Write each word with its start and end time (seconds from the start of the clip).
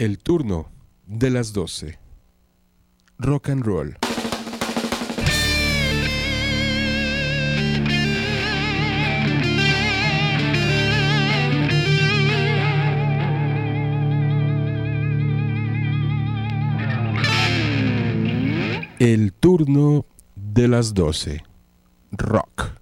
El 0.00 0.18
turno 0.18 0.70
de 1.06 1.28
las 1.28 1.52
12. 1.52 1.98
Rock 3.18 3.50
and 3.50 3.66
roll. 3.66 3.98
El 18.98 19.34
turno 19.34 20.06
de 20.34 20.68
las 20.68 20.94
12. 20.94 21.44
Rock. 22.12 22.79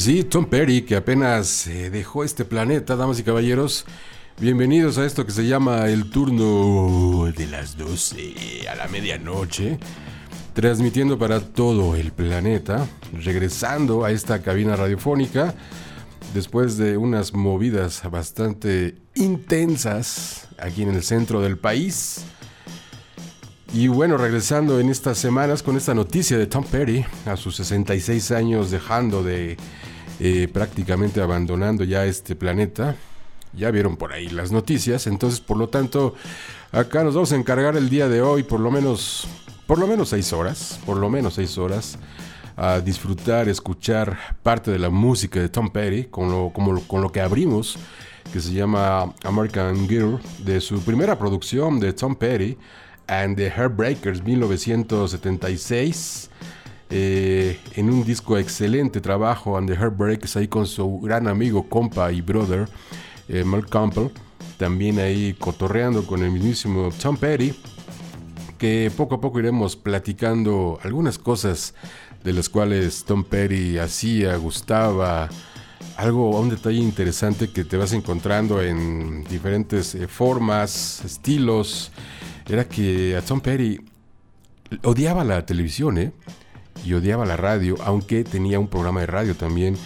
Sí, 0.00 0.24
Tom 0.24 0.46
Perry, 0.46 0.80
que 0.82 0.96
apenas 0.96 1.66
eh, 1.66 1.90
dejó 1.90 2.24
este 2.24 2.46
planeta, 2.46 2.96
damas 2.96 3.20
y 3.20 3.22
caballeros. 3.22 3.84
Bienvenidos 4.40 4.96
a 4.96 5.04
esto 5.04 5.26
que 5.26 5.32
se 5.32 5.46
llama 5.46 5.88
el 5.88 6.08
turno 6.08 7.30
de 7.36 7.46
las 7.46 7.76
12 7.76 8.66
a 8.70 8.76
la 8.76 8.88
medianoche. 8.88 9.78
Transmitiendo 10.54 11.18
para 11.18 11.40
todo 11.40 11.96
el 11.96 12.12
planeta, 12.12 12.88
regresando 13.12 14.02
a 14.04 14.10
esta 14.10 14.40
cabina 14.40 14.74
radiofónica 14.74 15.54
después 16.32 16.78
de 16.78 16.96
unas 16.96 17.34
movidas 17.34 18.02
bastante 18.10 18.96
intensas 19.14 20.48
aquí 20.58 20.82
en 20.82 20.94
el 20.94 21.02
centro 21.02 21.42
del 21.42 21.58
país. 21.58 22.24
Y 23.74 23.88
bueno, 23.88 24.16
regresando 24.16 24.80
en 24.80 24.88
estas 24.88 25.18
semanas 25.18 25.62
con 25.62 25.76
esta 25.76 25.94
noticia 25.94 26.38
de 26.38 26.46
Tom 26.46 26.64
Perry, 26.64 27.04
a 27.26 27.36
sus 27.36 27.56
66 27.56 28.30
años 28.30 28.70
dejando 28.70 29.22
de 29.22 29.58
eh, 30.20 30.48
prácticamente 30.52 31.20
abandonando 31.20 31.82
ya 31.82 32.04
este 32.04 32.36
planeta. 32.36 32.94
Ya 33.52 33.72
vieron 33.72 33.96
por 33.96 34.12
ahí 34.12 34.28
las 34.28 34.52
noticias, 34.52 35.08
entonces 35.08 35.40
por 35.40 35.56
lo 35.56 35.68
tanto 35.68 36.14
acá 36.70 37.02
nos 37.02 37.14
vamos 37.14 37.32
a 37.32 37.36
encargar 37.36 37.76
el 37.76 37.88
día 37.88 38.08
de 38.08 38.22
hoy 38.22 38.44
por 38.44 38.60
lo 38.60 38.70
menos 38.70 39.26
por 39.66 39.80
lo 39.80 39.88
menos 39.88 40.10
seis 40.10 40.32
horas, 40.32 40.78
por 40.86 40.98
lo 40.98 41.10
menos 41.10 41.34
seis 41.34 41.58
horas 41.58 41.98
a 42.56 42.80
disfrutar, 42.80 43.48
escuchar 43.48 44.16
parte 44.42 44.70
de 44.70 44.78
la 44.78 44.90
música 44.90 45.40
de 45.40 45.48
Tom 45.48 45.70
Petty 45.70 46.04
con 46.04 46.30
lo, 46.30 46.52
con 46.52 47.00
lo 47.00 47.10
que 47.10 47.20
abrimos, 47.20 47.76
que 48.32 48.40
se 48.40 48.52
llama 48.52 49.12
American 49.24 49.88
Girl, 49.88 50.20
de 50.44 50.60
su 50.60 50.80
primera 50.82 51.18
producción 51.18 51.80
de 51.80 51.92
Tom 51.92 52.14
Petty 52.14 52.56
and 53.06 53.36
the 53.36 53.50
Heartbreakers 53.50 54.22
1976. 54.22 56.30
Eh, 56.90 57.60
en 57.76 57.88
un 57.88 58.04
disco 58.04 58.36
excelente 58.36 59.00
trabajo, 59.00 59.56
And 59.56 59.68
the 59.68 59.76
Heartbreakers, 59.76 60.36
ahí 60.36 60.48
con 60.48 60.66
su 60.66 60.98
gran 61.00 61.28
amigo, 61.28 61.68
compa 61.68 62.10
y 62.10 62.20
brother, 62.20 62.68
eh, 63.28 63.44
Mark 63.44 63.68
Campbell. 63.68 64.10
también 64.56 64.98
ahí 64.98 65.34
cotorreando 65.38 66.06
con 66.06 66.22
el 66.22 66.30
mismísimo 66.30 66.90
Tom 67.00 67.16
Petty, 67.16 67.54
que 68.58 68.92
poco 68.94 69.14
a 69.14 69.20
poco 69.20 69.38
iremos 69.38 69.74
platicando 69.74 70.78
algunas 70.82 71.16
cosas 71.16 71.74
de 72.22 72.32
las 72.34 72.50
cuales 72.50 73.04
Tom 73.04 73.24
Petty 73.24 73.78
hacía, 73.78 74.36
gustaba, 74.36 75.30
algo, 75.96 76.38
un 76.38 76.50
detalle 76.50 76.78
interesante 76.78 77.50
que 77.50 77.64
te 77.64 77.76
vas 77.76 77.92
encontrando 77.92 78.60
en 78.62 79.24
diferentes 79.24 79.94
eh, 79.94 80.08
formas, 80.08 81.02
estilos, 81.04 81.90
era 82.48 82.66
que 82.68 83.16
a 83.16 83.22
Tom 83.22 83.40
Petty 83.40 83.80
odiaba 84.82 85.24
la 85.24 85.46
televisión, 85.46 85.98
¿eh? 85.98 86.12
Y 86.84 86.94
odiaba 86.94 87.26
la 87.26 87.36
radio, 87.36 87.76
aunque 87.84 88.24
tenía 88.24 88.58
un 88.58 88.68
programa 88.68 89.00
de 89.00 89.06
radio 89.06 89.34
también 89.34 89.76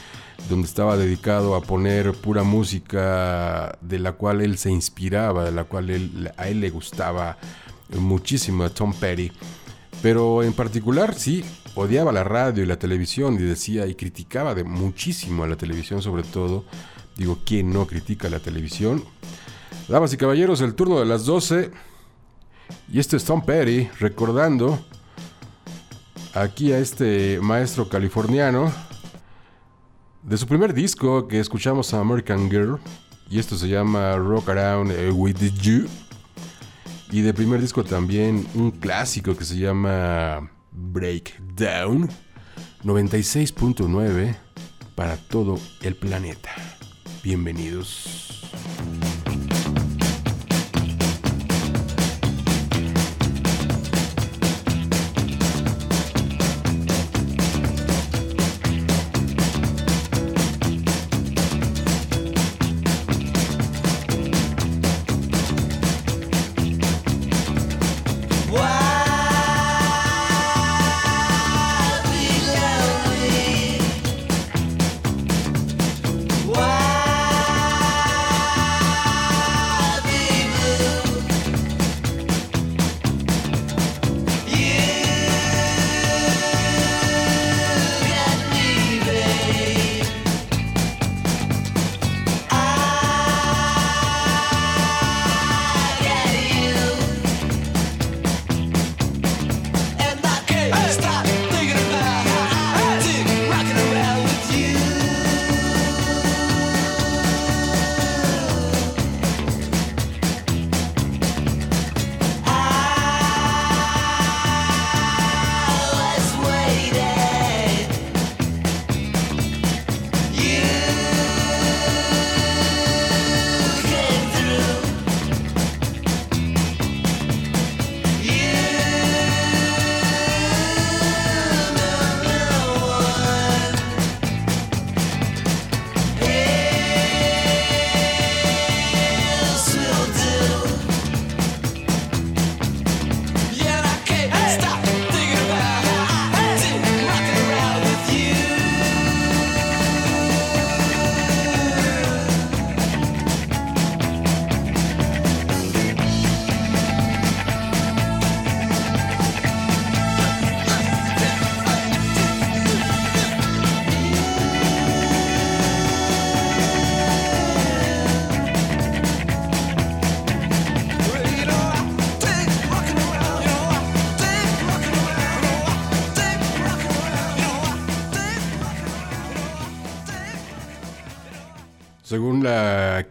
donde 0.48 0.66
estaba 0.66 0.96
dedicado 0.96 1.54
a 1.54 1.62
poner 1.62 2.12
pura 2.12 2.42
música 2.42 3.78
de 3.80 3.98
la 3.98 4.12
cual 4.12 4.40
él 4.40 4.58
se 4.58 4.70
inspiraba, 4.70 5.44
de 5.44 5.52
la 5.52 5.64
cual 5.64 5.90
a 6.36 6.48
él 6.48 6.60
le 6.60 6.70
gustaba 6.70 7.38
muchísimo 7.98 8.64
a 8.64 8.70
Tom 8.70 8.92
Petty. 8.92 9.32
Pero 10.02 10.42
en 10.42 10.52
particular 10.52 11.14
sí, 11.14 11.44
odiaba 11.74 12.12
la 12.12 12.24
radio 12.24 12.62
y 12.62 12.66
la 12.66 12.78
televisión 12.78 13.34
y 13.34 13.38
decía 13.38 13.86
y 13.86 13.94
criticaba 13.94 14.54
de 14.54 14.64
muchísimo 14.64 15.44
a 15.44 15.48
la 15.48 15.56
televisión 15.56 16.02
sobre 16.02 16.24
todo. 16.24 16.64
Digo, 17.16 17.38
¿quién 17.46 17.72
no 17.72 17.86
critica 17.86 18.28
la 18.28 18.40
televisión? 18.40 19.02
Damas 19.88 20.12
y 20.12 20.16
caballeros, 20.16 20.60
el 20.60 20.74
turno 20.74 20.98
de 20.98 21.06
las 21.06 21.24
12. 21.24 21.70
Y 22.92 22.98
este 22.98 23.16
es 23.16 23.24
Tom 23.24 23.44
Petty 23.44 23.88
recordando 23.98 24.84
aquí 26.34 26.72
a 26.72 26.78
este 26.78 27.38
maestro 27.40 27.88
californiano 27.88 28.72
de 30.22 30.36
su 30.36 30.46
primer 30.46 30.74
disco 30.74 31.28
que 31.28 31.38
escuchamos 31.38 31.94
a 31.94 32.00
American 32.00 32.50
Girl, 32.50 32.78
y 33.30 33.38
esto 33.38 33.56
se 33.56 33.68
llama 33.68 34.16
Rock 34.16 34.50
Around 34.50 34.90
eh, 34.92 35.10
With 35.10 35.36
You. 35.60 35.86
Y 37.10 37.20
de 37.20 37.32
primer 37.32 37.60
disco 37.60 37.84
también 37.84 38.46
un 38.54 38.70
clásico 38.72 39.36
que 39.36 39.44
se 39.44 39.56
llama 39.56 40.50
Breakdown 40.72 42.08
96.9 42.82 44.34
para 44.94 45.16
todo 45.16 45.58
el 45.82 45.94
planeta. 45.94 46.50
Bienvenidos. 47.22 48.44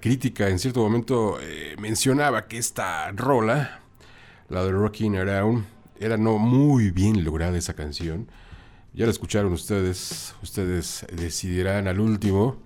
Crítica, 0.04 0.50
en 0.50 0.60
cierto 0.60 0.82
momento 0.82 1.40
eh, 1.40 1.78
mencionaba 1.80 2.46
que 2.48 2.58
esta 2.58 3.10
rola, 3.14 3.80
la 4.50 4.66
de 4.66 4.72
Rocking 4.74 5.16
Around, 5.16 5.64
era 5.98 6.18
no 6.18 6.38
muy 6.38 6.92
bien 6.92 7.24
lograda 7.24 7.58
esa 7.58 7.74
canción. 7.74 8.28
Ya 8.94 9.06
la 9.06 9.12
escucharon 9.14 9.54
ustedes, 9.54 10.36
ustedes 10.44 11.06
decidirán 11.10 11.88
al 11.88 12.02
último. 12.02 12.58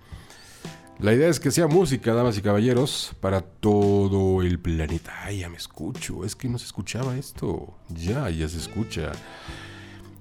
La 0.98 1.14
idea 1.14 1.28
es 1.28 1.38
que 1.38 1.52
sea 1.52 1.68
música, 1.68 2.12
damas 2.12 2.36
y 2.36 2.42
caballeros, 2.42 3.14
para 3.20 3.40
todo 3.40 4.42
el 4.42 4.58
planeta. 4.58 5.14
Ay, 5.22 5.38
ya 5.38 5.48
me 5.48 5.58
escucho, 5.58 6.24
es 6.24 6.34
que 6.34 6.48
no 6.48 6.58
se 6.58 6.64
escuchaba 6.64 7.16
esto. 7.16 7.72
Ya, 7.88 8.28
ya 8.30 8.48
se 8.48 8.58
escucha. 8.58 9.12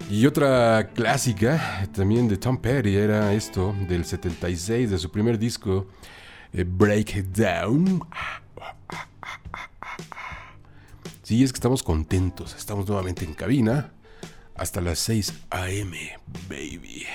Y 0.08 0.28
otra 0.28 0.92
clásica 0.94 1.90
también 1.96 2.28
de 2.28 2.38
Tom 2.38 2.60
Petty 2.60 2.96
era 2.96 3.34
esto, 3.34 3.74
del 3.90 4.06
76, 4.06 4.92
de 4.92 5.00
su 5.00 5.10
primer 5.10 5.40
disco, 5.40 5.88
eh, 6.54 6.66
Breakdown. 6.68 8.02
Sí, 11.24 11.44
es 11.44 11.52
que 11.52 11.58
estamos 11.58 11.84
contentos, 11.84 12.56
estamos 12.56 12.88
nuevamente 12.88 13.26
en 13.26 13.34
cabina 13.34 13.92
hasta 14.56 14.82
las 14.82 15.00
6 15.00 15.34
a.m., 15.50 16.18
baby. 16.50 17.06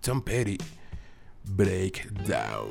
Tom 0.00 0.22
Petty, 0.22 0.58
Breakdown. 1.44 2.68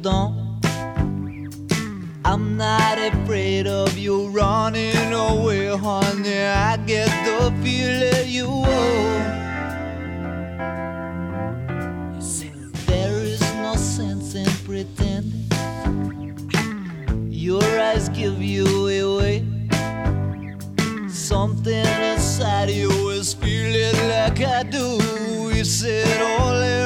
Don't. 0.00 0.60
I'm 2.24 2.56
not 2.56 2.98
afraid 2.98 3.66
of 3.66 3.98
you 3.98 4.28
running 4.28 5.12
away, 5.12 5.66
honey. 5.66 6.44
I 6.44 6.76
get 6.78 7.08
the 7.26 7.52
feeling 7.62 8.28
you 8.28 8.46
owe. 8.48 9.42
There 12.86 13.18
is 13.22 13.40
no 13.56 13.74
sense 13.74 14.34
in 14.34 14.46
pretending. 14.64 15.48
Your 17.30 17.62
eyes 17.62 18.08
give 18.08 18.42
you 18.42 18.66
away. 18.88 19.44
Something 21.08 21.86
inside 22.12 22.70
you 22.70 23.10
is 23.10 23.34
feeling 23.34 24.08
like 24.08 24.40
I 24.40 24.62
do. 24.62 24.98
you 25.54 25.64
said 25.64 26.20
all 26.22 26.81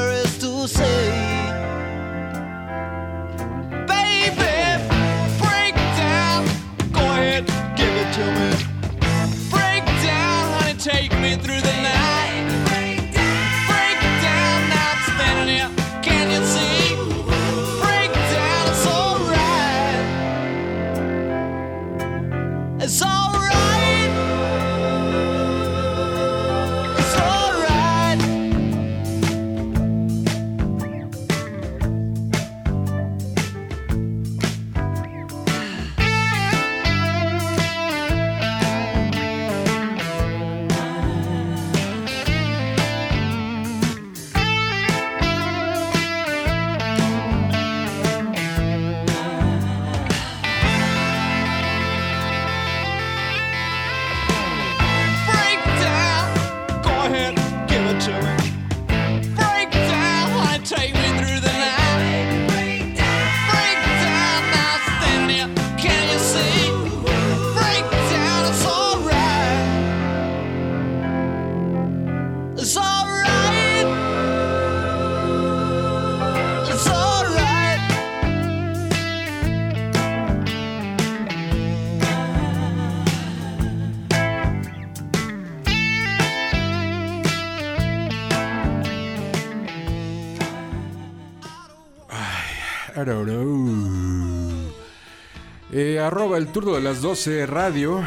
Eh, 95.72 96.00
arroba 96.00 96.38
el 96.38 96.48
turno 96.48 96.74
de 96.74 96.80
las 96.80 97.00
12 97.02 97.46
radio 97.46 98.02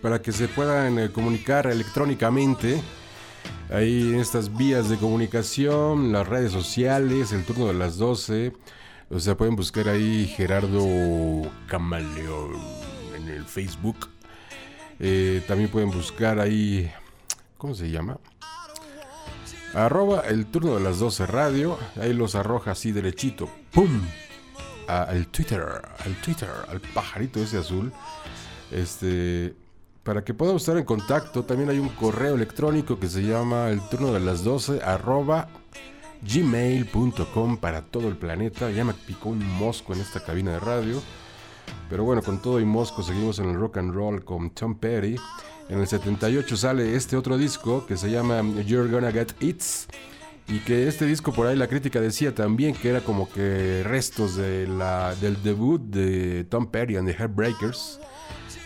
para 0.00 0.22
que 0.22 0.32
se 0.32 0.48
puedan 0.48 0.98
eh, 0.98 1.10
comunicar 1.10 1.66
electrónicamente. 1.66 2.80
Ahí 3.70 4.14
en 4.14 4.20
estas 4.20 4.56
vías 4.56 4.88
de 4.88 4.96
comunicación, 4.96 6.10
las 6.12 6.26
redes 6.26 6.52
sociales, 6.52 7.32
el 7.32 7.44
turno 7.44 7.66
de 7.66 7.74
las 7.74 7.98
12. 7.98 8.52
O 9.10 9.20
sea, 9.20 9.36
pueden 9.36 9.56
buscar 9.56 9.88
ahí 9.88 10.26
Gerardo 10.26 10.86
Camaleón 11.66 12.52
en 13.16 13.28
el 13.28 13.44
Facebook. 13.44 14.08
Eh, 14.98 15.42
también 15.46 15.68
pueden 15.68 15.90
buscar 15.90 16.40
ahí, 16.40 16.90
¿cómo 17.58 17.74
se 17.74 17.90
llama? 17.90 18.18
Arroba 19.74 20.20
el 20.20 20.46
turno 20.46 20.76
de 20.76 20.80
las 20.80 20.98
12 20.98 21.26
radio. 21.26 21.78
Ahí 22.00 22.14
los 22.14 22.34
arroja 22.34 22.70
así 22.70 22.90
derechito. 22.90 23.50
¡Pum! 23.72 24.00
Al 24.90 25.26
Twitter. 25.28 25.62
Al 26.04 26.14
Twitter. 26.22 26.48
Al 26.68 26.80
pajarito 26.80 27.40
ese 27.40 27.58
azul. 27.58 27.92
Este. 28.70 29.54
Para 30.02 30.24
que 30.24 30.32
podamos 30.32 30.62
estar 30.62 30.78
en 30.78 30.84
contacto, 30.84 31.44
también 31.44 31.68
hay 31.68 31.78
un 31.78 31.90
correo 31.90 32.34
electrónico 32.34 32.98
que 32.98 33.06
se 33.06 33.22
llama 33.22 33.68
el 33.68 33.80
turno 33.90 34.12
de 34.12 34.20
las 34.20 34.42
12 34.42 34.82
arroba 34.82 35.48
gmail.com 36.22 37.58
para 37.58 37.82
todo 37.82 38.08
el 38.08 38.16
planeta. 38.16 38.70
Ya 38.70 38.84
me 38.84 38.94
picó 38.94 39.28
un 39.28 39.46
mosco 39.46 39.92
en 39.92 40.00
esta 40.00 40.24
cabina 40.24 40.52
de 40.52 40.60
radio. 40.60 41.02
Pero 41.88 42.04
bueno, 42.04 42.22
con 42.22 42.40
todo 42.40 42.60
y 42.60 42.64
mosco 42.64 43.02
seguimos 43.02 43.38
en 43.38 43.50
el 43.50 43.56
rock 43.56 43.78
and 43.78 43.94
roll 43.94 44.24
con 44.24 44.50
Tom 44.50 44.76
Petty. 44.76 45.16
En 45.68 45.80
el 45.80 45.86
78 45.86 46.56
sale 46.56 46.96
este 46.96 47.16
otro 47.16 47.36
disco 47.36 47.86
que 47.86 47.96
se 47.96 48.10
llama 48.10 48.42
You're 48.64 48.90
Gonna 48.90 49.12
Get 49.12 49.32
It. 49.40 49.62
Y 50.50 50.58
que 50.58 50.88
este 50.88 51.06
disco 51.06 51.32
por 51.32 51.46
ahí 51.46 51.54
la 51.54 51.68
crítica 51.68 52.00
decía 52.00 52.34
también 52.34 52.74
que 52.74 52.90
era 52.90 53.02
como 53.02 53.30
que 53.30 53.84
restos 53.84 54.34
de 54.34 54.66
la, 54.66 55.14
del 55.14 55.40
debut 55.44 55.80
de 55.80 56.42
Tom 56.42 56.66
Petty 56.66 56.96
and 56.96 57.06
the 57.06 57.14
Heartbreakers 57.14 58.00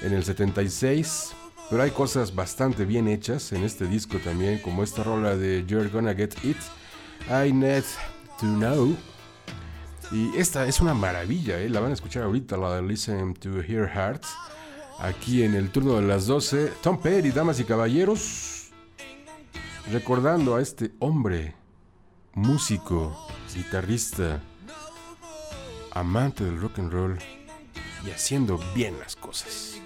en 0.00 0.14
el 0.14 0.24
76. 0.24 1.32
Pero 1.68 1.82
hay 1.82 1.90
cosas 1.90 2.34
bastante 2.34 2.86
bien 2.86 3.06
hechas 3.06 3.52
en 3.52 3.64
este 3.64 3.86
disco 3.86 4.18
también, 4.18 4.60
como 4.60 4.82
esta 4.82 5.02
rola 5.02 5.36
de 5.36 5.64
You're 5.66 5.90
Gonna 5.90 6.14
Get 6.14 6.32
It. 6.42 6.56
I 7.28 7.52
Need 7.52 7.84
to 8.40 8.46
Know. 8.46 8.96
Y 10.10 10.36
esta 10.36 10.66
es 10.66 10.80
una 10.80 10.94
maravilla, 10.94 11.58
¿eh? 11.60 11.68
la 11.68 11.80
van 11.80 11.90
a 11.90 11.94
escuchar 11.94 12.22
ahorita, 12.22 12.56
la 12.56 12.76
de 12.76 12.82
Listen 12.82 13.34
to 13.34 13.60
Hear 13.62 13.88
Heart. 13.88 14.24
Aquí 15.00 15.42
en 15.42 15.54
el 15.54 15.70
turno 15.70 15.96
de 15.96 16.02
las 16.02 16.26
12, 16.26 16.72
Tom 16.82 16.98
Petty, 17.00 17.30
damas 17.30 17.60
y 17.60 17.64
caballeros, 17.64 18.70
recordando 19.90 20.56
a 20.56 20.62
este 20.62 20.92
hombre, 21.00 21.54
músico, 22.34 23.16
guitarrista, 23.54 24.40
amante 25.92 26.44
del 26.44 26.60
rock 26.60 26.80
and 26.80 26.92
roll 26.92 27.18
y 28.04 28.10
haciendo 28.10 28.58
bien 28.74 28.98
las 28.98 29.16
cosas. 29.16 29.80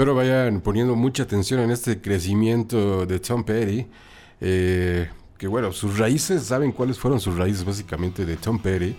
Espero 0.00 0.14
vayan 0.14 0.62
poniendo 0.62 0.96
mucha 0.96 1.24
atención 1.24 1.60
en 1.60 1.70
este 1.70 2.00
crecimiento 2.00 3.04
de 3.04 3.20
Tom 3.20 3.44
Petty. 3.44 3.86
eh, 4.40 5.10
que 5.36 5.46
bueno, 5.46 5.74
sus 5.74 5.98
raíces, 5.98 6.44
¿saben 6.44 6.72
cuáles 6.72 6.98
fueron 6.98 7.20
sus 7.20 7.36
raíces 7.36 7.66
básicamente 7.66 8.24
de 8.24 8.38
Tom 8.38 8.58
Petty? 8.58 8.96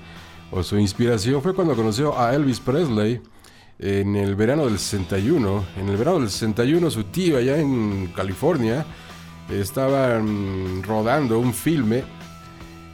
O 0.51 0.61
su 0.61 0.77
inspiración 0.77 1.41
fue 1.41 1.55
cuando 1.55 1.75
conoció 1.75 2.19
a 2.19 2.35
Elvis 2.35 2.59
Presley 2.59 3.19
en 3.79 4.15
el 4.15 4.35
verano 4.35 4.65
del 4.65 4.77
61. 4.77 5.65
En 5.77 5.89
el 5.89 5.97
verano 5.97 6.19
del 6.19 6.29
61 6.29 6.91
su 6.91 7.05
tío 7.05 7.39
allá 7.39 7.57
en 7.57 8.13
California 8.15 8.85
estaban 9.49 10.83
rodando 10.83 11.39
un 11.39 11.51
filme 11.51 12.03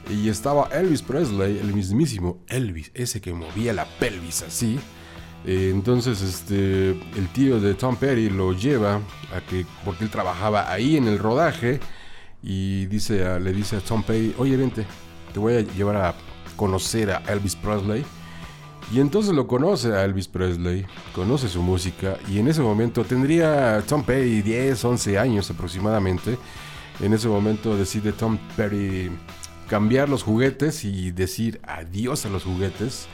y 0.08 0.30
estaba 0.30 0.70
Elvis 0.72 1.02
Presley, 1.02 1.58
el 1.58 1.74
mismísimo 1.74 2.38
Elvis, 2.48 2.90
ese 2.94 3.20
que 3.20 3.34
movía 3.34 3.74
la 3.74 3.84
pelvis 3.84 4.44
así. 4.44 4.80
Eh, 5.44 5.70
entonces, 5.72 6.20
este, 6.22 6.90
el 6.90 7.28
tío 7.32 7.60
de 7.60 7.74
Tom 7.74 7.96
Petty 7.96 8.30
lo 8.30 8.52
lleva 8.52 9.00
a 9.34 9.40
que, 9.48 9.64
porque 9.84 10.04
él 10.04 10.10
trabajaba 10.10 10.70
ahí 10.70 10.96
en 10.96 11.06
el 11.08 11.18
rodaje, 11.18 11.80
y 12.42 12.86
dice 12.86 13.40
le 13.40 13.52
dice 13.52 13.76
a 13.76 13.80
Tom 13.80 14.02
Petty, 14.02 14.34
oye, 14.38 14.56
vente, 14.56 14.86
te 15.32 15.38
voy 15.38 15.54
a 15.54 15.60
llevar 15.60 15.96
a 15.96 16.14
conocer 16.56 17.10
a 17.10 17.22
Elvis 17.28 17.56
Presley. 17.56 18.04
Y 18.90 19.00
entonces 19.00 19.34
lo 19.34 19.46
conoce 19.46 19.92
a 19.92 20.04
Elvis 20.04 20.28
Presley, 20.28 20.86
conoce 21.14 21.48
su 21.48 21.62
música, 21.62 22.16
y 22.28 22.38
en 22.38 22.48
ese 22.48 22.62
momento 22.62 23.04
tendría 23.04 23.82
Tom 23.86 24.02
Petty 24.02 24.40
10, 24.42 24.82
11 24.82 25.18
años 25.18 25.50
aproximadamente. 25.50 26.38
En 27.00 27.12
ese 27.12 27.28
momento 27.28 27.76
decide 27.76 28.12
Tom 28.12 28.38
Petty 28.56 29.10
cambiar 29.68 30.08
los 30.08 30.22
juguetes 30.22 30.84
y 30.84 31.10
decir 31.10 31.60
adiós 31.64 32.24
a 32.24 32.30
los 32.30 32.44
juguetes 32.44 33.06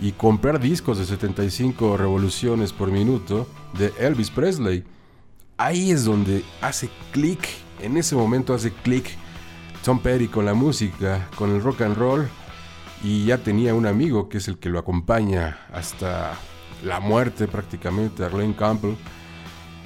y 0.00 0.12
comprar 0.12 0.60
discos 0.60 0.98
de 0.98 1.06
75 1.06 1.96
revoluciones 1.96 2.72
por 2.72 2.90
minuto 2.90 3.46
de 3.78 3.92
Elvis 3.98 4.30
Presley. 4.30 4.84
Ahí 5.56 5.90
es 5.90 6.04
donde 6.04 6.44
hace 6.60 6.88
clic, 7.12 7.40
en 7.80 7.96
ese 7.96 8.14
momento 8.14 8.54
hace 8.54 8.70
clic 8.70 9.10
Tom 9.84 9.98
Petty 10.00 10.28
con 10.28 10.44
la 10.44 10.54
música, 10.54 11.28
con 11.36 11.50
el 11.50 11.62
rock 11.62 11.82
and 11.82 11.96
roll 11.96 12.28
y 13.02 13.26
ya 13.26 13.38
tenía 13.38 13.74
un 13.74 13.86
amigo 13.86 14.28
que 14.28 14.38
es 14.38 14.48
el 14.48 14.58
que 14.58 14.68
lo 14.68 14.78
acompaña 14.78 15.58
hasta 15.72 16.34
la 16.84 17.00
muerte 17.00 17.48
prácticamente, 17.48 18.24
a 18.24 18.28
Glenn 18.28 18.52
Campbell. 18.52 18.94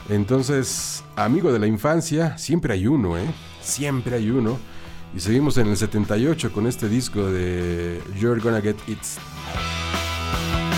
Entonces, 0.08 1.04
amigo 1.16 1.52
de 1.52 1.58
la 1.58 1.66
infancia, 1.66 2.36
siempre 2.36 2.74
hay 2.74 2.86
uno, 2.86 3.16
¿eh? 3.16 3.26
Siempre 3.60 4.16
hay 4.16 4.30
uno. 4.30 4.58
Y 5.14 5.20
seguimos 5.20 5.56
en 5.58 5.68
el 5.68 5.76
78 5.76 6.52
con 6.52 6.66
este 6.66 6.88
disco 6.88 7.24
de 7.24 8.00
You're 8.18 8.40
Gonna 8.40 8.60
Get 8.60 8.76
It. 8.86 8.98
Bye. 10.32 10.71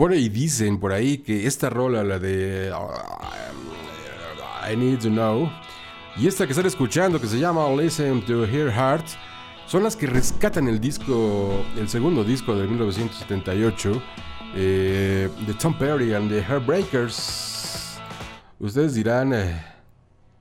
Supone 0.00 0.16
y 0.16 0.30
dicen 0.30 0.80
por 0.80 0.94
ahí 0.94 1.18
que 1.18 1.46
esta 1.46 1.68
rola, 1.68 2.02
la 2.02 2.18
de 2.18 2.72
I 4.66 4.74
Need 4.74 5.00
to 5.00 5.10
Know, 5.10 5.52
y 6.16 6.26
esta 6.26 6.46
que 6.46 6.52
están 6.52 6.64
escuchando, 6.64 7.20
que 7.20 7.26
se 7.26 7.38
llama 7.38 7.68
Listen 7.76 8.24
to 8.24 8.46
Hear 8.46 8.72
Heart, 8.72 9.04
son 9.66 9.82
las 9.82 9.96
que 9.96 10.06
rescatan 10.06 10.68
el 10.68 10.80
disco, 10.80 11.62
el 11.76 11.86
segundo 11.86 12.24
disco 12.24 12.56
de 12.56 12.66
1978, 12.66 14.02
eh, 14.54 15.28
de 15.46 15.54
Tom 15.54 15.76
Perry 15.76 16.14
and 16.14 16.30
the 16.30 16.42
Heartbreakers. 16.42 17.98
Ustedes 18.58 18.94
dirán, 18.94 19.34
eh, 19.34 19.62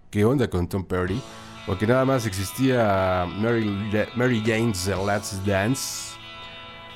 ¿qué 0.10 0.24
onda 0.24 0.50
con 0.50 0.70
Tom 0.70 0.86
Perry? 0.86 1.22
O 1.68 1.78
que 1.78 1.86
nada 1.86 2.06
más 2.06 2.26
existía 2.26 3.28
Mary, 3.28 3.92
Mary 4.16 4.42
Jane's 4.42 4.88
Let's 4.88 5.46
Dance. 5.46 6.18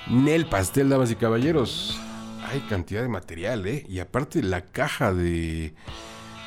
Nel 0.08 0.45
pastel, 0.45 0.88
damas 0.88 1.12
y 1.12 1.15
caballeros. 1.15 1.99
Hay 2.54 2.60
cantidad 2.60 3.02
de 3.02 3.08
material, 3.10 3.66
¿eh? 3.66 3.84
Y 3.89 3.98
aparte 3.98 4.44
la 4.44 4.62
caja 4.62 5.12
de 5.12 5.74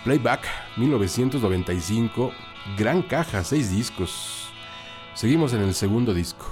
Playback 0.05 0.47
1995. 0.77 2.31
Gran 2.79 3.03
caja, 3.03 3.42
seis 3.42 3.73
discos. 3.73 4.49
Seguimos 5.14 5.53
en 5.53 5.62
el 5.62 5.75
segundo 5.75 6.14
disco. 6.14 6.47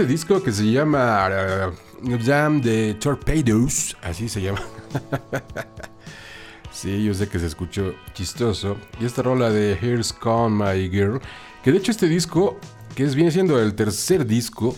Este 0.00 0.12
disco 0.12 0.42
que 0.42 0.50
se 0.50 0.64
llama 0.64 1.28
uh, 1.28 2.18
Jam 2.24 2.62
de 2.62 2.94
Torpedoes, 2.94 3.94
así 4.00 4.30
se 4.30 4.40
llama. 4.40 4.62
sí, 6.72 7.04
yo 7.04 7.12
sé 7.12 7.28
que 7.28 7.38
se 7.38 7.44
escuchó 7.44 7.92
chistoso. 8.14 8.78
Y 8.98 9.04
esta 9.04 9.20
rola 9.20 9.50
de 9.50 9.74
Here's 9.74 10.14
Come 10.14 10.64
My 10.64 10.88
Girl, 10.88 11.20
que 11.62 11.70
de 11.70 11.76
hecho 11.76 11.90
este 11.90 12.08
disco, 12.08 12.58
que 12.94 13.04
es, 13.04 13.14
viene 13.14 13.30
siendo 13.30 13.60
el 13.60 13.74
tercer 13.74 14.24
disco, 14.24 14.74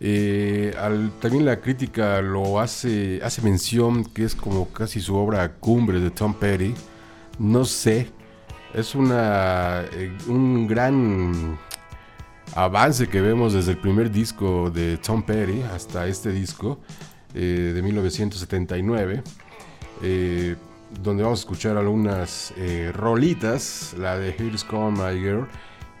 eh, 0.00 0.74
también 1.20 1.44
la 1.44 1.60
crítica 1.60 2.20
lo 2.20 2.58
hace, 2.58 3.20
hace 3.22 3.40
mención 3.40 4.04
que 4.04 4.24
es 4.24 4.34
como 4.34 4.66
casi 4.72 5.00
su 5.00 5.14
obra 5.14 5.48
cumbre 5.52 6.00
de 6.00 6.10
Tom 6.10 6.34
Petty. 6.34 6.74
No 7.38 7.64
sé, 7.64 8.10
es 8.74 8.96
una, 8.96 9.84
eh, 9.92 10.12
un 10.26 10.66
gran 10.66 11.56
avance 12.54 13.08
que 13.08 13.20
vemos 13.20 13.52
desde 13.52 13.72
el 13.72 13.78
primer 13.78 14.10
disco 14.10 14.70
de 14.70 14.96
Tom 14.98 15.22
Petty 15.22 15.62
hasta 15.62 16.06
este 16.06 16.30
disco 16.30 16.78
eh, 17.34 17.72
de 17.74 17.82
1979, 17.82 19.22
eh, 20.02 20.56
donde 21.02 21.22
vamos 21.24 21.40
a 21.40 21.42
escuchar 21.42 21.76
algunas 21.76 22.54
eh, 22.56 22.92
rolitas, 22.94 23.94
la 23.98 24.16
de 24.18 24.30
Here's 24.30 24.62
Come 24.62 25.02
My 25.02 25.18
Girl 25.18 25.48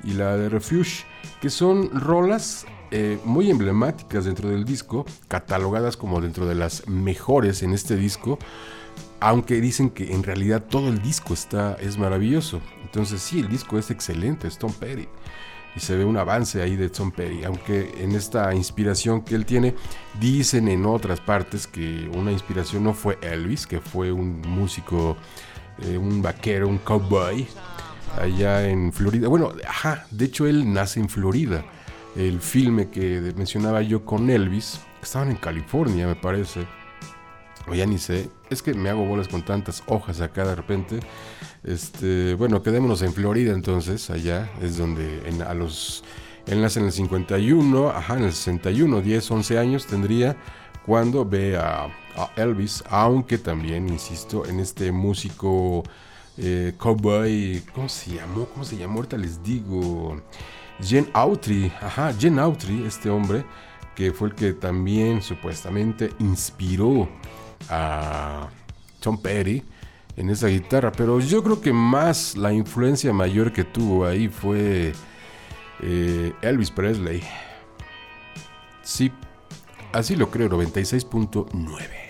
y 0.04 0.12
la 0.12 0.36
de 0.36 0.48
Refuge, 0.48 1.04
que 1.40 1.50
son 1.50 1.90
rolas 1.90 2.66
eh, 2.92 3.18
muy 3.24 3.50
emblemáticas 3.50 4.24
dentro 4.24 4.48
del 4.48 4.64
disco, 4.64 5.04
catalogadas 5.26 5.96
como 5.96 6.20
dentro 6.20 6.46
de 6.46 6.54
las 6.54 6.86
mejores 6.86 7.64
en 7.64 7.72
este 7.72 7.96
disco, 7.96 8.38
aunque 9.18 9.60
dicen 9.60 9.90
que 9.90 10.12
en 10.12 10.22
realidad 10.22 10.62
todo 10.62 10.88
el 10.88 11.02
disco 11.02 11.34
está, 11.34 11.74
es 11.80 11.98
maravilloso. 11.98 12.60
Entonces 12.84 13.20
sí, 13.20 13.40
el 13.40 13.48
disco 13.48 13.78
es 13.78 13.90
excelente, 13.90 14.46
es 14.46 14.58
Tom 14.58 14.72
Petty 14.72 15.08
y 15.76 15.80
se 15.80 15.96
ve 15.96 16.04
un 16.04 16.16
avance 16.16 16.62
ahí 16.62 16.76
de 16.76 16.88
Tom 16.88 17.10
Petty, 17.10 17.44
aunque 17.44 17.94
en 17.98 18.12
esta 18.12 18.54
inspiración 18.54 19.22
que 19.22 19.34
él 19.34 19.44
tiene, 19.44 19.74
dicen 20.20 20.68
en 20.68 20.86
otras 20.86 21.20
partes 21.20 21.66
que 21.66 22.08
una 22.14 22.30
inspiración 22.30 22.84
no 22.84 22.94
fue 22.94 23.18
Elvis, 23.22 23.66
que 23.66 23.80
fue 23.80 24.12
un 24.12 24.40
músico, 24.42 25.16
eh, 25.82 25.98
un 25.98 26.22
vaquero, 26.22 26.68
un 26.68 26.78
cowboy, 26.78 27.46
allá 28.20 28.68
en 28.68 28.92
Florida. 28.92 29.28
Bueno, 29.28 29.52
ajá, 29.66 30.06
de 30.10 30.26
hecho 30.26 30.46
él 30.46 30.72
nace 30.72 31.00
en 31.00 31.08
Florida. 31.08 31.64
El 32.16 32.40
filme 32.40 32.90
que 32.90 33.32
mencionaba 33.36 33.82
yo 33.82 34.04
con 34.04 34.30
Elvis, 34.30 34.80
estaban 35.02 35.30
en 35.30 35.36
California, 35.36 36.06
me 36.06 36.14
parece. 36.14 36.66
O 37.66 37.74
ya 37.74 37.86
ni 37.86 37.98
sé, 37.98 38.28
es 38.50 38.62
que 38.62 38.74
me 38.74 38.90
hago 38.90 39.04
bolas 39.06 39.26
con 39.26 39.42
tantas 39.42 39.82
hojas 39.86 40.20
acá 40.20 40.44
de 40.44 40.54
repente. 40.54 41.00
Este, 41.64 42.34
bueno, 42.34 42.62
quedémonos 42.62 43.00
en 43.02 43.14
Florida 43.14 43.52
entonces, 43.52 44.10
allá 44.10 44.50
es 44.60 44.76
donde 44.76 45.26
en, 45.26 45.40
a 45.42 45.54
los 45.54 46.04
él 46.46 46.60
nace 46.60 46.78
en 46.78 46.86
el 46.86 46.92
51, 46.92 47.88
ajá, 47.88 48.18
en 48.18 48.24
el 48.24 48.32
61, 48.32 49.00
10, 49.00 49.30
11 49.30 49.58
años 49.58 49.86
tendría 49.86 50.36
cuando 50.84 51.24
ve 51.24 51.56
a, 51.56 51.88
Elvis, 52.36 52.84
aunque 52.90 53.38
también, 53.38 53.88
insisto, 53.88 54.46
en 54.46 54.60
este 54.60 54.92
músico 54.92 55.82
eh, 56.36 56.74
cowboy, 56.78 57.60
¿cómo 57.74 57.88
se 57.88 58.14
llamó? 58.14 58.44
¿Cómo 58.44 58.64
se 58.64 58.76
llamó? 58.76 58.96
Ahorita 58.96 59.16
les 59.16 59.42
digo. 59.42 60.22
Jen 60.80 61.08
Autry, 61.12 61.72
ajá, 61.80 62.12
Jen 62.12 62.38
Autry, 62.38 62.84
este 62.86 63.10
hombre, 63.10 63.44
que 63.96 64.12
fue 64.12 64.28
el 64.28 64.34
que 64.34 64.52
también 64.52 65.22
supuestamente 65.22 66.10
inspiró 66.20 67.08
a 67.68 68.48
Tom 69.00 69.20
Petty 69.20 69.62
en 70.16 70.30
esa 70.30 70.48
guitarra, 70.48 70.92
pero 70.92 71.20
yo 71.20 71.42
creo 71.42 71.60
que 71.60 71.72
más 71.72 72.36
la 72.36 72.52
influencia 72.52 73.12
mayor 73.12 73.52
que 73.52 73.64
tuvo 73.64 74.06
ahí 74.06 74.28
fue 74.28 74.92
eh, 75.80 76.32
Elvis 76.42 76.70
Presley. 76.70 77.22
Sí, 78.82 79.10
así 79.92 80.14
lo 80.14 80.30
creo, 80.30 80.48
96.9. 80.48 82.04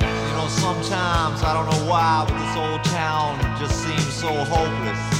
You 0.00 0.32
know, 0.34 0.48
sometimes 0.48 1.42
I 1.42 1.52
don't 1.52 1.68
know 1.70 1.90
why, 1.90 2.24
but 2.26 2.38
this 2.38 2.56
old 2.56 2.84
town 2.84 3.38
just 3.58 3.74
seems 3.84 4.14
so 4.14 4.28
hopeless. 4.28 5.15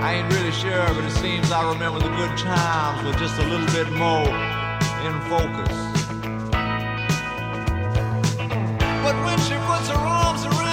I 0.00 0.14
ain't 0.14 0.32
really 0.32 0.52
sure, 0.52 0.86
but 0.94 1.04
it 1.04 1.10
seems 1.10 1.50
I 1.50 1.68
remember 1.72 1.98
the 1.98 2.08
good 2.16 2.38
times 2.38 3.04
with 3.04 3.18
just 3.18 3.36
a 3.38 3.44
little 3.44 3.66
bit 3.66 3.90
more 3.92 4.28
in 5.04 5.14
focus. 5.28 5.76
But 9.02 9.16
when 9.24 9.38
she 9.40 9.56
puts 9.66 9.88
her 9.88 9.98
arms 9.98 10.44
around 10.46 10.67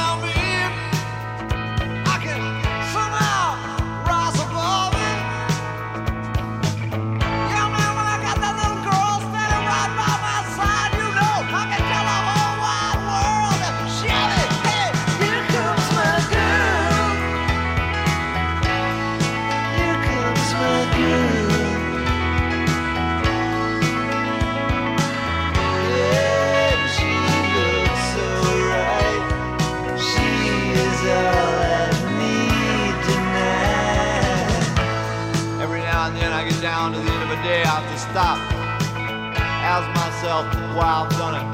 stop. 38.15 38.39
Ask 39.75 39.87
myself 39.99 40.45
why 40.73 40.87
I've 41.03 41.11
done 41.19 41.35
it. 41.35 41.47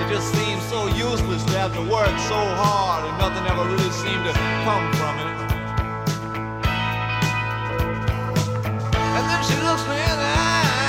It 0.00 0.08
just 0.08 0.32
seems 0.34 0.62
so 0.62 0.86
useless 0.86 1.44
to 1.44 1.58
have 1.58 1.74
to 1.74 1.82
work 1.82 2.18
so 2.20 2.40
hard 2.56 3.04
and 3.04 3.18
nothing 3.18 3.44
ever 3.46 3.68
really 3.68 3.90
seemed 3.90 4.24
to 4.24 4.32
come 4.64 4.90
from 4.96 5.18
it. 5.18 5.28
And 9.12 9.24
then 9.28 9.42
she 9.44 9.56
looks 9.60 9.84
me 9.86 9.96
in 10.00 10.16
the 10.22 10.32
eye 10.40 10.81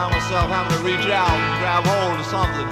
find 0.00 0.14
myself 0.14 0.48
having 0.48 0.78
to 0.78 0.82
reach 0.84 1.06
out 1.12 1.28
and 1.28 1.60
grab 1.60 1.84
hold 1.84 2.18
of 2.18 2.26
something. 2.26 2.68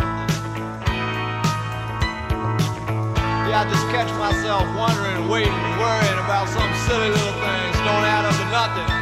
Yeah, 3.49 3.65
I 3.65 3.69
just 3.69 3.85
catch 3.93 4.11
myself 4.17 4.65
wondering, 4.77 5.29
waiting, 5.29 5.53
worrying 5.77 6.21
about 6.25 6.49
some 6.49 6.71
silly 6.89 7.11
little 7.11 7.37
things 7.45 7.77
don't 7.85 8.05
add 8.05 8.25
up 8.25 8.33
to 8.33 8.47
nothing. 8.51 8.98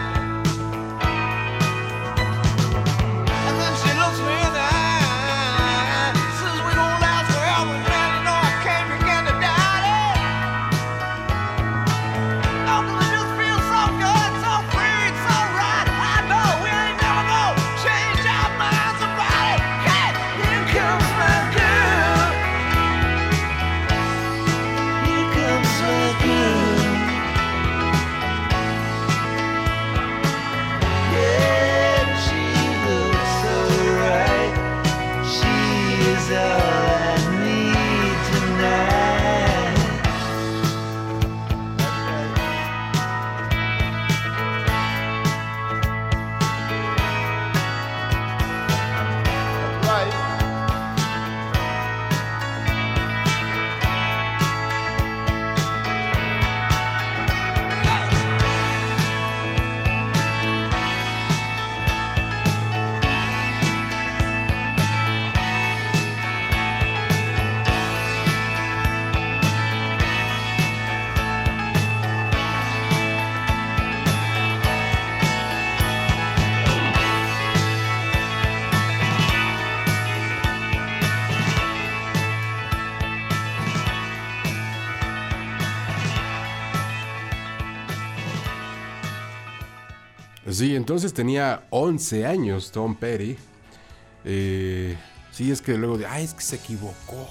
Sí, 90.57 90.75
entonces 90.75 91.13
tenía 91.13 91.67
11 91.71 92.27
años 92.27 92.71
Tom 92.73 92.95
Petty. 92.95 93.37
Eh, 94.25 94.97
sí, 95.31 95.51
es 95.51 95.61
que 95.61 95.77
luego 95.77 95.99
de, 95.99 96.07
ah, 96.07 96.21
es 96.21 96.35
que 96.35 96.43
se 96.43 96.57
equivocó. 96.57 97.29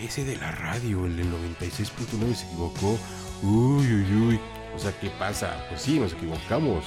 Ese 0.00 0.24
de 0.24 0.36
la 0.36 0.50
radio, 0.50 1.06
el 1.06 1.16
del 1.16 1.26
96.9 1.26 2.34
se 2.34 2.46
equivocó. 2.46 2.98
Uy, 3.42 3.86
uy, 3.86 4.28
uy. 4.28 4.40
O 4.74 4.78
sea, 4.78 4.98
¿qué 4.98 5.10
pasa? 5.10 5.64
Pues 5.68 5.82
sí, 5.82 6.00
nos 6.00 6.14
equivocamos. 6.14 6.84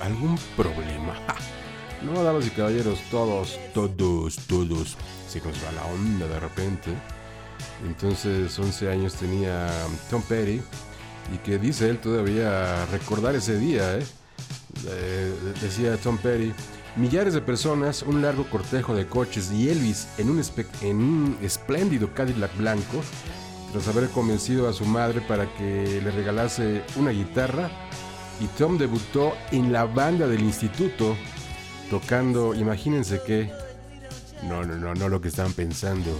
¿Algún 0.00 0.38
problema? 0.56 1.14
No, 2.00 2.22
damas 2.22 2.46
y 2.46 2.50
caballeros, 2.50 3.00
todos, 3.10 3.58
todos, 3.74 4.36
todos. 4.46 4.96
Se 5.28 5.40
nos 5.40 5.56
va 5.64 5.72
la 5.72 5.84
onda 5.86 6.28
de 6.28 6.38
repente. 6.38 6.90
Entonces, 7.84 8.56
11 8.56 8.88
años 8.88 9.14
tenía 9.14 9.68
Tom 10.08 10.22
Petty. 10.22 10.62
Y 11.34 11.38
que 11.38 11.58
dice 11.58 11.90
él 11.90 11.98
todavía 11.98 12.86
recordar 12.86 13.34
ese 13.34 13.58
día, 13.58 13.98
¿eh? 13.98 14.06
Eh, 14.86 15.34
decía 15.60 15.96
Tom 15.96 16.18
Petty, 16.18 16.52
millares 16.96 17.34
de 17.34 17.40
personas, 17.40 18.02
un 18.02 18.22
largo 18.22 18.48
cortejo 18.48 18.94
de 18.94 19.06
coches 19.06 19.50
y 19.52 19.68
Elvis 19.68 20.08
en 20.18 20.30
un, 20.30 21.36
espléndido 21.42 22.12
Cadillac 22.14 22.56
blanco, 22.56 23.02
tras 23.72 23.88
haber 23.88 24.08
convencido 24.10 24.68
a 24.68 24.72
su 24.72 24.84
madre 24.84 25.20
para 25.20 25.52
que 25.56 26.00
le 26.02 26.10
regalase 26.10 26.82
una 26.96 27.10
guitarra, 27.10 27.70
y 28.40 28.46
Tom 28.58 28.78
debutó 28.78 29.34
en 29.50 29.72
la 29.72 29.84
banda 29.84 30.26
del 30.28 30.42
instituto, 30.42 31.16
tocando, 31.90 32.54
imagínense 32.54 33.20
que, 33.26 33.50
no, 34.44 34.62
no, 34.64 34.76
no, 34.76 34.94
no 34.94 35.08
lo 35.08 35.20
que 35.20 35.28
estaban 35.28 35.52
pensando. 35.52 36.16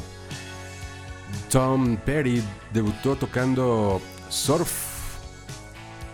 Tom 1.50 1.96
Petty 1.96 2.42
debutó 2.72 3.16
tocando 3.16 4.00
surf 4.28 4.98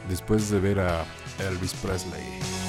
después 0.09 0.51
de 0.51 0.61
ver 0.61 0.81
a 0.81 1.05
Elvis 1.39 1.75
Presley. 1.75 2.64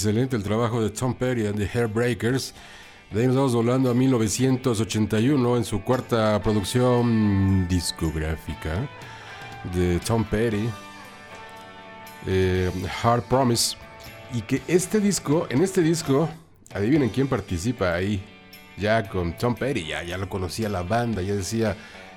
Excelente 0.00 0.34
el 0.34 0.42
trabajo 0.42 0.82
de 0.82 0.88
Tom 0.88 1.12
Petty 1.12 1.46
and 1.46 1.58
the 1.58 1.78
Hairbreakers. 1.78 2.54
De 3.10 3.20
ahí 3.20 3.26
nos 3.26 3.36
vamos 3.36 3.54
volando 3.54 3.90
a 3.90 3.94
1981 3.94 5.58
en 5.58 5.64
su 5.66 5.82
cuarta 5.82 6.40
producción 6.42 7.68
discográfica 7.68 8.88
de 9.74 10.00
Tom 10.00 10.24
Petty, 10.24 10.70
eh, 12.26 12.70
Hard 13.02 13.24
Promise. 13.24 13.76
Y 14.32 14.40
que 14.40 14.62
este 14.68 15.00
disco, 15.00 15.46
en 15.50 15.60
este 15.60 15.82
disco, 15.82 16.30
adivinen 16.72 17.10
quién 17.10 17.28
participa 17.28 17.92
ahí. 17.92 18.24
Ya 18.78 19.06
con 19.06 19.36
Tom 19.36 19.54
Petty, 19.54 19.84
ya, 19.84 20.16
lo 20.16 20.30
conocía 20.30 20.70
la 20.70 20.82
banda, 20.82 21.20
ya 21.20 21.34
decía, 21.34 21.76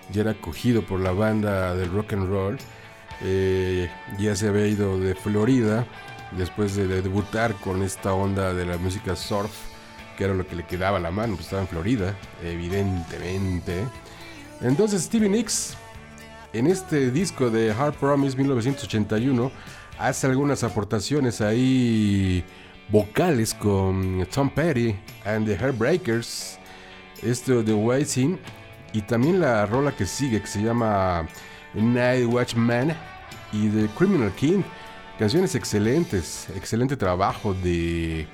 ya 0.09 0.21
era 0.21 0.35
cogido 0.35 0.83
por 0.83 1.01
la 1.01 1.11
banda 1.11 1.75
del 1.75 1.91
rock 1.91 2.13
and 2.13 2.29
roll. 2.29 2.57
Eh, 3.21 3.89
ya 4.19 4.37
se 4.37 4.47
había 4.47 4.67
ido 4.67 4.97
de 5.01 5.15
Florida 5.15 5.85
después 6.37 6.75
de, 6.75 6.87
de 6.87 7.01
debutar 7.01 7.53
con 7.55 7.83
esta 7.83 8.13
onda 8.13 8.53
de 8.53 8.65
la 8.65 8.77
música 8.77 9.15
surf, 9.15 9.51
que 10.17 10.25
era 10.25 10.33
lo 10.33 10.47
que 10.47 10.55
le 10.55 10.65
quedaba 10.65 10.97
a 10.97 11.01
la 11.01 11.11
mano, 11.11 11.35
pues 11.35 11.45
estaba 11.45 11.61
en 11.61 11.67
Florida, 11.67 12.15
evidentemente. 12.43 13.85
Entonces 14.61 15.03
Stevie 15.03 15.29
Nicks, 15.29 15.75
en 16.53 16.67
este 16.67 17.11
disco 17.11 17.49
de 17.49 17.71
Hard 17.71 17.95
Promise 17.95 18.37
1981, 18.37 19.51
hace 19.97 20.27
algunas 20.27 20.63
aportaciones 20.63 21.41
ahí 21.41 22.43
vocales 22.89 23.53
con 23.53 24.25
Tom 24.33 24.49
Petty 24.49 24.95
and 25.25 25.45
the 25.45 25.55
Heartbreakers, 25.55 26.59
esto 27.21 27.63
de 27.63 27.73
Waiting, 27.73 28.39
y 28.93 29.01
también 29.01 29.39
la 29.39 29.65
rola 29.65 29.91
que 29.95 30.05
sigue, 30.05 30.41
que 30.41 30.47
se 30.47 30.61
llama 30.61 31.27
Night 31.73 32.27
Watchman 32.27 32.95
y 33.51 33.69
The 33.69 33.87
Criminal 33.97 34.31
King. 34.35 34.61
Canciones 35.19 35.53
excelentes, 35.53 36.47
excelente 36.55 36.97
trabajo 36.97 37.53
de 37.53 38.27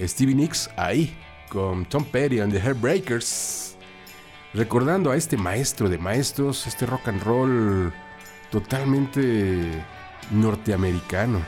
Stevie 0.00 0.34
Nicks 0.34 0.70
ahí 0.76 1.14
con 1.50 1.84
Tom 1.84 2.04
Petty 2.04 2.40
and 2.40 2.52
the 2.52 2.58
Heartbreakers. 2.58 3.76
Recordando 4.54 5.10
a 5.10 5.16
este 5.16 5.36
maestro 5.36 5.90
de 5.90 5.98
maestros, 5.98 6.66
este 6.66 6.86
rock 6.86 7.08
and 7.08 7.22
roll 7.22 7.92
totalmente 8.50 9.84
norteamericano. 10.30 11.44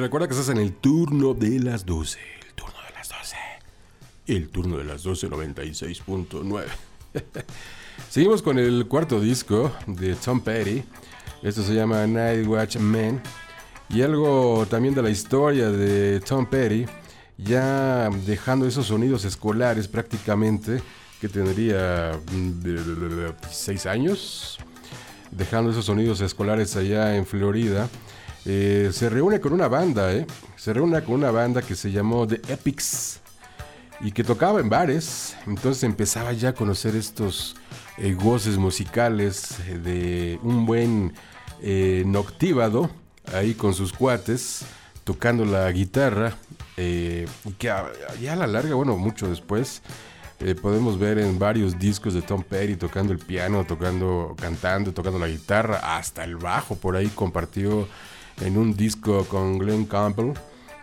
Recuerda 0.00 0.26
que 0.26 0.34
estás 0.34 0.48
en 0.48 0.58
el 0.58 0.72
turno 0.72 1.34
de 1.34 1.60
las 1.60 1.86
12. 1.86 2.18
El 2.48 2.54
turno 2.54 2.78
de 2.86 2.92
las 2.94 3.08
12. 3.08 3.36
El 4.26 4.48
turno 4.48 4.76
de 4.78 4.84
las 4.84 5.02
12, 5.02 5.28
96.9. 5.28 6.64
Seguimos 8.08 8.42
con 8.42 8.58
el 8.58 8.86
cuarto 8.86 9.20
disco 9.20 9.72
de 9.86 10.14
Tom 10.16 10.40
Petty. 10.40 10.82
Esto 11.42 11.62
se 11.62 11.74
llama 11.74 12.06
Night 12.06 12.46
Watch 12.46 12.76
Man. 12.76 13.22
Y 13.88 14.02
algo 14.02 14.66
también 14.70 14.94
de 14.94 15.02
la 15.02 15.10
historia 15.10 15.70
de 15.70 16.20
Tom 16.20 16.46
Petty, 16.46 16.86
ya 17.36 18.08
dejando 18.24 18.66
esos 18.66 18.86
sonidos 18.86 19.24
escolares 19.24 19.88
prácticamente, 19.88 20.80
que 21.20 21.28
tendría 21.28 22.12
mm, 22.32 22.62
6 23.50 23.86
años, 23.86 24.58
dejando 25.32 25.72
esos 25.72 25.84
sonidos 25.86 26.20
escolares 26.20 26.76
allá 26.76 27.16
en 27.16 27.26
Florida, 27.26 27.88
eh, 28.44 28.90
se 28.92 29.08
reúne 29.08 29.40
con 29.40 29.52
una 29.52 29.68
banda, 29.68 30.12
¿eh? 30.12 30.26
Se 30.56 30.72
reúne 30.72 31.02
con 31.02 31.14
una 31.14 31.30
banda 31.30 31.62
que 31.62 31.74
se 31.74 31.90
llamó 31.90 32.26
The 32.26 32.40
Epics 32.48 33.20
y 34.00 34.12
que 34.12 34.24
tocaba 34.24 34.60
en 34.60 34.68
bares. 34.68 35.36
Entonces 35.46 35.84
empezaba 35.84 36.32
ya 36.32 36.50
a 36.50 36.54
conocer 36.54 36.96
estos 36.96 37.56
eh, 37.98 38.14
goces 38.14 38.56
musicales 38.56 39.58
eh, 39.68 39.78
de 39.78 40.38
un 40.42 40.64
buen 40.64 41.12
eh, 41.62 42.02
noctívado 42.06 42.90
ahí 43.34 43.54
con 43.54 43.74
sus 43.74 43.92
cuates 43.92 44.64
tocando 45.04 45.44
la 45.44 45.70
guitarra. 45.70 46.34
que 46.76 47.26
ya 47.58 48.32
a 48.32 48.36
la 48.36 48.46
larga, 48.46 48.74
bueno, 48.74 48.96
mucho 48.96 49.28
después. 49.28 49.82
podemos 50.62 50.98
ver 50.98 51.18
en 51.18 51.38
varios 51.38 51.78
discos 51.78 52.14
de 52.14 52.22
Tom 52.22 52.42
Petty 52.42 52.76
tocando 52.76 53.12
el 53.12 53.18
piano, 53.18 53.64
tocando, 53.64 54.34
cantando, 54.40 54.92
tocando 54.92 55.18
la 55.18 55.28
guitarra, 55.28 55.96
hasta 55.96 56.24
el 56.24 56.36
bajo. 56.36 56.76
Por 56.76 56.96
ahí 56.96 57.08
compartió 57.08 57.86
en 58.40 58.56
un 58.56 58.74
disco 58.74 59.24
con 59.24 59.58
Glenn 59.58 59.84
Campbell, 59.84 60.32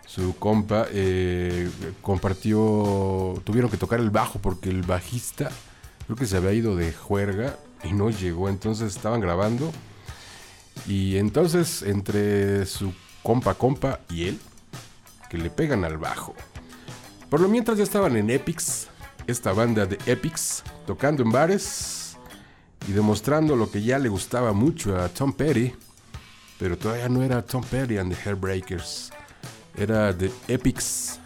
su 0.06 0.36
compa, 0.36 0.86
eh, 0.90 1.68
compartió, 2.00 3.40
tuvieron 3.44 3.70
que 3.70 3.76
tocar 3.76 4.00
el 4.00 4.10
bajo 4.10 4.38
porque 4.38 4.70
el 4.70 4.82
bajista 4.82 5.50
creo 6.06 6.16
que 6.16 6.26
se 6.26 6.38
había 6.38 6.52
ido 6.52 6.76
de 6.76 6.92
juerga 6.92 7.56
y 7.84 7.92
no 7.92 8.10
llegó, 8.10 8.48
entonces 8.48 8.96
estaban 8.96 9.20
grabando. 9.20 9.70
Y 10.86 11.16
entonces 11.18 11.82
entre 11.82 12.64
su 12.66 12.94
compa 13.22 13.54
compa 13.54 14.00
y 14.08 14.28
él, 14.28 14.38
que 15.28 15.36
le 15.36 15.50
pegan 15.50 15.84
al 15.84 15.98
bajo. 15.98 16.34
Por 17.28 17.40
lo 17.40 17.48
mientras 17.48 17.76
ya 17.76 17.84
estaban 17.84 18.16
en 18.16 18.30
Epics, 18.30 18.88
esta 19.26 19.52
banda 19.52 19.84
de 19.84 19.98
Epics, 20.06 20.62
tocando 20.86 21.22
en 21.22 21.30
bares 21.30 22.16
y 22.88 22.92
demostrando 22.92 23.54
lo 23.54 23.70
que 23.70 23.82
ya 23.82 23.98
le 23.98 24.08
gustaba 24.08 24.54
mucho 24.54 24.96
a 24.96 25.08
Tom 25.10 25.34
Petty, 25.34 25.74
pero 26.58 26.76
todavía 26.76 27.08
no 27.08 27.22
era 27.22 27.42
Tom 27.42 27.62
Petty 27.62 27.98
and 27.98 28.12
the 28.12 28.16
Hairbreakers, 28.16 29.10
era 29.76 30.12
The 30.12 30.30
Epics. 30.48 31.17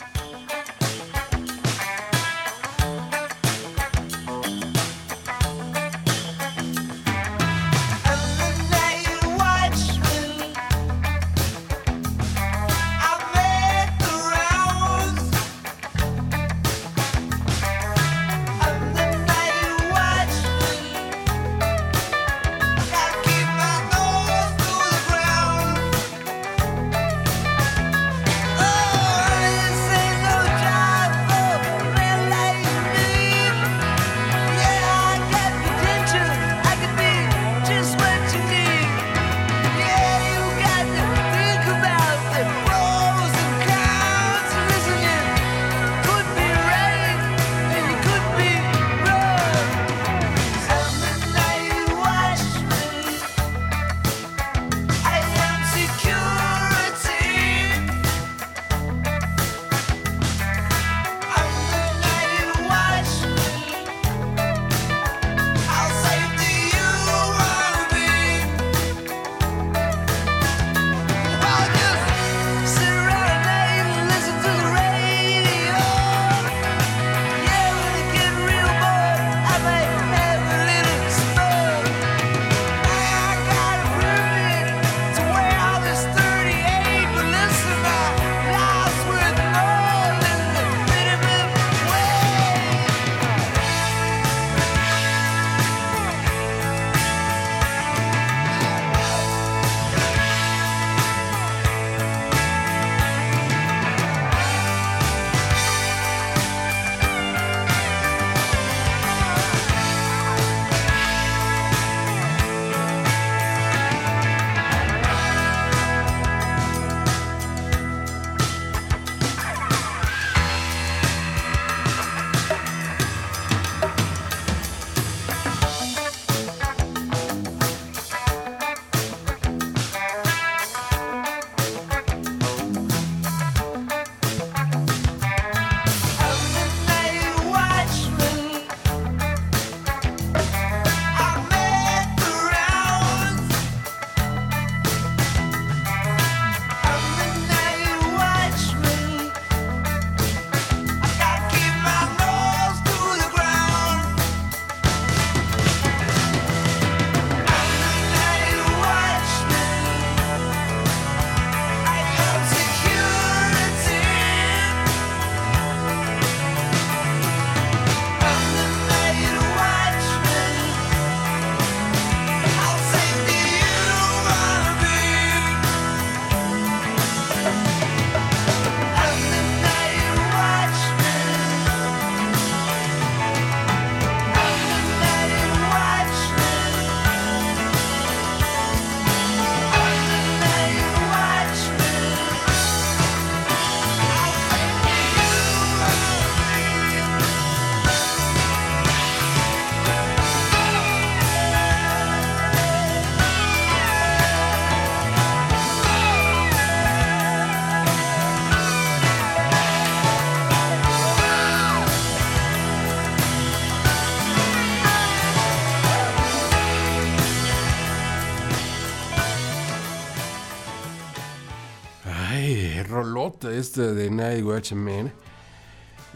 Este 223.45 223.93
de 223.95 224.11
Night 224.11 224.45
Watchman. 224.45 225.13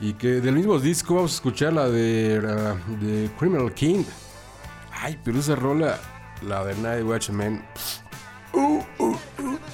Y 0.00 0.12
que 0.14 0.40
del 0.40 0.54
mismo 0.54 0.78
disco 0.78 1.14
vamos 1.14 1.32
a 1.32 1.34
escuchar 1.36 1.72
la 1.72 1.88
de, 1.88 2.40
de 3.00 3.30
Criminal 3.38 3.72
King. 3.72 4.04
Ay, 4.92 5.18
pero 5.24 5.38
esa 5.38 5.56
rola, 5.56 5.98
la 6.42 6.64
de 6.64 6.74
Night 6.76 7.04
Watchman. 7.04 7.64
Uh, 8.52 8.82
uh, 8.98 9.16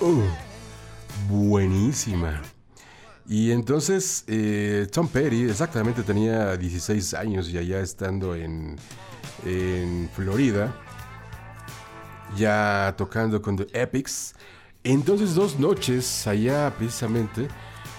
uh, 0.00 0.22
buenísima. 1.28 2.40
Y 3.28 3.53
entonces 3.53 4.24
eh, 4.26 4.86
Tom 4.90 5.09
Petty 5.09 5.44
exactamente 5.44 6.03
tenía 6.03 6.57
16 6.57 7.14
años 7.14 7.48
y 7.48 7.59
allá 7.59 7.80
estando 7.80 8.34
en, 8.34 8.76
en 9.44 10.11
Florida, 10.14 10.74
ya 12.36 12.94
tocando 12.96 13.40
con 13.40 13.57
The 13.57 13.68
Epics. 13.72 14.34
Entonces 14.85 15.35
dos 15.35 15.59
noches 15.59 16.26
allá 16.26 16.72
precisamente 16.76 17.47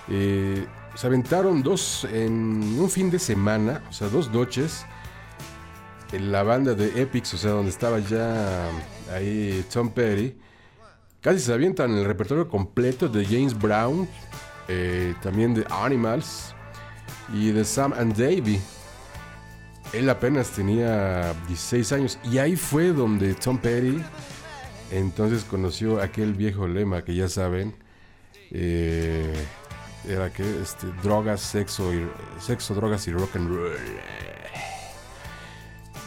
eh, 0.10 0.66
se 0.96 1.08
aventaron 1.08 1.64
dos 1.64 2.06
en 2.12 2.78
un 2.78 2.90
fin 2.90 3.10
de 3.10 3.20
semana, 3.20 3.82
o 3.90 3.94
sea, 3.94 4.10
dos 4.10 4.30
noches 4.32 4.86
en 6.12 6.32
la 6.32 6.44
banda 6.44 6.76
de 6.76 7.02
Epics, 7.02 7.34
o 7.34 7.38
sea, 7.38 7.52
donde 7.52 7.72
estaba 7.72 8.00
ya 8.00 8.70
ahí 9.12 9.66
Tom 9.72 9.90
Petty. 9.90 10.36
Casi 11.22 11.40
se 11.40 11.54
avientan 11.54 11.92
el 11.92 12.06
repertorio 12.06 12.48
completo 12.50 13.08
de 13.08 13.26
James 13.26 13.58
Brown, 13.58 14.08
eh, 14.68 15.16
también 15.24 15.54
de 15.54 15.66
Animals 15.70 16.54
y 17.34 17.52
de 17.52 17.64
Sam 17.64 17.94
and 17.94 18.14
Davey. 18.16 18.62
Él 19.94 20.10
apenas 20.10 20.50
tenía 20.50 21.34
16 21.48 21.92
años 21.94 22.20
y 22.30 22.40
ahí 22.40 22.56
fue 22.56 22.92
donde 22.92 23.34
Tom 23.36 23.58
Petty 23.58 24.04
entonces 24.98 25.44
conoció 25.44 26.02
aquel 26.02 26.34
viejo 26.34 26.68
lema 26.68 27.04
que 27.04 27.16
ya 27.16 27.28
saben, 27.28 27.76
eh, 28.52 29.34
era 30.08 30.32
que 30.32 30.44
este, 30.62 30.88
drogas, 31.02 31.42
sexo, 31.42 31.94
y, 31.94 32.08
sexo, 32.40 32.76
drogas 32.76 33.08
y 33.08 33.12
rock 33.12 33.36
and 33.36 33.50
roll. 33.50 33.78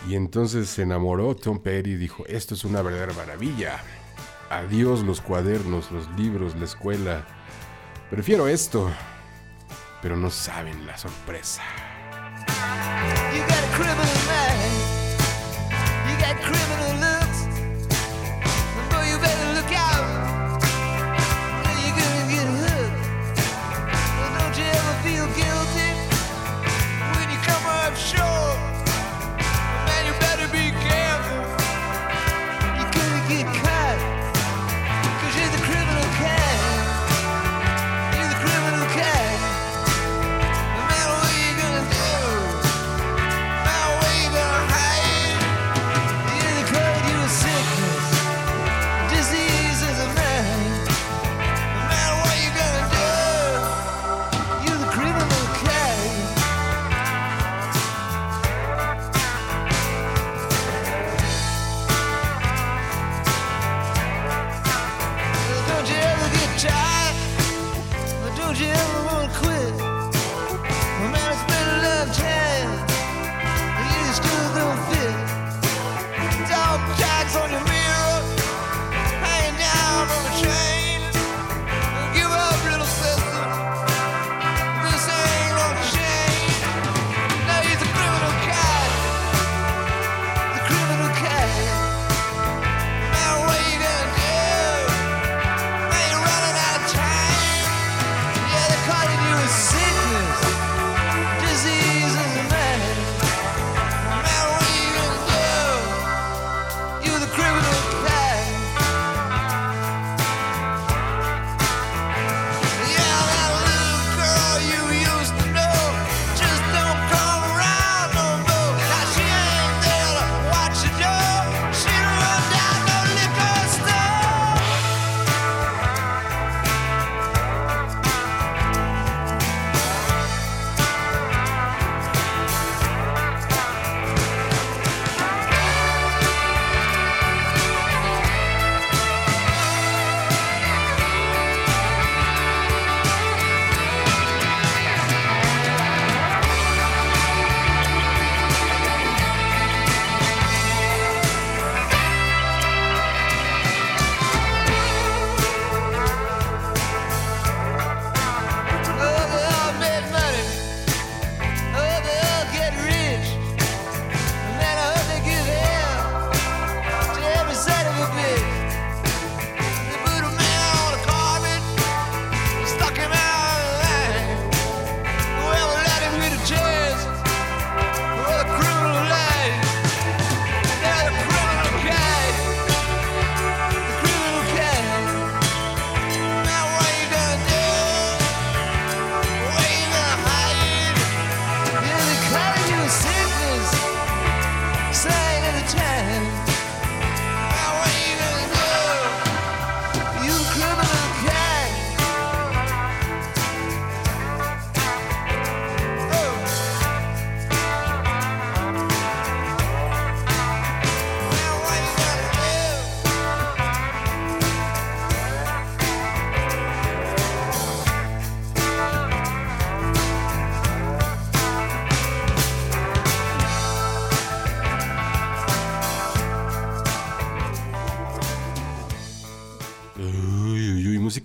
Y 0.08 0.14
entonces 0.14 0.68
se 0.68 0.82
enamoró 0.82 1.34
Tom 1.34 1.58
Petty 1.58 1.90
y 1.90 1.96
dijo, 1.96 2.24
esto 2.26 2.54
es 2.54 2.64
una 2.64 2.80
verdadera 2.82 3.12
maravilla. 3.14 3.82
Adiós 4.50 5.02
los 5.02 5.20
cuadernos, 5.20 5.90
los 5.90 6.08
libros, 6.16 6.54
la 6.54 6.66
escuela. 6.66 7.26
Prefiero 8.10 8.46
esto. 8.46 8.88
Pero 10.00 10.16
no 10.16 10.30
saben 10.30 10.86
la 10.86 10.96
sorpresa. 10.96 11.62
You 13.34 13.40
got 13.40 13.58
a 13.58 13.70
criminal. 13.74 14.06
You 16.06 16.16
got 16.20 16.40
criminal 16.40 16.95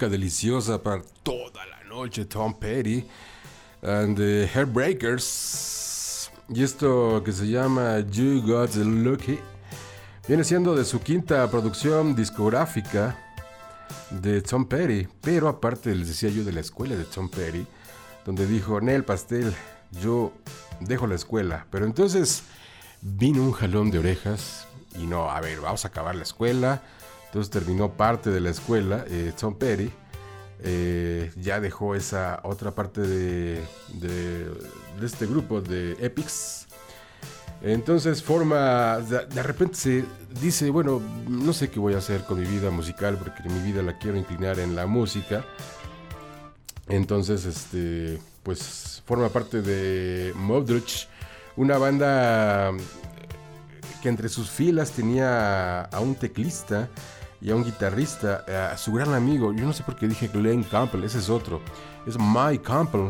deliciosa 0.10 0.82
para 0.82 1.02
toda 1.24 1.66
la 1.66 1.84
noche. 1.84 2.26
Tom 2.26 2.54
Petty 2.54 3.06
and 3.82 4.18
the 4.18 4.49
Hairbreakers. 4.54 6.32
Y 6.49 6.64
esto 6.64 7.22
que 7.24 7.32
se 7.32 7.47
llama 7.47 7.99
You 7.99 8.41
Got 8.41 8.76
Lucky 8.76 9.39
viene 10.28 10.43
siendo 10.43 10.76
de 10.76 10.84
su 10.84 10.99
quinta 10.99 11.49
producción 11.49 12.16
discográfica 12.16 13.18
de 14.10 14.41
Tom 14.41 14.66
Petty. 14.66 15.08
Pero 15.22 15.47
aparte, 15.47 15.95
les 15.95 16.10
decía 16.10 16.30
yo 16.30 16.43
de 16.43 16.52
la 16.52 16.60
escuela 16.60 16.95
de 16.95 17.06
Tom 17.06 17.30
Petty, 17.30 17.66
donde 18.26 18.45
dijo: 18.47 18.82
Nel 18.82 19.04
Pastel, 19.04 19.54
yo 20.02 20.34
dejo 20.82 21.08
la 21.08 21.16
escuela. 21.16 21.66
Pero 21.72 21.86
entonces 21.86 22.43
vino 23.02 23.41
un 23.41 23.52
jalón 23.52 23.89
de 23.91 23.99
orejas 23.99 24.68
y 24.99 25.06
no, 25.08 25.32
a 25.32 25.39
ver, 25.41 25.62
vamos 25.62 25.86
a 25.86 25.88
acabar 25.88 26.16
la 26.16 26.24
escuela. 26.24 26.84
Entonces 27.32 27.50
terminó 27.50 27.94
parte 27.94 28.30
de 28.30 28.42
la 28.42 28.50
escuela, 28.50 29.06
eh, 29.08 29.32
Tom 29.40 29.56
Petty. 29.56 29.90
eh, 30.64 31.32
ya 31.38 31.60
dejó 31.60 31.96
esa 31.96 32.40
otra 32.44 32.70
parte 32.72 33.02
de, 33.02 33.64
de- 33.94 34.46
de 35.00 35.06
este 35.06 35.26
grupo 35.26 35.60
de 35.62 35.94
Epics. 36.00 36.68
Entonces 37.64 38.22
forma, 38.22 39.00
de, 39.00 39.42
repente 39.44 39.76
se 39.76 40.06
dice, 40.42 40.70
bueno, 40.70 41.02
no 41.28 41.54
sé 41.54 41.70
qué 41.72 41.80
voy 41.80 41.94
a 41.96 41.98
hacer 42.00 42.26
con 42.26 42.40
mi 42.40 42.46
vida 42.46 42.70
musical 42.70 43.18
porque 43.18 43.48
mi 43.50 43.60
vida 43.72 43.82
la 43.82 43.98
quiero 43.98 44.18
inclinar 44.18 44.60
en 44.60 44.76
la 44.76 44.86
música. 44.86 45.44
Entonces, 46.88 47.46
este, 47.46 48.20
pues 48.44 49.02
forma 49.06 49.30
parte 49.30 49.62
de 49.62 50.34
Modric, 50.36 51.08
Una 51.56 51.78
banda 51.78 52.72
que 54.02 54.10
entre 54.10 54.30
sus 54.30 54.50
filas 54.50 54.92
tenía 54.92 55.82
a 55.84 56.00
un 56.00 56.16
teclista 56.16 56.88
y 57.42 57.50
a 57.50 57.56
un 57.56 57.64
guitarrista, 57.64 58.46
a 58.72 58.78
su 58.78 58.94
gran 58.94 59.14
amigo. 59.14 59.52
Yo 59.52 59.66
no 59.66 59.74
sé 59.74 59.84
por 59.84 59.96
qué 59.96 60.08
dije 60.08 60.28
Glenn 60.28 60.64
Campbell, 60.64 61.04
ese 61.04 61.18
es 61.18 61.30
otro. 61.30 61.60
Es 62.06 62.18
Mike 62.18 62.64
Campbell, 62.64 63.10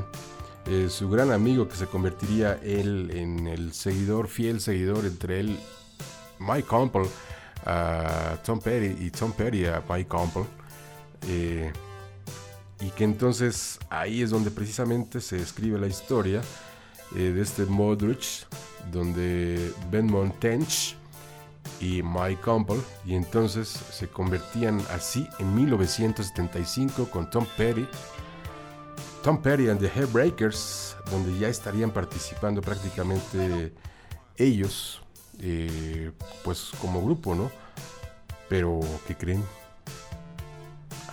eh, 0.66 0.88
su 0.90 1.10
gran 1.10 1.32
amigo 1.32 1.68
que 1.68 1.76
se 1.76 1.86
convertiría 1.86 2.54
él 2.64 3.12
en 3.14 3.48
el 3.48 3.74
seguidor, 3.74 4.28
fiel 4.28 4.62
seguidor 4.62 5.06
entre 5.06 5.42
él, 5.42 5.60
Mike 6.40 6.68
Campbell, 6.70 7.08
a 7.66 8.38
Tom 8.44 8.60
Petty 8.60 9.06
y 9.06 9.12
Tom 9.12 9.34
Petty 9.34 9.66
a 9.66 9.84
Mike 9.90 10.10
Campbell. 10.10 10.46
Eh, 11.28 11.72
y 12.80 12.90
que 12.90 13.04
entonces 13.04 13.80
ahí 13.90 14.22
es 14.22 14.32
donde 14.32 14.50
precisamente 14.50 15.22
se 15.22 15.40
escribe 15.40 15.78
la 15.78 15.88
historia 15.88 16.42
eh, 17.16 17.32
de 17.32 17.42
este 17.42 17.66
Modrich, 17.66 18.48
donde 18.92 19.72
Ben 19.92 20.08
Montench 20.08 20.96
y 21.80 22.04
Mike 22.04 22.42
Campbell, 22.44 22.80
y 23.06 23.16
entonces 23.16 23.68
se 23.68 24.08
convertían 24.08 24.82
así 24.92 25.28
en 25.40 25.56
1975 25.56 27.10
con 27.10 27.30
Tom 27.30 27.46
Petty, 27.58 27.88
Tom 29.24 29.42
Petty 29.42 29.70
and 29.70 29.80
the 29.80 29.88
Hairbreakers, 29.88 30.96
donde 31.10 31.38
ya 31.38 31.48
estarían 31.48 31.92
participando 31.92 32.62
prácticamente 32.62 33.74
ellos, 34.38 35.02
eh, 35.40 36.12
pues 36.44 36.72
como 36.80 37.04
grupo, 37.04 37.36
¿no? 37.36 37.52
Pero, 38.50 38.80
¿qué 39.08 39.16
creen? 39.16 39.44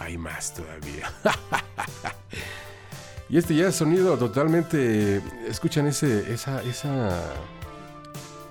Hay 0.00 0.18
más 0.18 0.54
todavía. 0.54 1.12
y 3.28 3.38
este 3.38 3.54
ya 3.54 3.68
es 3.68 3.76
sonido 3.76 4.16
totalmente. 4.16 5.22
Escuchan 5.46 5.86
ese. 5.86 6.32
esa. 6.32 6.62
esa. 6.62 7.20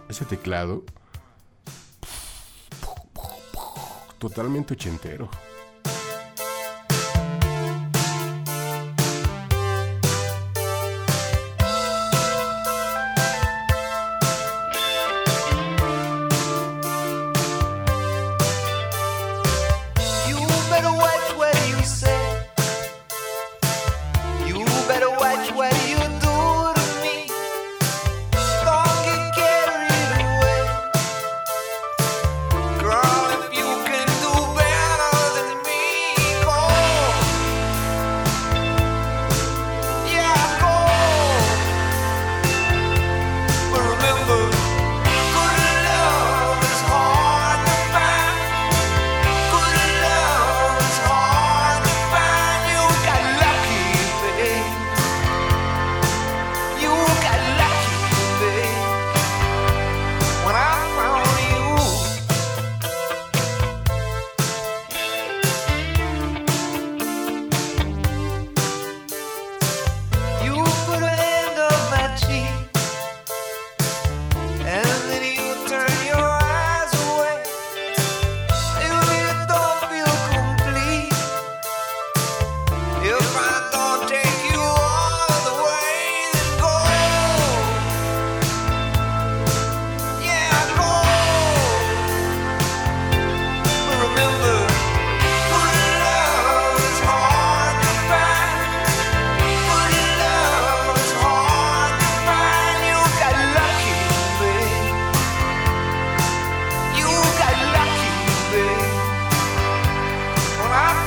ese 0.07 0.25
teclado. 0.25 0.83
Totalmente 4.18 4.74
ochentero. 4.74 5.30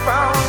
Found 0.07 0.40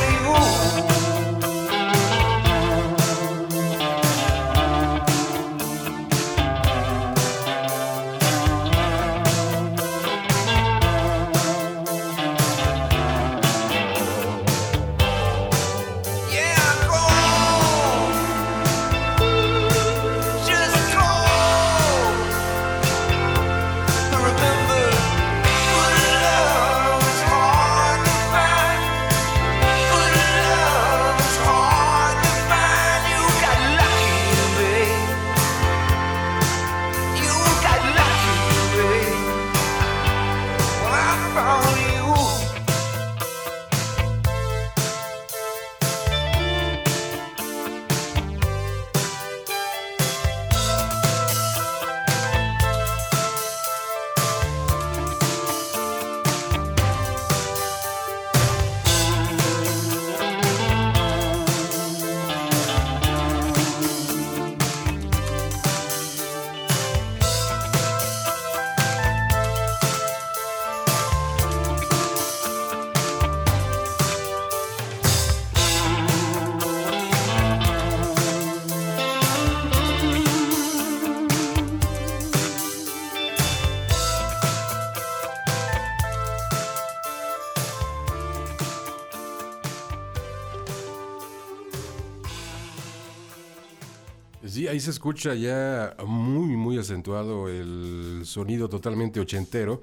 ahí 94.71 94.79
se 94.79 94.89
escucha 94.91 95.35
ya 95.35 95.95
muy, 96.05 96.55
muy 96.55 96.77
acentuado 96.77 97.49
el 97.49 98.21
sonido 98.23 98.69
totalmente 98.69 99.19
ochentero. 99.19 99.81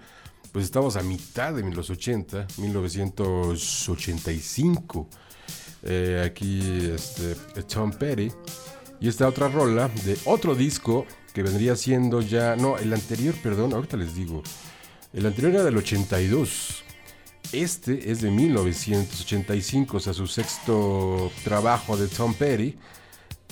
Pues 0.51 0.65
estamos 0.65 0.97
a 0.97 1.03
mitad 1.03 1.53
de 1.53 1.63
los 1.71 1.91
80, 1.91 2.47
1985. 2.57 5.07
Eh, 5.83 6.23
aquí 6.25 6.91
este, 6.95 7.35
Tom 7.65 7.93
Petty. 7.93 8.33
Y 9.01 9.09
esta 9.09 9.29
otra 9.29 9.49
rola 9.49 9.89
de 10.07 10.17
otro 10.25 10.55
disco 10.55 11.05
que 11.35 11.43
vendría 11.43 11.77
siendo 11.77 12.23
ya. 12.23 12.57
No, 12.57 12.79
el 12.79 12.95
anterior, 12.95 13.35
perdón, 13.43 13.75
ahorita 13.75 13.99
les 13.99 14.15
digo. 14.15 14.43
El 15.13 15.27
anterior 15.27 15.53
era 15.53 15.65
del 15.65 15.77
82. 15.77 16.83
Este 17.53 18.11
es 18.11 18.23
de 18.23 18.31
1985, 18.31 19.99
o 19.99 20.01
sea, 20.01 20.15
su 20.15 20.27
sexto 20.27 21.31
trabajo 21.45 21.99
de 21.99 22.09
Tom 22.09 22.33
Petty. 22.33 22.79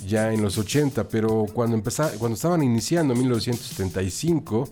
Ya 0.05 0.33
en 0.33 0.43
los 0.43 0.59
80, 0.59 1.09
pero 1.09 1.47
cuando, 1.53 1.77
empeza- 1.77 2.13
cuando 2.19 2.35
estaban 2.35 2.63
iniciando 2.63 3.15
en 3.15 3.21
1975 3.21 4.69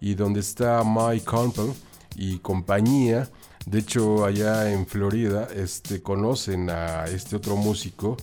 y 0.00 0.14
donde 0.14 0.40
está 0.40 0.82
Mike 0.84 1.24
Campbell 1.24 1.72
y 2.16 2.38
compañía, 2.38 3.28
de 3.66 3.78
hecho 3.80 4.24
allá 4.24 4.70
en 4.72 4.86
Florida 4.86 5.48
este, 5.54 6.02
conocen 6.02 6.70
a 6.70 7.04
este 7.06 7.36
otro 7.36 7.56
músico 7.56 8.16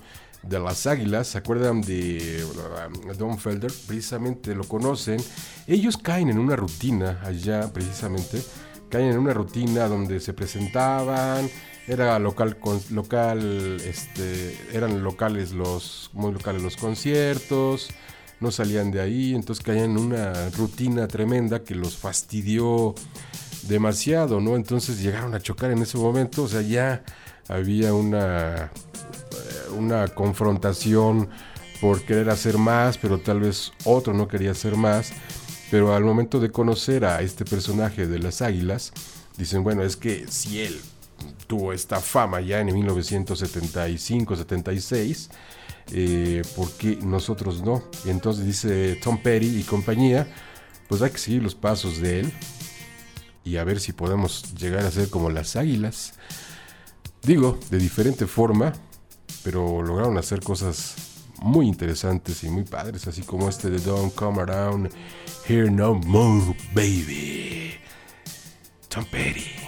de 0.44 0.60
las 0.60 0.86
Águilas, 0.86 1.28
¿se 1.28 1.40
acuerdan 1.40 1.82
de 1.82 2.44
uh, 2.46 3.14
Don 3.16 3.38
Felder? 3.40 3.72
Precisamente 3.88 4.54
lo 4.54 4.64
conocen. 4.64 5.20
Ellos 5.66 5.98
caen 5.98 6.30
en 6.30 6.38
una 6.38 6.56
rutina 6.56 7.20
allá 7.24 7.74
precisamente, 7.74 8.44
caen 8.90 9.08
en 9.08 9.18
una 9.18 9.34
rutina 9.34 9.88
donde 9.88 10.20
se 10.20 10.34
presentaban, 10.34 11.50
era 11.88 12.18
local, 12.20 12.58
con- 12.58 12.82
local, 12.92 13.80
este, 13.86 14.58
eran 14.74 15.04
locales 15.04 15.52
los, 15.52 16.10
muy 16.14 16.32
locales 16.32 16.62
los 16.62 16.78
conciertos, 16.78 17.90
no 18.40 18.52
salían 18.52 18.92
de 18.92 19.02
ahí, 19.02 19.36
entonces 19.36 19.64
caían 19.64 19.92
en 19.92 19.98
una 19.98 20.50
rutina 20.52 21.08
tremenda 21.08 21.64
que 21.64 21.76
los 21.76 21.96
fastidió 21.98 22.96
demasiado, 23.64 24.42
¿no? 24.42 24.56
Entonces 24.56 25.02
llegaron 25.02 25.34
a 25.36 25.40
chocar 25.40 25.72
en 25.72 25.82
ese 25.82 25.98
momento, 25.98 26.44
o 26.44 26.48
sea, 26.48 26.62
ya 26.62 27.04
había 27.48 27.94
una, 27.94 28.66
eh, 28.66 29.72
una 29.78 30.08
confrontación 30.08 31.30
por 31.82 32.02
querer 32.02 32.30
hacer 32.30 32.58
más, 32.58 32.98
pero 32.98 33.20
tal 33.20 33.42
vez 33.42 33.72
otro 33.84 34.14
no 34.14 34.28
quería 34.28 34.52
hacer 34.52 34.76
más, 34.76 35.12
pero 35.72 35.94
al 35.96 36.04
momento 36.04 36.40
de 36.40 36.50
conocer 36.52 37.06
a 37.06 37.22
este 37.22 37.46
personaje 37.46 38.08
de 38.08 38.20
las 38.20 38.42
águilas, 38.42 38.92
dicen, 39.38 39.64
bueno, 39.64 39.84
es 39.84 39.96
que 39.96 40.26
si 40.30 40.62
él 40.62 40.80
tuvo 41.48 41.74
esta 41.74 42.00
fama 42.00 42.42
ya 42.42 42.60
en 42.60 42.70
1975-76, 42.70 45.30
eh, 45.92 46.42
¿por 46.56 46.72
qué 46.72 46.98
nosotros 47.02 47.62
no? 47.62 47.84
Y 48.06 48.10
entonces 48.10 48.46
dice 48.46 49.00
Tom 49.04 49.22
Petty 49.22 49.60
y 49.60 49.64
compañía, 49.64 50.28
pues 50.88 51.02
hay 51.02 51.12
que 51.12 51.18
seguir 51.18 51.44
los 51.44 51.56
pasos 51.56 52.00
de 52.00 52.22
él 52.22 52.34
y 53.44 53.58
a 53.58 53.64
ver 53.64 53.80
si 53.80 53.94
podemos 53.94 54.56
llegar 54.56 54.86
a 54.86 54.92
ser 54.92 55.10
como 55.10 55.30
las 55.30 55.56
águilas. 55.56 56.14
Digo, 57.22 57.60
de 57.70 57.78
diferente 57.78 58.28
forma, 58.28 58.74
pero 59.44 59.82
lograron 59.82 60.18
hacer 60.18 60.42
cosas 60.42 60.96
muy 61.40 61.68
interesantes 61.68 62.44
y 62.44 62.50
muy 62.50 62.64
padres, 62.64 63.08
así 63.08 63.22
como 63.22 63.50
este 63.50 63.70
de 63.70 63.80
Don't 63.80 64.14
Come 64.16 64.42
Around 64.42 64.90
Here 65.48 65.70
No 65.70 65.94
More, 65.94 66.56
Baby. 66.74 67.76
Tom 68.90 69.06
Petty. 69.06 69.65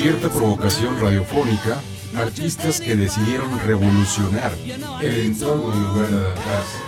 Abierta 0.00 0.30
provocación 0.30 0.98
radiofónica, 0.98 1.78
artistas 2.16 2.80
que 2.80 2.96
decidieron 2.96 3.60
revolucionar 3.60 4.50
el 5.02 5.26
entorno 5.26 5.74
en 5.74 5.82
lugar 5.82 6.08
de 6.08 6.16
adaptarse. 6.16 6.78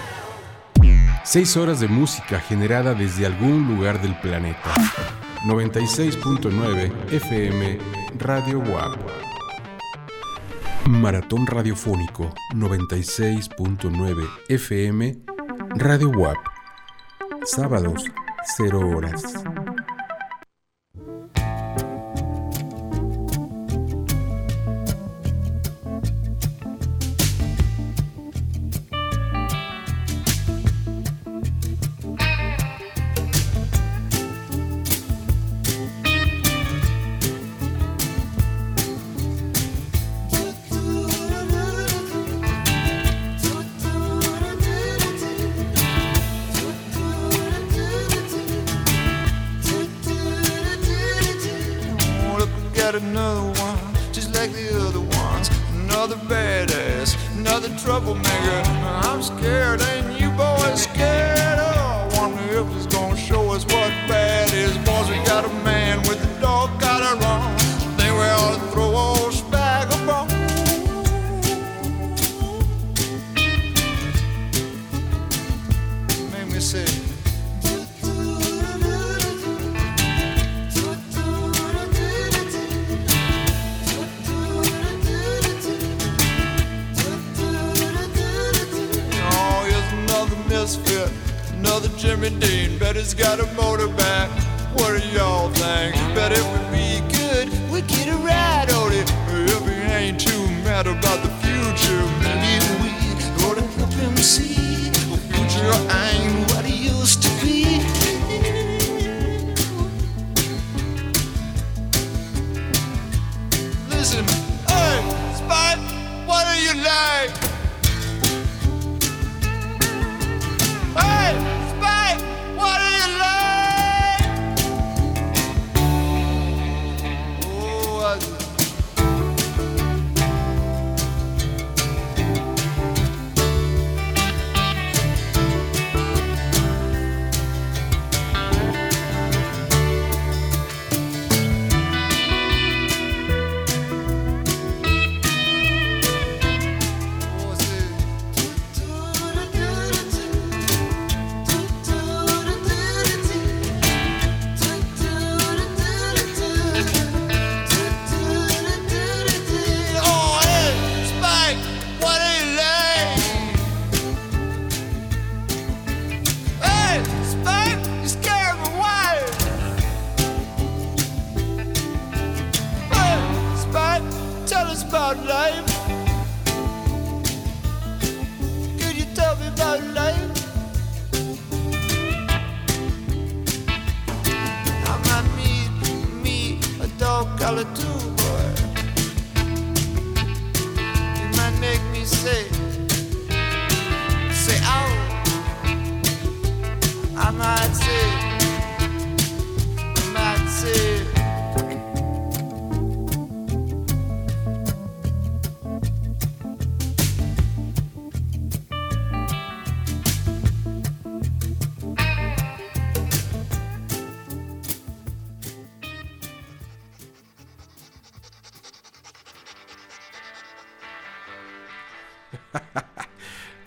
Seis 1.23 1.57
horas 1.59 1.79
de 1.81 1.89
música 1.89 2.41
generada 2.41 2.95
desde 2.95 3.27
algún 3.27 3.69
lugar 3.69 4.01
del 4.01 4.19
planeta. 4.19 4.73
96.9 5.47 6.91
FM 7.13 7.79
Radio 8.19 8.61
WAP. 8.61 8.99
Maratón 10.87 11.47
Radiofónico 11.47 12.33
96.9 12.55 14.27
FM 14.49 15.19
Radio 15.77 16.09
WAP. 16.09 16.39
Sábados, 17.45 18.07
0 18.57 18.89
horas. 18.89 19.42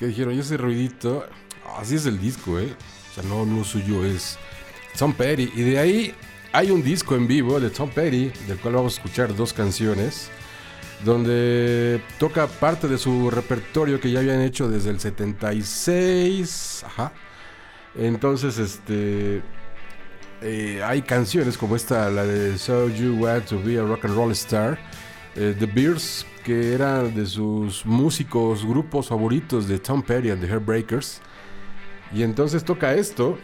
Dijeron, 0.05 0.33
y 0.35 0.39
ese 0.39 0.57
ruidito, 0.57 1.25
así 1.77 1.95
es 1.95 2.05
el 2.05 2.19
disco, 2.19 2.59
¿eh? 2.59 2.75
O 3.11 3.13
sea, 3.13 3.23
no, 3.23 3.45
no 3.45 3.63
suyo 3.63 4.03
es 4.05 4.37
Tom 4.97 5.13
Petty. 5.13 5.51
Y 5.55 5.61
de 5.61 5.79
ahí 5.79 6.13
hay 6.51 6.71
un 6.71 6.83
disco 6.83 7.15
en 7.15 7.27
vivo 7.27 7.59
de 7.59 7.69
Tom 7.69 7.89
Petty, 7.89 8.31
del 8.47 8.57
cual 8.59 8.75
vamos 8.75 8.93
a 8.93 8.97
escuchar 8.97 9.35
dos 9.35 9.53
canciones, 9.53 10.29
donde 11.03 12.01
toca 12.19 12.47
parte 12.47 12.87
de 12.87 12.97
su 12.97 13.29
repertorio 13.29 13.99
que 13.99 14.11
ya 14.11 14.19
habían 14.19 14.41
hecho 14.41 14.69
desde 14.69 14.89
el 14.91 14.99
76. 14.99 16.83
Ajá. 16.85 17.11
Entonces, 17.97 18.57
este... 18.57 19.41
eh, 20.41 20.81
hay 20.83 21.01
canciones 21.01 21.57
como 21.57 21.75
esta, 21.75 22.09
la 22.09 22.23
de 22.25 22.57
So 22.57 22.89
You 22.89 23.15
Want 23.19 23.45
to 23.47 23.61
Be 23.61 23.79
a 23.79 23.83
Rock 23.83 24.05
and 24.05 24.15
Roll 24.15 24.31
Star, 24.33 24.77
eh, 25.35 25.55
The 25.57 25.65
Bears, 25.65 26.14
que 26.45 26.73
era 26.73 27.01
de 27.01 27.25
sus 27.25 27.87
músicos, 27.87 28.63
grupos 28.63 29.07
favoritos 29.07 29.67
de 29.67 29.79
Tom 29.79 30.03
Petty 30.03 30.29
and 30.29 30.39
the 30.41 30.47
Heartbreakers. 30.47 31.19
Y 32.13 32.21
entonces 32.21 32.63
toca 32.63 32.93
esto, 32.93 33.39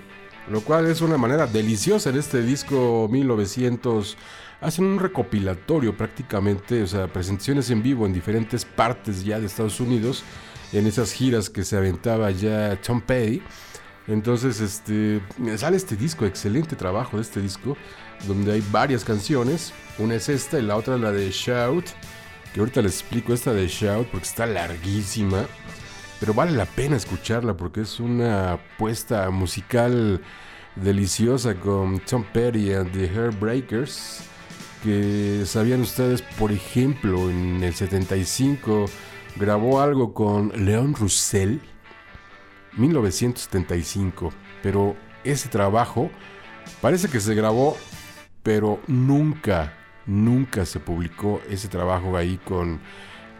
lo 0.48 0.62
cual 0.62 0.86
es 0.86 1.02
una 1.02 1.18
manera 1.18 1.48
deliciosa 1.48 2.12
en 2.12 2.18
este 2.18 2.44
disco 2.44 3.10
1900. 3.12 4.18
Hacen 4.62 4.86
un 4.86 5.00
recopilatorio 5.00 5.98
prácticamente, 5.98 6.84
o 6.84 6.88
sea, 6.88 7.08
presentaciones 7.08 7.72
en 7.72 7.82
vivo 7.82 8.06
en 8.06 8.14
diferentes 8.14 8.66
partes 8.66 9.26
ya 9.26 9.40
de 9.40 9.48
Estados 9.48 9.80
Unidos, 9.80 10.24
en 10.72 10.86
esas 10.86 11.12
giras 11.12 11.50
que 11.50 11.64
se 11.64 11.78
aventaba 11.78 12.30
ya 12.30 12.80
Tom 12.82 13.02
Petty. 13.02 13.42
Entonces, 14.08 14.62
este, 14.62 15.22
sale 15.58 15.78
este 15.78 15.96
disco, 15.96 16.28
excelente 16.28 16.76
trabajo 16.76 17.18
de 17.18 17.24
este 17.24 17.42
disco, 17.42 17.76
donde 18.28 18.52
hay 18.54 18.64
varias 18.72 19.04
canciones. 19.04 19.74
Una 19.98 20.14
es 20.16 20.30
esta 20.30 20.60
y 20.60 20.62
la 20.62 20.76
otra 20.76 21.00
la 21.00 21.12
de 21.12 21.32
Shout, 21.32 21.86
que 22.54 22.60
ahorita 22.60 22.82
les 22.82 23.00
explico 23.00 23.34
esta 23.34 23.54
de 23.54 23.68
Shout 23.68 24.08
porque 24.08 24.28
está 24.28 24.46
larguísima, 24.46 25.46
pero 26.20 26.34
vale 26.34 26.52
la 26.52 26.66
pena 26.66 26.98
escucharla 26.98 27.56
porque 27.56 27.82
es 27.82 28.00
una 28.00 28.60
puesta 28.78 29.30
musical 29.30 30.22
deliciosa 30.76 31.56
con 31.56 32.00
Tom 32.00 32.24
Petty 32.34 32.74
and 32.74 32.92
the 32.92 33.08
Heartbreakers. 33.08 34.24
que 34.84 35.44
sabían 35.46 35.82
ustedes, 35.82 36.22
por 36.22 36.52
ejemplo, 36.52 37.30
en 37.30 37.64
el 37.64 37.74
75 37.74 38.86
grabó 39.36 39.80
algo 39.82 40.14
con 40.14 40.52
Leon 40.66 40.96
Russell, 40.96 41.58
1975, 42.78 44.32
pero 44.64 44.96
ese 45.24 45.50
trabajo 45.50 46.10
parece 46.82 47.10
que 47.10 47.20
se 47.20 47.36
grabó, 47.36 47.78
pero 48.44 48.80
nunca, 48.88 49.74
nunca 50.06 50.66
se 50.66 50.80
publicó 50.80 51.42
ese 51.50 51.68
trabajo 51.68 52.18
ahí 52.18 52.40
con, 52.46 52.80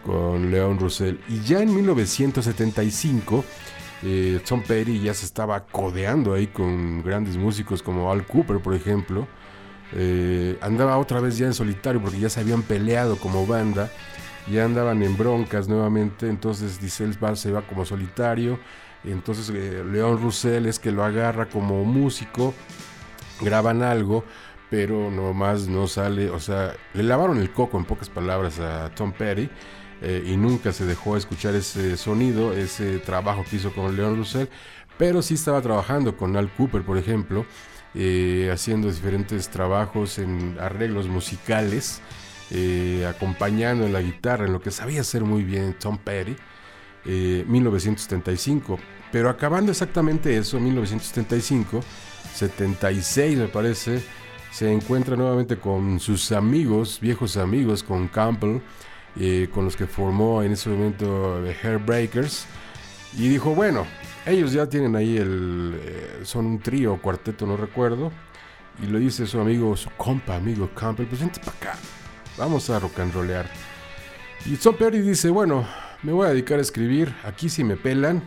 con 0.04 0.50
Leon 0.50 0.78
Russell. 0.78 1.16
Y 1.28 1.40
ya 1.40 1.60
en 1.60 1.74
1975, 1.74 3.44
eh, 4.02 4.40
Tom 4.46 4.62
ya 5.02 5.14
se 5.14 5.26
estaba 5.26 5.64
codeando 5.66 6.34
ahí 6.34 6.48
con 6.48 7.02
grandes 7.02 7.36
músicos 7.36 7.82
como 7.82 8.10
Al 8.10 8.26
Cooper, 8.26 8.60
por 8.60 8.74
ejemplo. 8.74 9.28
Eh, 9.94 10.58
andaba 10.60 10.96
otra 10.98 11.20
vez 11.20 11.36
ya 11.36 11.46
en 11.46 11.54
solitario 11.54 12.00
porque 12.00 12.18
ya 12.18 12.30
se 12.30 12.40
habían 12.40 12.62
peleado 12.62 13.16
como 13.16 13.46
banda, 13.46 13.90
ya 14.50 14.64
andaban 14.64 15.02
en 15.02 15.16
broncas 15.16 15.68
nuevamente, 15.68 16.28
entonces 16.28 16.80
dice 16.80 17.04
él 17.04 17.22
va, 17.22 17.36
se 17.36 17.52
va 17.52 17.62
como 17.62 17.84
solitario, 17.84 18.58
entonces 19.04 19.50
eh, 19.54 19.84
León 19.84 20.18
Russell 20.20 20.64
es 20.66 20.78
que 20.78 20.92
lo 20.92 21.04
agarra 21.04 21.46
como 21.46 21.84
músico, 21.84 22.54
graban 23.42 23.82
algo, 23.82 24.24
pero 24.72 25.10
nomás 25.10 25.68
no 25.68 25.86
sale, 25.86 26.30
o 26.30 26.40
sea, 26.40 26.74
le 26.94 27.02
lavaron 27.02 27.36
el 27.36 27.52
coco 27.52 27.76
en 27.76 27.84
pocas 27.84 28.08
palabras 28.08 28.58
a 28.58 28.88
Tom 28.94 29.12
Petty. 29.12 29.50
eh, 30.00 30.24
y 30.26 30.36
nunca 30.38 30.72
se 30.72 30.86
dejó 30.86 31.14
escuchar 31.16 31.54
ese 31.54 31.96
sonido, 31.98 32.54
ese 32.54 32.98
trabajo 32.98 33.44
que 33.48 33.56
hizo 33.56 33.70
con 33.72 33.94
León 33.94 34.16
Russell, 34.16 34.46
pero 34.96 35.20
sí 35.20 35.34
estaba 35.34 35.60
trabajando 35.60 36.16
con 36.16 36.36
Al 36.38 36.50
Cooper, 36.50 36.82
por 36.82 36.96
ejemplo, 36.96 37.44
eh, 37.94 38.50
haciendo 38.50 38.88
diferentes 38.88 39.50
trabajos 39.50 40.18
en 40.18 40.56
arreglos 40.58 41.06
musicales, 41.06 42.00
eh, 42.50 43.06
acompañando 43.06 43.84
en 43.84 43.92
la 43.92 44.00
guitarra, 44.00 44.46
en 44.46 44.54
lo 44.54 44.62
que 44.62 44.70
sabía 44.70 45.02
hacer 45.02 45.22
muy 45.22 45.44
bien 45.44 45.76
Tom 45.78 45.98
Petty, 45.98 46.34
eh, 47.04 47.44
1975. 47.46 48.78
Pero 49.12 49.28
acabando 49.28 49.70
exactamente 49.70 50.34
eso, 50.38 50.58
1975, 50.58 51.82
76 52.34 53.36
me 53.36 53.48
parece, 53.48 54.02
se 54.52 54.70
encuentra 54.70 55.16
nuevamente 55.16 55.56
con 55.56 55.98
sus 55.98 56.30
amigos, 56.30 56.98
viejos 57.00 57.36
amigos, 57.36 57.82
con 57.82 58.06
Campbell, 58.06 58.60
eh, 59.18 59.48
con 59.52 59.64
los 59.64 59.74
que 59.76 59.86
formó 59.86 60.42
en 60.42 60.52
ese 60.52 60.68
momento 60.68 61.42
The 61.42 61.66
Hairbreakers, 61.66 62.46
y 63.16 63.28
dijo, 63.28 63.54
bueno, 63.54 63.86
ellos 64.26 64.52
ya 64.52 64.66
tienen 64.68 64.94
ahí 64.94 65.16
el. 65.16 65.74
eh, 65.82 66.20
son 66.24 66.46
un 66.46 66.58
trío 66.60 67.00
cuarteto, 67.00 67.46
no 67.46 67.56
recuerdo. 67.56 68.12
Y 68.82 68.86
le 68.86 68.98
dice 68.98 69.26
su 69.26 69.40
amigo, 69.40 69.76
su 69.76 69.90
compa, 69.90 70.36
amigo 70.36 70.70
Campbell, 70.74 71.06
pues 71.06 71.20
vente 71.20 71.40
para 71.40 71.52
acá. 71.52 71.78
Vamos 72.38 72.70
a 72.70 72.78
rock 72.78 73.00
and 73.00 73.12
rollear. 73.12 73.46
Y 74.46 74.56
Tom 74.56 74.76
Petty 74.76 75.00
dice, 75.00 75.28
bueno, 75.30 75.66
me 76.02 76.12
voy 76.12 76.26
a 76.26 76.30
dedicar 76.30 76.58
a 76.58 76.62
escribir. 76.62 77.14
Aquí 77.24 77.48
sí 77.48 77.64
me 77.64 77.76
pelan. 77.76 78.22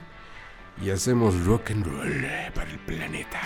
Y 0.83 0.89
hacemos 0.89 1.45
rock 1.45 1.71
and 1.71 1.85
roll 1.85 2.25
para 2.53 2.69
el 2.69 2.79
planeta. 2.79 3.41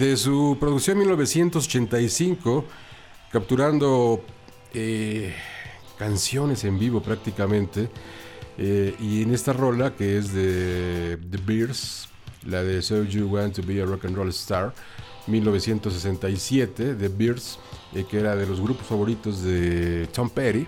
De 0.00 0.16
su 0.16 0.56
producción 0.58 0.96
1985, 0.96 2.64
capturando 3.30 4.24
eh, 4.72 5.34
canciones 5.98 6.64
en 6.64 6.78
vivo 6.78 7.02
prácticamente. 7.02 7.90
eh, 8.56 8.94
y 8.98 9.22
en 9.22 9.34
esta 9.34 9.52
rola 9.52 9.94
que 9.94 10.16
es 10.16 10.32
de 10.32 11.18
The 11.30 11.38
Bears, 11.44 12.08
la 12.46 12.62
de 12.62 12.80
So 12.80 13.04
You 13.04 13.26
Want 13.26 13.56
to 13.56 13.62
Be 13.62 13.82
a 13.82 13.84
Rock 13.84 14.06
and 14.06 14.16
Roll 14.16 14.30
Star, 14.30 14.72
1967, 15.26 16.94
The 16.94 17.08
Bears, 17.08 17.58
eh, 17.94 18.06
que 18.10 18.20
era 18.20 18.34
de 18.36 18.46
los 18.46 18.58
grupos 18.58 18.86
favoritos 18.86 19.42
de 19.42 20.08
Tom 20.14 20.30
Petty. 20.30 20.66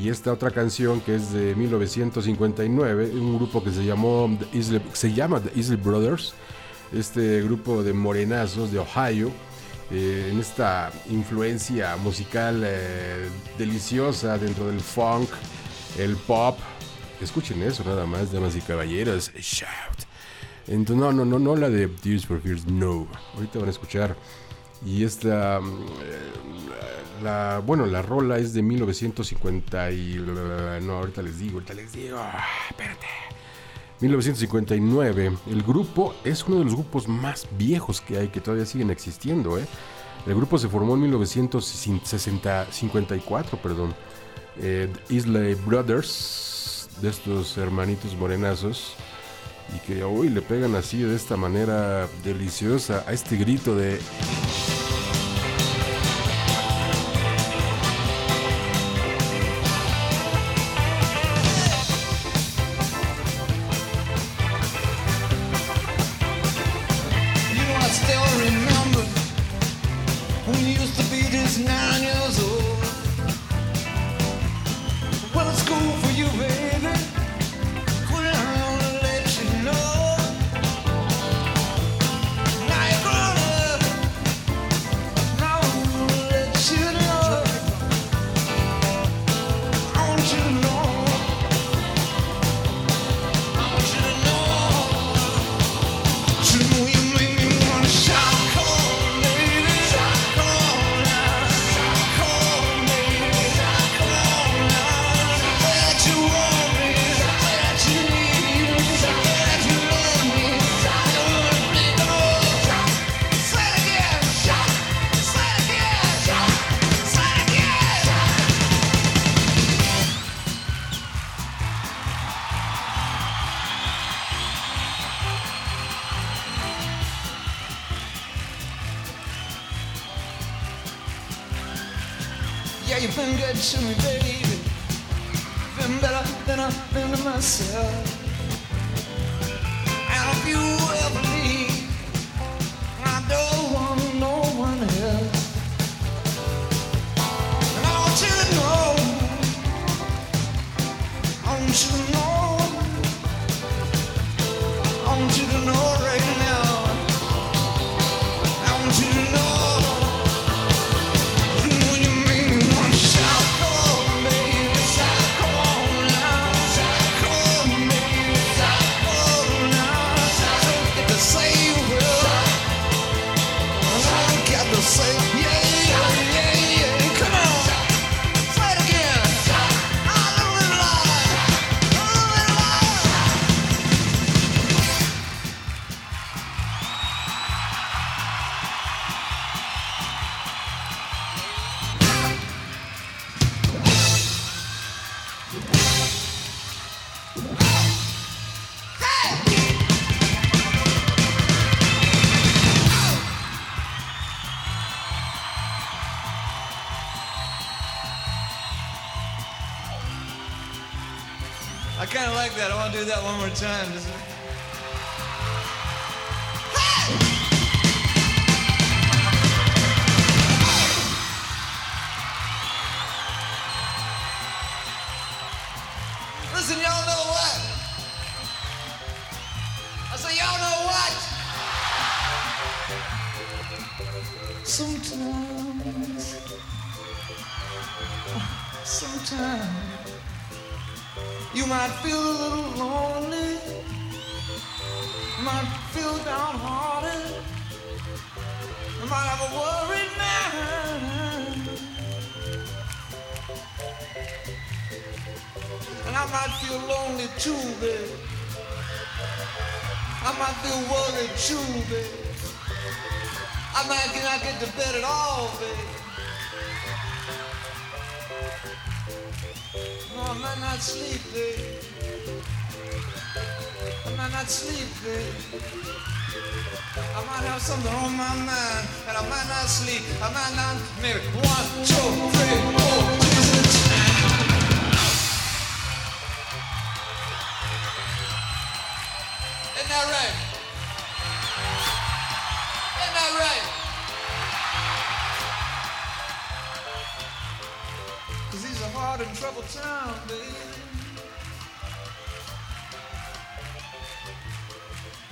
Y 0.00 0.08
esta 0.08 0.32
otra 0.32 0.52
canción 0.52 1.00
que 1.00 1.16
es 1.16 1.32
de 1.32 1.56
1959, 1.56 3.10
un 3.12 3.36
grupo 3.38 3.62
que 3.62 3.72
se 3.72 3.84
llamó 3.84 4.30
The 4.52 4.80
se 4.92 5.12
llama 5.12 5.40
The 5.40 5.58
Isley 5.58 5.76
Brothers, 5.76 6.34
este 6.92 7.42
grupo 7.42 7.82
de 7.82 7.92
morenazos 7.92 8.72
de 8.72 8.78
Ohio, 8.78 9.30
eh, 9.90 10.30
en 10.30 10.40
esta 10.40 10.90
influencia 11.10 11.96
musical 11.96 12.62
eh, 12.64 13.28
deliciosa 13.58 14.38
dentro 14.38 14.68
del 14.68 14.80
funk, 14.80 15.28
el 15.98 16.16
pop. 16.16 16.58
Escuchen 17.20 17.62
eso 17.62 17.84
nada 17.84 18.06
más, 18.06 18.32
damas 18.32 18.56
y 18.56 18.60
caballeros. 18.60 19.32
Shout. 19.34 20.06
No, 20.68 21.12
no, 21.12 21.24
no, 21.24 21.38
no 21.38 21.56
la 21.56 21.68
de 21.68 21.88
Tears 21.88 22.26
for 22.26 22.40
Fears, 22.40 22.66
no. 22.66 23.08
Ahorita 23.34 23.58
van 23.58 23.68
a 23.68 23.72
escuchar. 23.72 24.16
Y 24.84 25.04
esta, 25.04 25.60
mm, 25.60 25.86
eh, 26.02 27.22
la, 27.22 27.60
bueno, 27.64 27.86
la 27.86 28.02
rola 28.02 28.38
es 28.38 28.52
de 28.52 28.62
1950 28.62 29.90
y... 29.92 30.14
No, 30.82 30.98
ahorita 30.98 31.22
les 31.22 31.38
digo, 31.38 31.54
ahorita 31.54 31.74
les 31.74 31.92
digo. 31.92 32.18
Ah, 32.18 32.44
Espérate. 32.70 33.06
1959. 34.02 35.32
El 35.50 35.62
grupo 35.62 36.14
es 36.24 36.44
uno 36.44 36.58
de 36.58 36.64
los 36.64 36.74
grupos 36.74 37.08
más 37.08 37.46
viejos 37.56 38.00
que 38.00 38.18
hay, 38.18 38.28
que 38.28 38.40
todavía 38.40 38.66
siguen 38.66 38.90
existiendo. 38.90 39.58
¿eh? 39.58 39.66
El 40.26 40.34
grupo 40.34 40.58
se 40.58 40.68
formó 40.68 40.94
en 40.94 41.02
1954, 41.02 43.62
perdón. 43.62 43.94
Eh, 44.60 44.92
Isley 45.08 45.54
Brothers, 45.54 46.88
de 47.00 47.10
estos 47.10 47.56
hermanitos 47.56 48.16
morenazos, 48.16 48.94
y 49.74 49.78
que 49.86 50.02
hoy 50.02 50.28
le 50.28 50.42
pegan 50.42 50.74
así 50.74 51.02
de 51.02 51.14
esta 51.14 51.36
manera 51.36 52.08
deliciosa 52.24 53.04
a 53.06 53.12
este 53.12 53.36
grito 53.36 53.76
de 53.76 54.00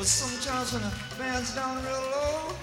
But 0.01 0.07
sometimes 0.07 0.73
when 0.73 0.81
the 0.81 0.93
band's 1.19 1.55
down 1.55 1.77
real 1.85 1.93
low 1.93 2.55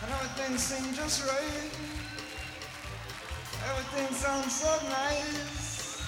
and 0.00 0.12
everything 0.12 0.56
seems 0.58 0.96
just 0.96 1.26
right, 1.26 1.70
everything 3.68 4.14
sounds 4.14 4.54
so 4.54 4.70
nice. 4.88 6.06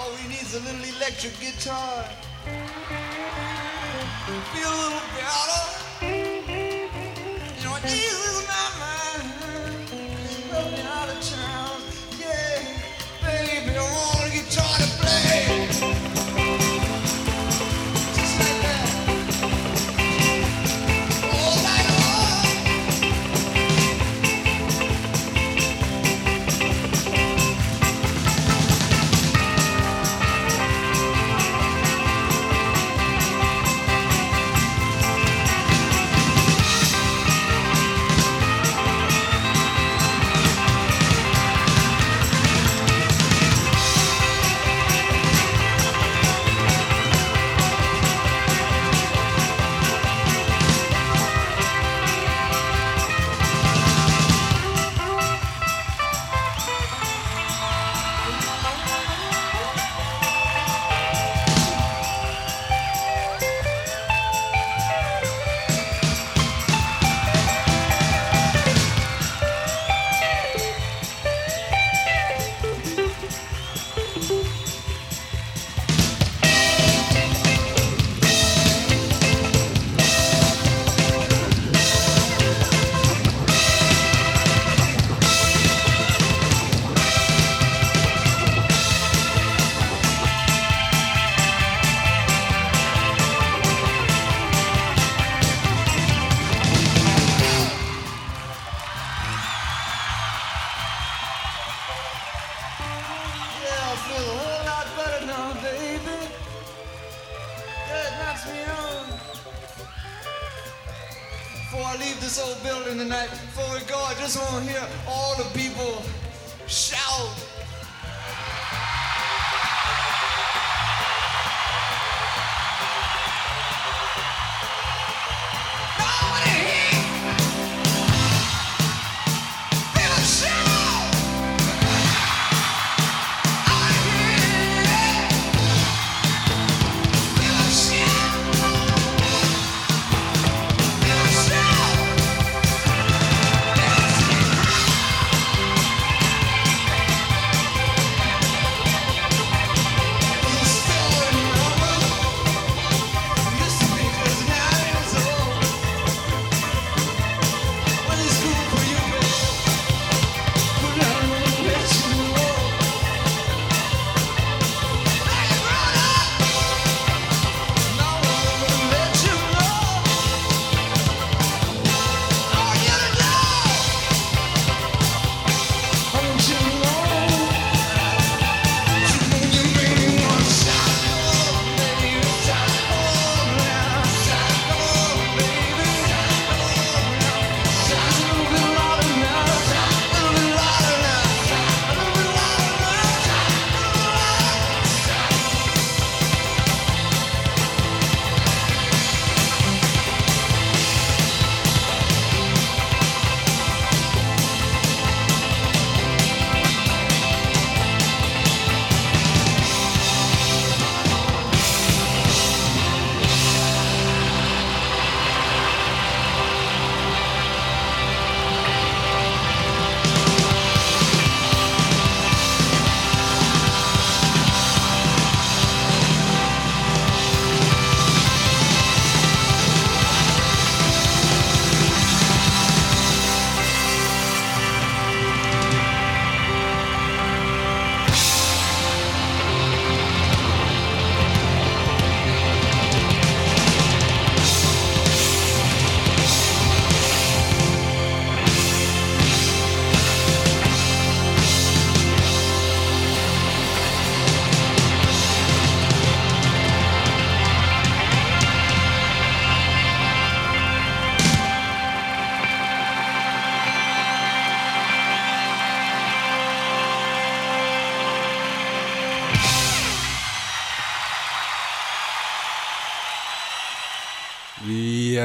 All 0.00 0.10
we 0.10 0.28
need 0.28 0.42
is 0.42 0.56
a 0.56 0.60
little 0.66 0.96
electric 0.96 1.38
guitar. 1.38 2.04
Feel 4.52 4.68
a 4.68 4.78
little 4.82 5.00
better. 5.14 5.75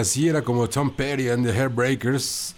Así 0.02 0.28
era 0.28 0.42
como 0.42 0.68
Tom 0.68 0.90
Petty 0.92 1.30
and 1.30 1.46
the 1.46 1.58
Hairbreakers, 1.58 2.56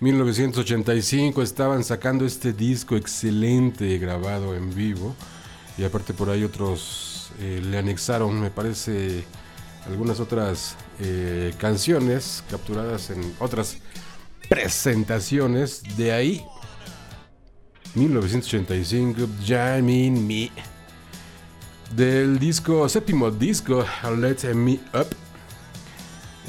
1985, 0.00 1.42
estaban 1.42 1.84
sacando 1.84 2.24
este 2.24 2.52
disco 2.52 2.96
excelente 2.96 3.98
grabado 3.98 4.54
en 4.54 4.74
vivo. 4.74 5.14
Y 5.78 5.84
aparte 5.84 6.12
por 6.12 6.30
ahí 6.30 6.44
otros 6.44 7.30
eh, 7.38 7.62
le 7.64 7.78
anexaron, 7.78 8.40
me 8.40 8.50
parece, 8.50 9.24
algunas 9.86 10.20
otras 10.20 10.76
eh, 10.98 11.54
canciones 11.58 12.42
capturadas 12.50 13.10
en 13.10 13.34
otras 13.38 13.78
presentaciones. 14.48 15.82
De 15.96 16.12
ahí, 16.12 16.44
1985, 17.94 19.28
Jamming 19.46 20.26
Me. 20.26 20.50
Del 21.94 22.38
disco, 22.38 22.88
séptimo 22.88 23.30
disco, 23.30 23.84
Let 24.18 24.54
Me 24.54 24.80
Up 24.94 25.19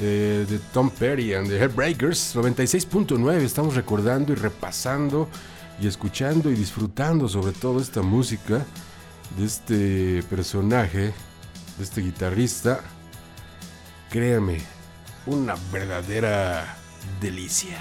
eh, 0.04 0.44
de 0.48 0.58
Tom 0.72 0.90
Petty 0.90 1.32
and 1.32 1.48
the 1.48 1.56
Heartbreakers 1.56 2.34
96.9 2.34 3.36
estamos 3.36 3.76
recordando 3.76 4.32
y 4.32 4.36
repasando 4.36 5.28
y 5.80 5.86
escuchando 5.86 6.50
y 6.50 6.54
disfrutando 6.54 7.28
sobre 7.28 7.52
todo 7.52 7.80
esta 7.80 8.02
música 8.02 8.66
de 9.38 9.44
este 9.44 10.22
personaje 10.28 11.14
de 11.78 11.84
este 11.84 12.00
guitarrista. 12.00 12.80
Créanme 14.10 14.60
una 15.26 15.54
verdadera 15.72 16.76
delicia 17.20 17.78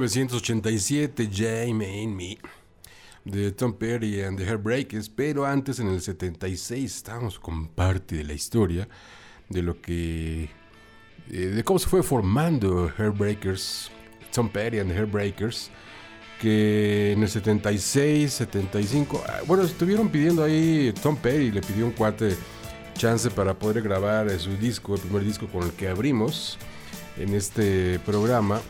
1987, 0.00 1.28
Jamie 1.30 2.04
and 2.04 2.16
Me 2.16 2.38
de 3.24 3.52
Tom 3.52 3.74
Petty 3.74 4.22
and 4.22 4.38
the 4.38 4.44
Heartbreakers, 4.44 5.10
pero 5.10 5.44
antes 5.44 5.78
en 5.78 5.88
el 5.88 6.00
76 6.00 6.96
estábamos 6.96 7.38
con 7.38 7.68
parte 7.68 8.16
de 8.16 8.24
la 8.24 8.32
historia 8.32 8.88
de 9.50 9.62
lo 9.62 9.80
que 9.80 10.48
eh, 11.30 11.46
de 11.46 11.64
cómo 11.64 11.78
se 11.78 11.86
fue 11.86 12.02
formando 12.02 12.88
Heartbreakers, 12.88 13.90
Tom 14.32 14.48
Petty 14.48 14.78
and 14.78 14.90
the 14.90 14.96
Heartbreakers, 14.96 15.70
que 16.40 17.12
en 17.12 17.22
el 17.22 17.28
76, 17.28 18.32
75, 18.32 19.22
ah, 19.28 19.40
bueno, 19.46 19.64
estuvieron 19.64 20.08
pidiendo 20.08 20.42
ahí 20.42 20.94
Tom 21.02 21.16
Petty 21.16 21.50
le 21.50 21.60
pidió 21.60 21.84
un 21.84 21.92
cuate 21.92 22.36
chance 22.94 23.30
para 23.30 23.58
poder 23.58 23.82
grabar 23.82 24.28
eh, 24.28 24.38
su 24.38 24.56
disco, 24.56 24.94
el 24.94 25.00
primer 25.02 25.24
disco 25.24 25.46
con 25.46 25.64
el 25.64 25.72
que 25.72 25.88
abrimos 25.88 26.58
en 27.18 27.34
este 27.34 27.98
programa 28.00 28.62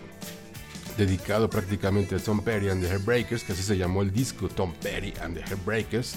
dedicado 1.00 1.48
prácticamente 1.48 2.14
a 2.14 2.18
Tom 2.18 2.40
Petty 2.40 2.68
and 2.68 2.82
the 2.82 2.88
Heartbreakers, 2.88 3.42
que 3.42 3.52
así 3.52 3.62
se 3.62 3.76
llamó 3.76 4.02
el 4.02 4.10
disco, 4.10 4.48
Tom 4.48 4.72
Petty 4.82 5.14
and 5.22 5.34
the 5.34 5.42
Heartbreakers, 5.42 6.14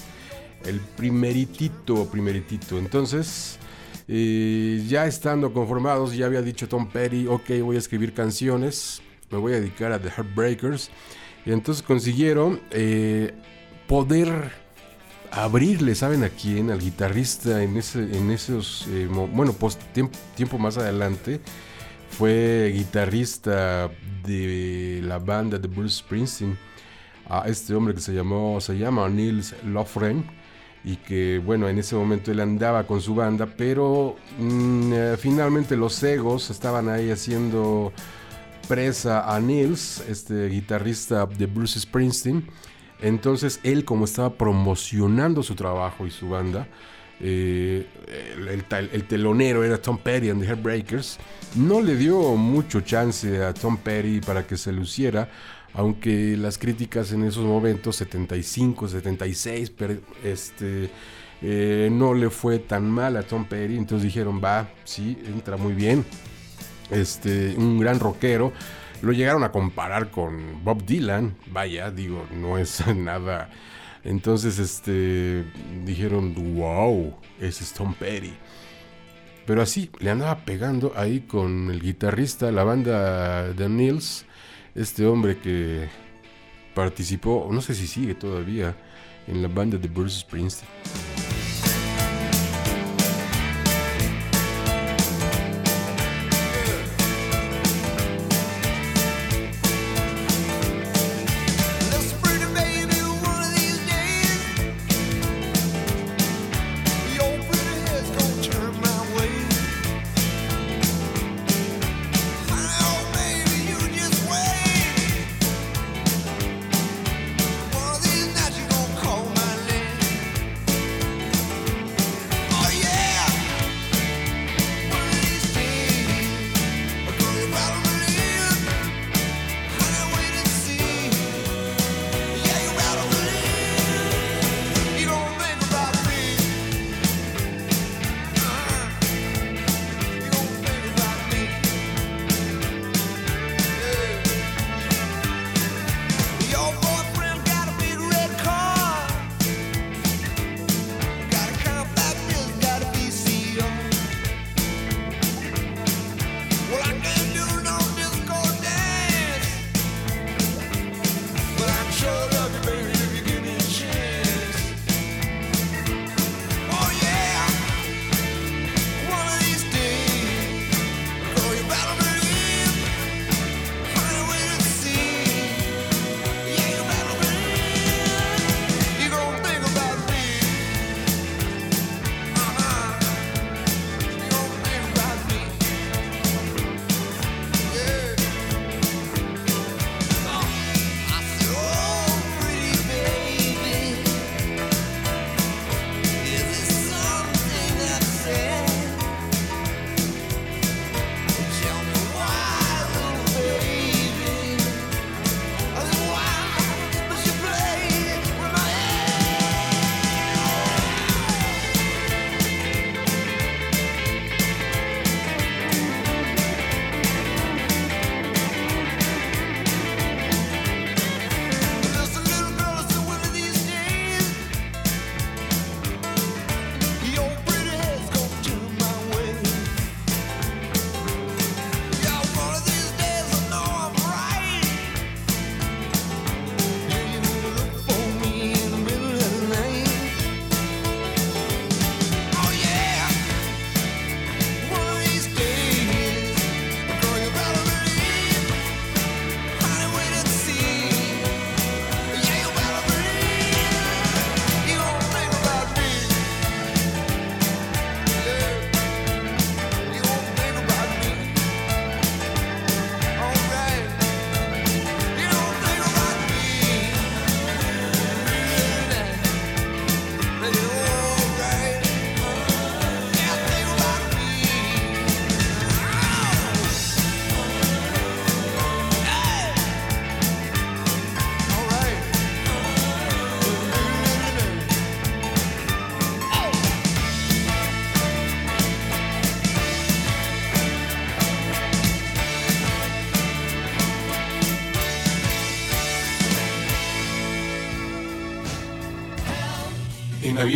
el 0.64 0.78
primeritito, 0.78 2.06
primeritito. 2.06 2.78
Entonces, 2.78 3.58
eh, 4.06 4.84
ya 4.86 5.06
estando 5.06 5.52
conformados, 5.52 6.14
ya 6.14 6.26
había 6.26 6.42
dicho 6.42 6.68
Tom 6.68 6.88
Petty, 6.88 7.26
ok, 7.26 7.48
voy 7.62 7.76
a 7.76 7.78
escribir 7.78 8.12
canciones, 8.12 9.00
me 9.30 9.38
voy 9.38 9.54
a 9.54 9.56
dedicar 9.56 9.90
a 9.92 9.98
The 9.98 10.10
Heartbreakers. 10.10 10.90
Y 11.46 11.52
entonces 11.52 11.82
consiguieron 11.82 12.60
eh, 12.70 13.32
poder 13.86 14.52
abrirle, 15.30 15.94
¿saben 15.94 16.24
a 16.24 16.28
quién? 16.28 16.70
Al 16.70 16.80
guitarrista 16.80 17.62
en, 17.62 17.76
ese, 17.76 18.00
en 18.00 18.30
esos, 18.30 18.86
eh, 18.90 19.08
bueno, 19.08 19.54
pues 19.54 19.78
tiempo, 19.92 20.18
tiempo 20.36 20.58
más 20.58 20.76
adelante, 20.76 21.40
fue 22.16 22.72
guitarrista 22.72 23.90
de 24.24 25.00
la 25.02 25.18
banda 25.18 25.58
de 25.58 25.66
Bruce 25.66 25.98
Springsteen, 25.98 26.56
a 27.28 27.48
este 27.48 27.74
hombre 27.74 27.94
que 27.94 28.00
se 28.00 28.12
llamó, 28.12 28.60
se 28.60 28.78
llama 28.78 29.08
Nils 29.08 29.54
Lofgren, 29.64 30.24
y 30.84 30.96
que, 30.96 31.40
bueno, 31.44 31.68
en 31.68 31.78
ese 31.78 31.96
momento 31.96 32.30
él 32.30 32.38
andaba 32.38 32.86
con 32.86 33.00
su 33.00 33.16
banda, 33.16 33.46
pero 33.56 34.16
mm, 34.38 34.92
eh, 34.92 35.16
finalmente 35.18 35.76
los 35.76 36.00
egos 36.02 36.50
estaban 36.50 36.88
ahí 36.88 37.10
haciendo 37.10 37.92
presa 38.68 39.34
a 39.34 39.40
Nils, 39.40 40.04
este 40.08 40.48
guitarrista 40.48 41.26
de 41.26 41.46
Bruce 41.46 41.80
Springsteen. 41.80 42.46
Entonces 43.00 43.58
él, 43.64 43.84
como 43.84 44.04
estaba 44.04 44.34
promocionando 44.34 45.42
su 45.42 45.56
trabajo 45.56 46.06
y 46.06 46.10
su 46.10 46.28
banda, 46.28 46.68
eh, 47.20 47.86
el, 48.92 49.04
telonero 49.04 49.64
era 49.64 49.78
Tom 49.78 49.98
Petty 49.98 50.30
and 50.30 50.40
the 50.42 50.48
Heartbreakers, 50.48 51.18
no 51.56 51.80
le 51.80 51.96
dio 51.96 52.36
mucho 52.36 52.80
chance 52.80 53.42
a 53.42 53.54
Tom 53.54 53.76
Petty 53.78 54.20
para 54.20 54.46
que 54.46 54.56
se 54.56 54.72
luciera, 54.72 55.28
aunque 55.72 56.36
las 56.36 56.58
críticas 56.58 57.12
en 57.12 57.24
esos 57.24 57.44
momentos, 57.44 57.96
75, 57.96 58.88
76, 58.88 59.70
pero, 59.70 59.96
este, 60.22 60.90
eh, 61.42 61.88
no 61.90 62.14
le 62.14 62.30
fue 62.30 62.58
tan 62.58 62.90
mal 62.90 63.16
a 63.16 63.22
Tom 63.22 63.44
Petty, 63.44 63.76
entonces 63.76 64.04
dijeron, 64.04 64.40
va, 64.42 64.68
sí, 64.84 65.18
entra 65.26 65.56
muy 65.56 65.74
bien 65.74 66.04
este, 66.90 67.54
un 67.56 67.78
gran 67.78 68.00
rockero. 68.00 68.52
Lo 69.02 69.12
llegaron 69.12 69.44
a 69.44 69.52
comparar 69.52 70.10
con 70.10 70.64
Bob 70.64 70.84
Dylan, 70.84 71.36
vaya, 71.48 71.90
digo, 71.90 72.26
no 72.32 72.58
es 72.58 72.86
nada. 72.96 73.50
Entonces, 74.04 74.58
este, 74.58 75.44
dijeron, 75.84 76.34
wow, 76.54 77.14
es 77.40 77.72
Tom 77.72 77.94
Petty. 77.94 78.34
Pero 79.46 79.62
así, 79.62 79.90
le 79.98 80.10
andaba 80.10 80.44
pegando 80.44 80.92
ahí 80.96 81.20
con 81.20 81.70
el 81.70 81.80
guitarrista, 81.80 82.50
la 82.50 82.64
banda 82.64 83.52
de 83.52 83.68
Nils, 83.68 84.24
este 84.74 85.06
hombre 85.06 85.38
que 85.38 85.88
participó, 86.74 87.48
no 87.50 87.60
sé 87.60 87.74
si 87.74 87.86
sigue 87.86 88.14
todavía, 88.14 88.76
en 89.26 89.42
la 89.42 89.48
banda 89.48 89.78
de 89.78 89.88
Bruce 89.88 90.20
Springsteen. 90.20 90.68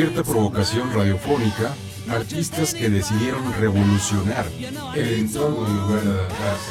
Abierta 0.01 0.23
provocación 0.23 0.95
radiofónica, 0.95 1.75
artistas 2.09 2.73
que 2.73 2.89
decidieron 2.89 3.43
revolucionar 3.55 4.47
el 4.95 5.15
entorno 5.15 5.67
en 5.67 5.77
lugar 5.77 6.03
de 6.03 6.11
adaptarse. 6.13 6.71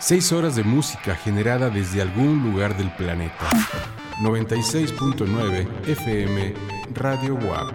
Seis 0.00 0.32
horas 0.32 0.56
de 0.56 0.62
música 0.62 1.14
generada 1.16 1.68
desde 1.68 2.00
algún 2.00 2.50
lugar 2.50 2.78
del 2.78 2.90
planeta. 2.92 3.46
96.9 4.22 5.68
FM 5.86 6.54
Radio 6.94 7.34
WAP. 7.34 7.74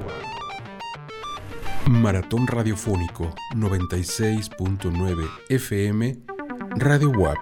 Maratón 1.88 2.48
Radiofónico 2.48 3.36
96.9 3.54 5.30
FM 5.50 6.18
Radio 6.72 7.12
WAP. 7.12 7.38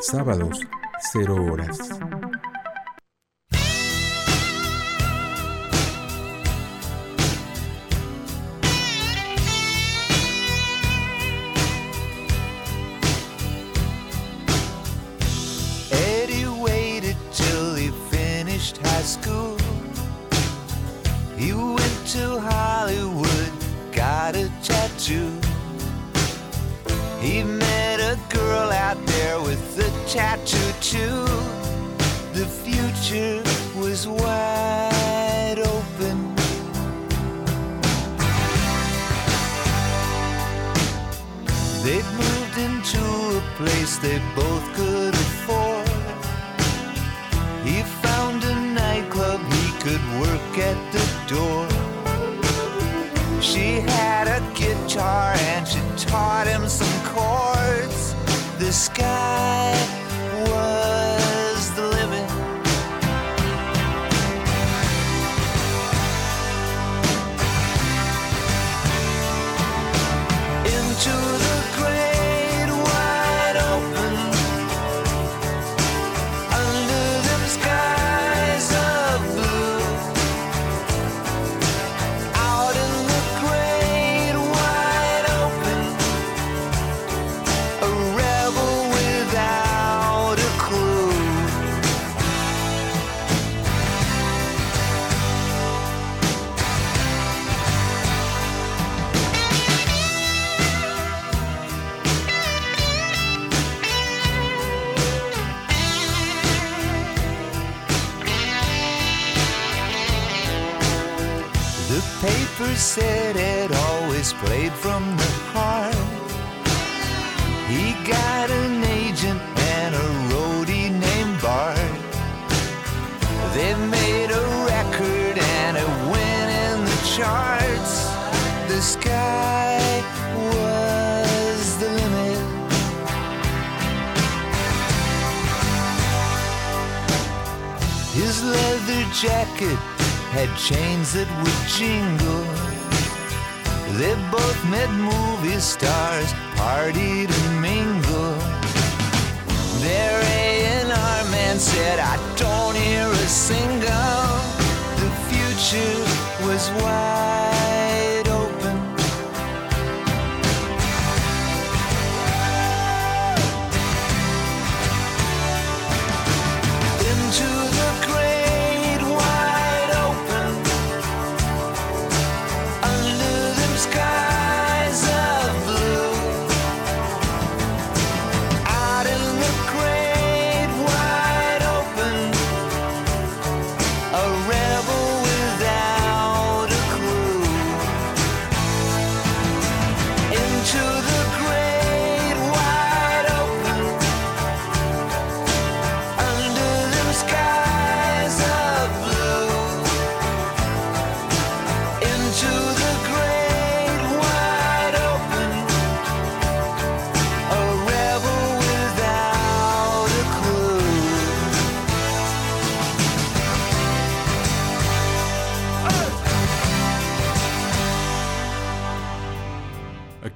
Sábados, 0.00 0.60
0 1.12 1.46
horas. 1.50 1.78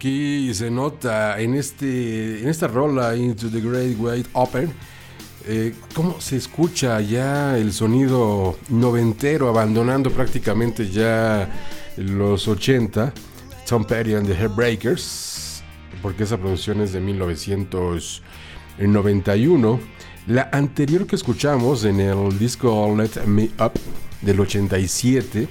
Aquí 0.07 0.55
se 0.55 0.71
nota 0.71 1.41
en, 1.41 1.57
este, 1.57 2.41
en 2.41 2.49
esta 2.49 2.69
rola 2.69 3.17
Into 3.17 3.51
the 3.51 3.61
Great 3.61 3.97
White 3.99 4.29
Open 4.35 4.73
eh, 5.49 5.75
cómo 5.97 6.21
se 6.21 6.37
escucha 6.37 7.01
ya 7.01 7.59
el 7.59 7.73
sonido 7.73 8.57
noventero 8.69 9.49
abandonando 9.49 10.13
prácticamente 10.13 10.89
ya 10.89 11.51
los 11.97 12.47
80 12.47 13.13
Tom 13.69 13.85
Petty 13.85 14.15
and 14.15 14.29
the 14.29 14.35
Heartbreakers 14.37 15.65
porque 16.01 16.23
esa 16.23 16.39
producción 16.39 16.81
es 16.83 16.93
de 16.93 17.01
1991 17.01 19.81
la 20.29 20.51
anterior 20.53 21.05
que 21.09 21.17
escuchamos 21.17 21.85
en 21.85 21.99
el 21.99 22.39
disco 22.39 22.95
Let 22.97 23.27
Me 23.27 23.51
Up 23.59 23.73
del 24.23 24.39
87 24.39 25.49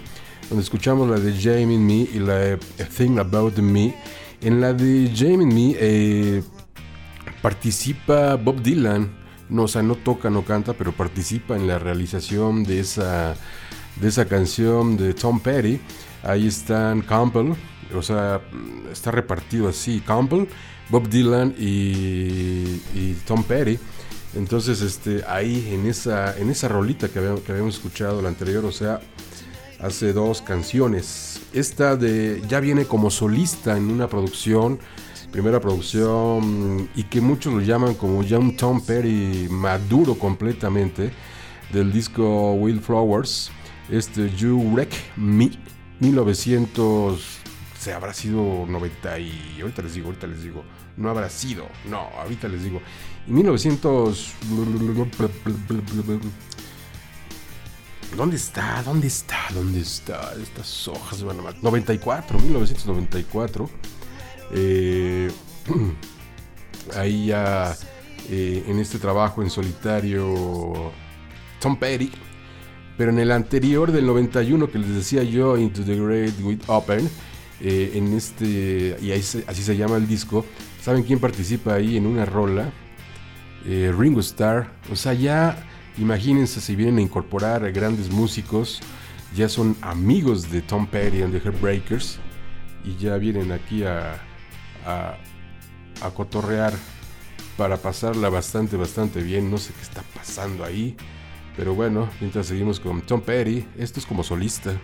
donde 0.47 0.63
escuchamos 0.63 1.09
la 1.09 1.19
de 1.19 1.33
Jamie 1.33 1.77
Me 1.77 2.07
y 2.09 2.19
la 2.19 2.57
Thing 2.97 3.19
About 3.19 3.57
Me 3.57 3.93
en 4.41 4.61
la 4.61 4.73
de 4.73 5.11
Jamie 5.15 5.45
Me 5.45 5.75
eh, 5.79 6.43
participa 7.41 8.35
Bob 8.35 8.61
Dylan. 8.61 9.23
No, 9.49 9.63
o 9.63 9.67
sea, 9.67 9.83
no 9.83 9.95
toca, 9.95 10.29
no 10.29 10.43
canta, 10.43 10.73
pero 10.73 10.91
participa 10.91 11.55
en 11.55 11.67
la 11.67 11.77
realización 11.77 12.63
de 12.63 12.79
esa, 12.79 13.35
de 14.01 14.07
esa 14.07 14.25
canción 14.25 14.97
de 14.97 15.13
Tom 15.13 15.39
Petty. 15.39 15.79
Ahí 16.23 16.47
están 16.47 17.01
Campbell, 17.01 17.53
o 17.93 18.01
sea, 18.01 18.41
está 18.91 19.11
repartido 19.11 19.69
así: 19.69 20.01
Campbell, 20.01 20.47
Bob 20.89 21.07
Dylan 21.09 21.53
y, 21.59 22.81
y 22.95 23.15
Tom 23.27 23.43
Petty. 23.43 23.77
Entonces, 24.35 24.81
este, 24.81 25.23
ahí 25.27 25.69
en 25.71 25.85
esa, 25.85 26.37
en 26.37 26.49
esa 26.49 26.67
rolita 26.67 27.07
que 27.07 27.19
habíamos, 27.19 27.41
que 27.41 27.51
habíamos 27.51 27.75
escuchado 27.75 28.21
la 28.21 28.27
anterior, 28.27 28.65
o 28.65 28.71
sea, 28.71 28.99
hace 29.85 30.13
dos 30.13 30.41
canciones. 30.41 31.41
Esta 31.53 31.95
de 31.95 32.41
ya 32.47 32.59
viene 32.59 32.85
como 32.85 33.11
solista 33.11 33.77
en 33.77 33.91
una 33.91 34.07
producción, 34.07 34.79
primera 35.31 35.59
producción, 35.59 36.89
y 36.95 37.03
que 37.03 37.21
muchos 37.21 37.53
lo 37.53 37.61
llaman 37.61 37.93
como 37.93 38.23
Young 38.23 38.57
Tom 38.57 38.83
Petty 38.83 39.47
maduro 39.49 40.15
completamente, 40.15 41.11
del 41.71 41.91
disco 41.91 42.53
Will 42.53 42.81
Flowers, 42.81 43.51
este 43.89 44.31
You 44.35 44.59
Wreck 44.73 44.91
Me, 45.17 45.51
1900, 45.99 47.23
se 47.79 47.93
habrá 47.93 48.13
sido 48.13 48.65
90 48.67 49.19
y 49.19 49.59
ahorita 49.61 49.83
les 49.83 49.93
digo, 49.93 50.07
ahorita 50.07 50.27
les 50.27 50.43
digo, 50.43 50.63
no 50.97 51.09
habrá 51.09 51.29
sido, 51.29 51.67
no, 51.89 52.09
ahorita 52.21 52.47
les 52.47 52.63
digo, 52.63 52.81
y 53.27 53.31
1900... 53.31 54.33
¿Dónde 58.15 58.37
está? 58.37 58.81
¿Dónde 58.83 59.07
está? 59.07 59.37
¿Dónde 59.53 59.81
está? 59.81 60.33
Estas 60.41 60.87
hojas 60.87 61.23
van 61.23 61.39
a 61.39 61.43
matar. 61.43 61.63
94, 61.63 62.39
1994. 62.39 63.69
Eh, 64.51 65.31
ahí 66.95 67.27
ya 67.27 67.75
eh, 68.29 68.63
en 68.67 68.79
este 68.79 68.99
trabajo 68.99 69.41
en 69.41 69.49
solitario 69.49 70.91
Tom 71.59 71.77
Petty. 71.77 72.11
Pero 72.97 73.11
en 73.11 73.19
el 73.19 73.31
anterior 73.31 73.91
del 73.91 74.05
91 74.05 74.71
que 74.71 74.79
les 74.79 74.95
decía 74.95 75.23
yo, 75.23 75.57
Into 75.57 75.83
the 75.83 75.95
Great 75.95 76.39
With 76.41 76.61
Open, 76.67 77.09
eh, 77.59 77.91
en 77.95 78.13
este, 78.13 78.97
y 79.01 79.11
ahí 79.11 79.19
así 79.19 79.63
se 79.63 79.75
llama 79.75 79.97
el 79.97 80.07
disco, 80.07 80.45
¿saben 80.81 81.03
quién 81.03 81.19
participa 81.19 81.73
ahí 81.73 81.97
en 81.97 82.05
una 82.05 82.25
rola? 82.25 82.71
Eh, 83.65 83.93
Ringo 83.97 84.21
Starr. 84.21 84.69
O 84.91 84.95
sea, 84.95 85.13
ya 85.13 85.57
imagínense 85.97 86.61
si 86.61 86.75
vienen 86.75 86.99
a 86.99 87.01
incorporar 87.01 87.63
a 87.63 87.71
grandes 87.71 88.09
músicos, 88.09 88.81
ya 89.35 89.49
son 89.49 89.75
amigos 89.81 90.51
de 90.51 90.61
Tom 90.61 90.87
Petty 90.87 91.21
and 91.21 91.33
the 91.33 91.39
Heartbreakers 91.39 92.19
y 92.83 92.95
ya 92.97 93.17
vienen 93.17 93.51
aquí 93.51 93.83
a, 93.83 94.21
a, 94.85 95.17
cotorrear 96.13 96.73
para 97.57 97.77
pasarla 97.77 98.29
bastante, 98.29 98.77
bastante 98.77 99.21
bien. 99.21 99.49
No 99.49 99.57
sé 99.57 99.73
qué 99.73 99.81
está 99.81 100.03
pasando 100.13 100.63
ahí, 100.63 100.95
pero 101.57 101.73
bueno, 101.73 102.09
mientras 102.19 102.47
seguimos 102.47 102.79
con 102.79 103.01
Tom 103.01 103.21
Petty, 103.21 103.65
esto 103.77 103.99
es 103.99 104.05
como 104.05 104.23
solista. 104.23 104.79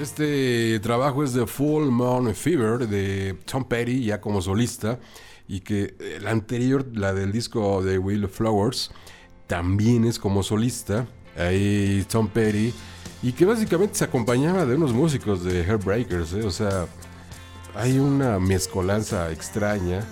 Este 0.00 0.80
trabajo 0.80 1.22
es 1.22 1.34
de 1.34 1.46
Full 1.46 1.90
Moon 1.90 2.34
Fever 2.34 2.88
de 2.88 3.36
Tom 3.44 3.64
Petty, 3.64 4.02
ya 4.02 4.18
como 4.18 4.40
solista, 4.40 4.98
y 5.46 5.60
que 5.60 5.94
eh, 6.00 6.18
la 6.22 6.30
anterior, 6.30 6.86
la 6.94 7.12
del 7.12 7.32
disco 7.32 7.82
de 7.82 7.98
Will 7.98 8.26
Flowers, 8.26 8.92
también 9.46 10.06
es 10.06 10.18
como 10.18 10.42
solista. 10.42 11.06
Ahí 11.36 12.02
Tom 12.10 12.28
Petty, 12.28 12.72
y 13.22 13.32
que 13.32 13.44
básicamente 13.44 13.96
se 13.96 14.04
acompañaba 14.04 14.64
de 14.64 14.74
unos 14.74 14.94
músicos 14.94 15.44
de 15.44 15.64
Heartbreakers, 15.64 16.32
¿eh? 16.32 16.46
o 16.46 16.50
sea, 16.50 16.86
hay 17.74 17.98
una 17.98 18.38
mezcolanza 18.38 19.30
extraña. 19.30 20.02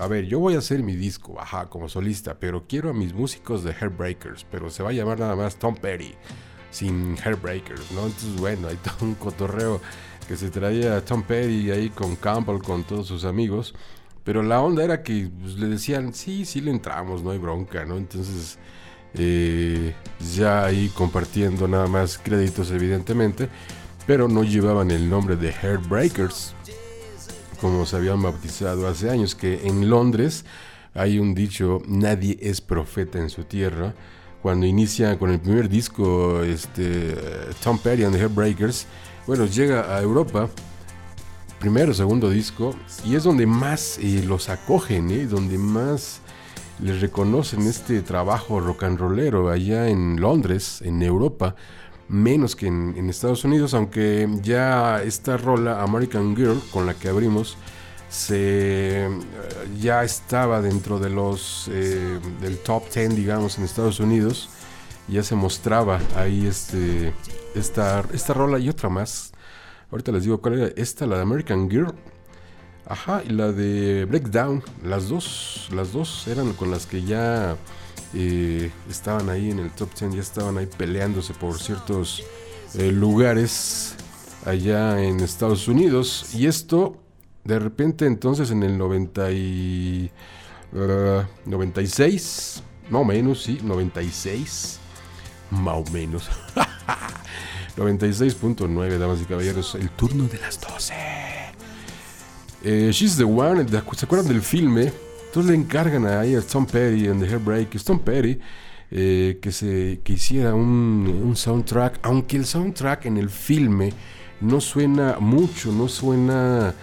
a 0.00 0.06
ver, 0.06 0.24
yo 0.24 0.38
voy 0.38 0.54
a 0.54 0.58
hacer 0.58 0.82
mi 0.82 0.96
disco, 0.96 1.38
ajá, 1.38 1.68
como 1.68 1.90
solista, 1.90 2.38
pero 2.40 2.64
quiero 2.66 2.88
a 2.88 2.94
mis 2.94 3.12
músicos 3.12 3.62
de 3.62 3.74
Heartbreakers, 3.74 4.46
pero 4.50 4.70
se 4.70 4.82
va 4.82 4.88
a 4.88 4.94
llamar 4.94 5.20
nada 5.20 5.36
más 5.36 5.56
Tom 5.56 5.76
Petty, 5.76 6.14
sin 6.72 7.16
Heartbreakers, 7.16 7.92
¿no? 7.92 8.06
Entonces, 8.06 8.34
bueno, 8.36 8.66
hay 8.66 8.76
todo 8.76 9.06
un 9.06 9.14
cotorreo 9.14 9.80
que 10.26 10.36
se 10.36 10.50
traía 10.50 11.04
Tom 11.04 11.22
Petty 11.22 11.70
ahí 11.70 11.90
con 11.90 12.16
Campbell, 12.16 12.58
con 12.58 12.82
todos 12.82 13.06
sus 13.06 13.24
amigos, 13.24 13.74
pero 14.24 14.42
la 14.42 14.60
onda 14.60 14.82
era 14.82 15.04
que 15.04 15.30
pues, 15.40 15.54
le 15.56 15.68
decían, 15.68 16.12
sí, 16.12 16.44
sí 16.44 16.60
le 16.60 16.72
entramos, 16.72 17.22
no 17.22 17.30
hay 17.30 17.38
bronca, 17.38 17.84
¿no? 17.84 17.96
Entonces, 17.96 18.58
eh, 19.14 19.94
ya 20.34 20.64
ahí 20.64 20.90
compartiendo 20.94 21.68
nada 21.68 21.86
más 21.86 22.18
créditos, 22.18 22.72
evidentemente, 22.72 23.48
pero 24.06 24.26
no 24.26 24.42
llevaban 24.42 24.90
el 24.90 25.08
nombre 25.08 25.36
de 25.36 25.52
Heartbreakers 25.52 26.56
como 27.62 27.86
se 27.86 27.94
habían 27.94 28.20
bautizado 28.20 28.88
hace 28.88 29.08
años, 29.08 29.36
que 29.36 29.68
en 29.68 29.88
Londres 29.88 30.44
hay 30.94 31.20
un 31.20 31.32
dicho, 31.32 31.80
nadie 31.86 32.36
es 32.42 32.60
profeta 32.60 33.18
en 33.18 33.30
su 33.30 33.44
tierra. 33.44 33.94
Cuando 34.42 34.66
inicia 34.66 35.16
con 35.20 35.30
el 35.30 35.38
primer 35.38 35.68
disco, 35.68 36.42
este, 36.42 37.16
Tom 37.62 37.78
Petty 37.78 38.02
and 38.02 38.12
the 38.12 38.20
Heartbreakers, 38.20 38.86
bueno, 39.24 39.46
llega 39.46 39.96
a 39.96 40.02
Europa, 40.02 40.48
primero, 41.60 41.94
segundo 41.94 42.28
disco, 42.28 42.74
y 43.04 43.14
es 43.14 43.22
donde 43.22 43.46
más 43.46 43.98
eh, 43.98 44.24
los 44.26 44.48
acogen, 44.48 45.12
¿eh? 45.12 45.26
donde 45.26 45.58
más 45.58 46.20
les 46.80 47.00
reconocen 47.00 47.68
este 47.68 48.02
trabajo 48.02 48.58
rock 48.58 48.82
and 48.82 48.98
rollero 48.98 49.48
allá 49.48 49.88
en 49.88 50.20
Londres, 50.20 50.82
en 50.84 51.00
Europa, 51.02 51.54
menos 52.08 52.56
que 52.56 52.66
en, 52.66 52.94
en 52.96 53.10
Estados 53.10 53.44
Unidos, 53.44 53.74
aunque 53.74 54.28
ya 54.42 55.04
esta 55.04 55.36
rola 55.36 55.82
American 55.82 56.34
Girl 56.34 56.60
con 56.72 56.84
la 56.84 56.94
que 56.94 57.08
abrimos 57.08 57.56
se 58.12 59.06
eh, 59.06 59.08
ya 59.80 60.04
estaba 60.04 60.60
dentro 60.60 60.98
de 60.98 61.08
los 61.08 61.68
eh, 61.72 62.20
del 62.42 62.58
top 62.58 62.84
10 62.92 63.16
digamos 63.16 63.56
en 63.56 63.64
Estados 63.64 64.00
Unidos 64.00 64.50
ya 65.08 65.22
se 65.22 65.34
mostraba 65.34 65.98
ahí 66.14 66.46
este 66.46 67.14
esta 67.54 68.04
esta 68.12 68.34
rola 68.34 68.58
y 68.58 68.68
otra 68.68 68.90
más 68.90 69.32
ahorita 69.90 70.12
les 70.12 70.24
digo 70.24 70.42
cuál 70.42 70.60
era 70.60 70.72
esta 70.76 71.06
la 71.06 71.16
de 71.16 71.22
American 71.22 71.70
Girl 71.70 71.94
Ajá, 72.84 73.22
y 73.24 73.30
la 73.30 73.52
de 73.52 74.04
Breakdown, 74.06 74.62
las 74.84 75.08
dos, 75.08 75.68
las 75.72 75.92
dos 75.92 76.26
eran 76.26 76.52
con 76.52 76.72
las 76.72 76.84
que 76.84 77.02
ya 77.04 77.56
eh, 78.12 78.72
estaban 78.90 79.30
ahí 79.30 79.52
en 79.52 79.60
el 79.60 79.70
top 79.70 79.88
10, 79.98 80.14
ya 80.16 80.20
estaban 80.20 80.58
ahí 80.58 80.66
peleándose 80.66 81.32
por 81.32 81.60
ciertos 81.62 82.24
lugares 82.74 83.94
allá 84.44 85.00
en 85.00 85.20
Estados 85.20 85.68
Unidos. 85.68 86.34
Y 86.34 86.48
esto, 86.48 87.01
de 87.44 87.58
repente, 87.58 88.06
entonces 88.06 88.50
en 88.50 88.62
el 88.62 88.76
90 88.78 89.30
y, 89.32 90.10
ah, 90.76 91.26
96, 91.46 92.62
más 92.90 93.02
o 93.02 93.04
menos, 93.04 93.42
sí, 93.42 93.58
96, 93.62 94.78
más 95.50 95.74
o 95.76 95.84
menos. 95.92 96.30
96.9, 97.76 98.98
damas 98.98 99.20
y 99.22 99.24
caballeros, 99.24 99.74
el 99.76 99.90
turno 99.90 100.24
de 100.28 100.38
las 100.38 100.60
12. 100.60 100.92
Eh, 102.64 102.90
She's 102.92 103.16
the 103.16 103.24
One, 103.24 103.64
¿de 103.64 103.78
acu- 103.82 103.94
¿se 103.96 104.04
acuerdan 104.04 104.28
del 104.28 104.42
filme? 104.42 104.92
Entonces 105.26 105.50
le 105.50 105.56
encargan 105.56 106.06
ahí 106.06 106.34
a 106.34 106.42
Tom 106.42 106.66
Petty 106.66 107.06
en 107.06 107.18
The 107.20 107.26
Hairbreak, 107.26 107.82
Tom 107.82 107.98
Petty, 108.00 108.38
eh, 108.90 109.38
que, 109.40 109.50
se, 109.50 110.00
que 110.04 110.12
hiciera 110.12 110.54
un, 110.54 111.22
un 111.24 111.34
soundtrack, 111.34 112.00
aunque 112.02 112.36
el 112.36 112.44
soundtrack 112.44 113.06
en 113.06 113.16
el 113.16 113.30
filme 113.30 113.92
no 114.42 114.60
suena 114.60 115.16
mucho, 115.18 115.72
no 115.72 115.88
suena, 115.88 116.74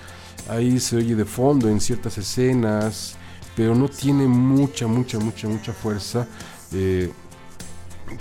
ahí 0.50 0.80
se 0.80 0.98
oye 0.98 1.16
de 1.16 1.26
fondo 1.26 1.70
en 1.70 1.80
ciertas 1.80 2.18
escenas, 2.18 3.16
pero 3.56 3.76
no 3.76 3.88
tiene 3.88 4.28
mucha, 4.28 4.88
mucha, 4.88 5.20
mucha, 5.20 5.48
mucha 5.48 5.74
fuerza 5.74 6.28
eh, 6.74 7.12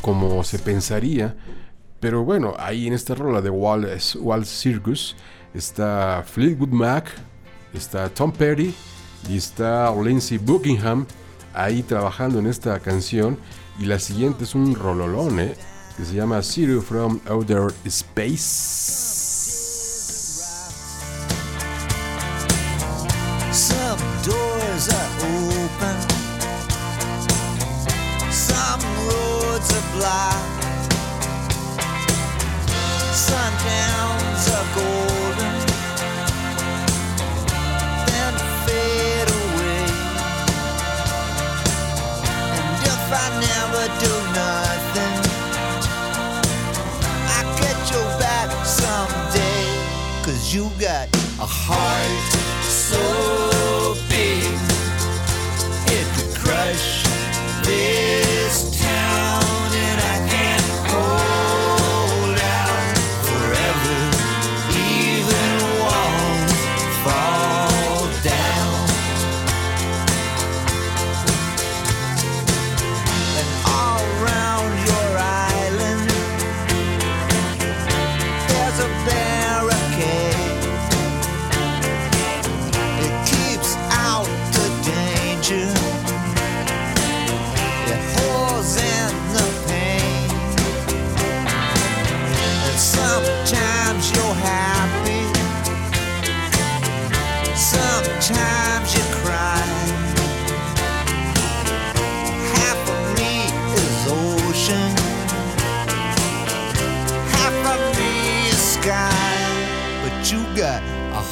como 0.02 0.44
se 0.44 0.58
pensaría. 0.58 1.36
Pero 2.00 2.24
bueno, 2.24 2.54
ahí 2.58 2.86
en 2.86 2.92
esta 2.92 3.14
rola 3.14 3.40
de 3.40 3.50
Wall, 3.50 3.88
Wall 4.20 4.46
Circus 4.46 5.16
está 5.54 6.22
Fleetwood 6.24 6.68
Mac, 6.68 7.10
está 7.72 8.08
Tom 8.08 8.30
Petty 8.30 8.74
y 9.28 9.36
está 9.36 9.92
Lindsey 9.94 10.38
Buckingham 10.38 11.06
ahí 11.54 11.82
trabajando 11.82 12.38
en 12.38 12.46
esta 12.46 12.78
canción. 12.78 13.38
Y 13.80 13.86
la 13.86 13.98
siguiente 13.98 14.44
es 14.44 14.54
un 14.54 14.74
rololón, 14.74 15.40
¿eh? 15.40 15.54
que 15.96 16.04
se 16.04 16.14
llama 16.14 16.42
Zero 16.42 16.80
from 16.80 17.20
Outer 17.28 17.72
Space. 17.84 19.17
Doors 24.24 24.88
are 24.88 25.10
open, 25.22 25.96
some 28.30 28.80
roads 29.08 29.70
are 29.78 29.88
blocked, 29.96 30.94
sundowns 33.12 34.44
are 34.58 34.68
golden, 34.76 35.56
then 38.06 38.34
fade 38.64 39.30
away. 39.40 39.86
And 42.56 42.80
if 42.92 43.04
I 43.24 43.26
never 43.48 43.84
do 44.04 44.14
nothing, 44.42 45.16
I 47.36 47.40
get 47.60 47.78
you 47.92 48.02
back 48.18 48.48
someday. 48.66 49.66
Cause 50.24 50.54
you 50.54 50.70
got 50.78 51.08
a 51.40 51.46
heart 51.46 52.17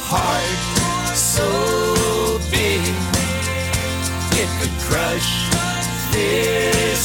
heart 0.09 1.17
so 1.17 2.39
big 2.49 2.79
it 4.39 4.49
could 4.59 4.75
crush 4.87 5.31
this 6.13 6.96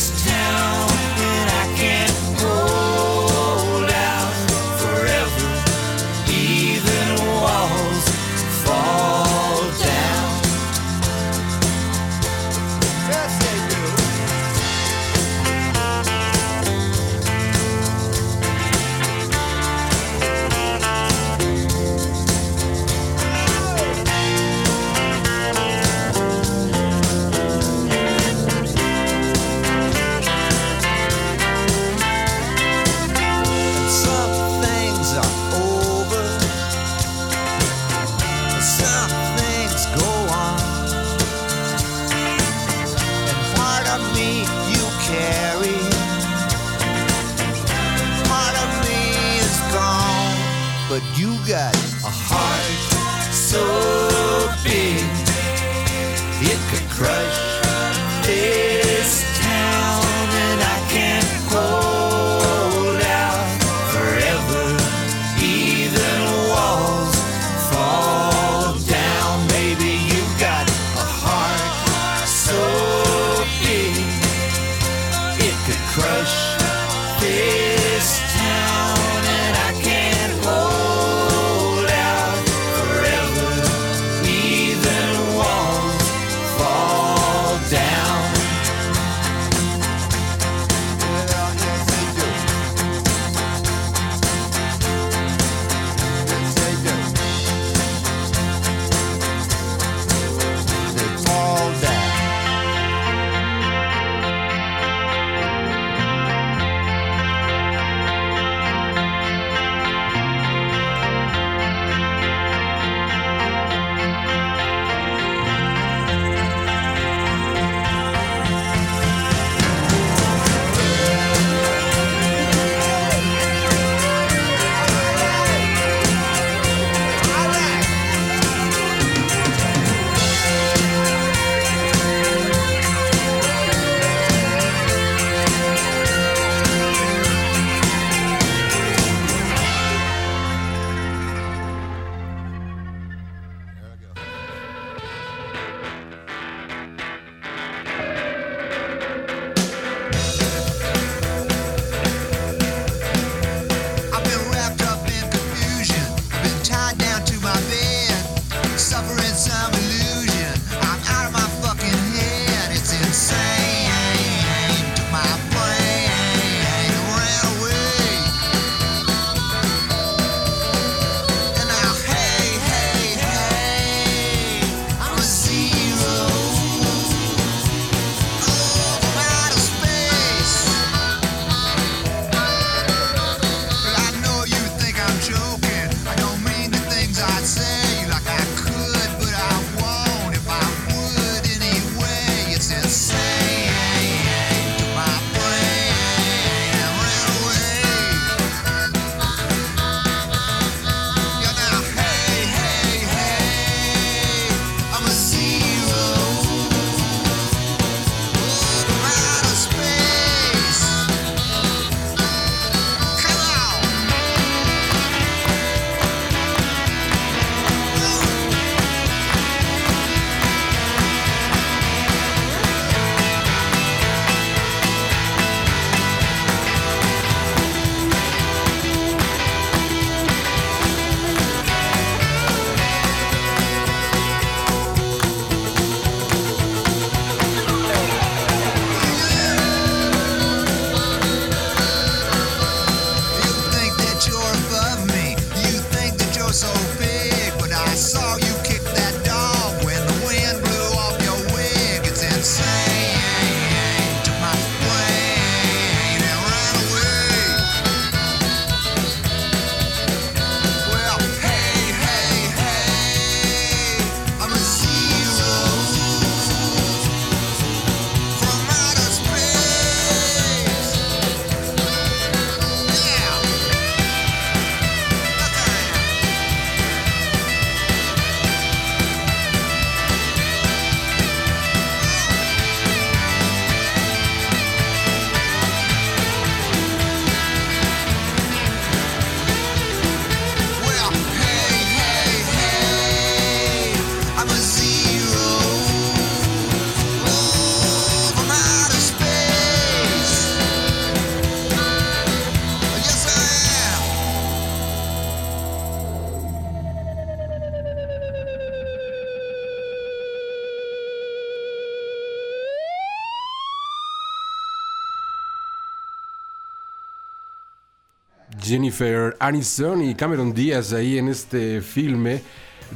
Jennifer 318.73 319.37
Aniston 319.39 320.01
y 320.01 320.15
Cameron 320.15 320.55
Díaz 320.55 320.95
ahí 320.95 321.19
en 321.19 321.29
este 321.29 321.83
filme 321.83 322.41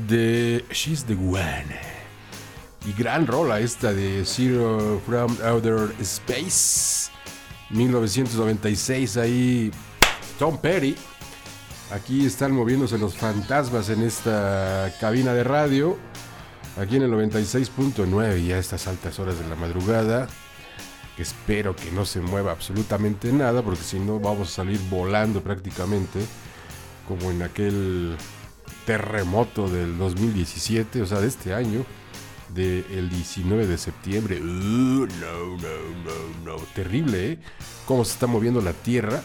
de 0.08 0.64
She's 0.70 1.04
the 1.04 1.12
One. 1.12 1.66
Y 2.86 2.94
gran 2.98 3.26
rola 3.26 3.60
esta 3.60 3.92
de 3.92 4.24
Zero 4.24 5.02
from 5.04 5.36
Outer 5.44 5.92
Space. 6.00 7.10
1996 7.68 9.18
ahí 9.18 9.70
Tom 10.38 10.56
Perry. 10.56 10.96
Aquí 11.92 12.24
están 12.24 12.52
moviéndose 12.52 12.96
los 12.96 13.14
fantasmas 13.14 13.90
en 13.90 14.02
esta 14.02 14.90
cabina 14.98 15.34
de 15.34 15.44
radio. 15.44 15.98
Aquí 16.80 16.96
en 16.96 17.02
el 17.02 17.10
96.9 17.10 18.40
y 18.40 18.52
a 18.52 18.58
estas 18.58 18.86
altas 18.86 19.18
horas 19.18 19.38
de 19.38 19.46
la 19.46 19.56
madrugada. 19.56 20.26
Espero 21.18 21.74
que 21.74 21.90
no 21.92 22.04
se 22.04 22.20
mueva 22.20 22.52
absolutamente 22.52 23.32
nada 23.32 23.62
porque 23.62 23.82
si 23.82 23.98
no 23.98 24.20
vamos 24.20 24.48
a 24.48 24.56
salir 24.56 24.80
volando 24.90 25.42
prácticamente. 25.42 26.20
Como 27.08 27.30
en 27.30 27.42
aquel 27.42 28.16
terremoto 28.84 29.68
del 29.68 29.96
2017, 29.96 31.02
o 31.02 31.06
sea, 31.06 31.20
de 31.20 31.28
este 31.28 31.54
año 31.54 31.84
del 32.54 33.08
19 33.08 33.66
de 33.66 33.78
septiembre. 33.78 34.40
Uh, 34.40 34.44
no, 34.44 35.06
no, 35.06 35.76
no, 36.04 36.44
no. 36.44 36.56
Terrible, 36.74 37.32
¿eh? 37.32 37.38
Cómo 37.86 38.04
se 38.04 38.12
está 38.12 38.26
moviendo 38.26 38.60
la 38.60 38.72
Tierra 38.72 39.22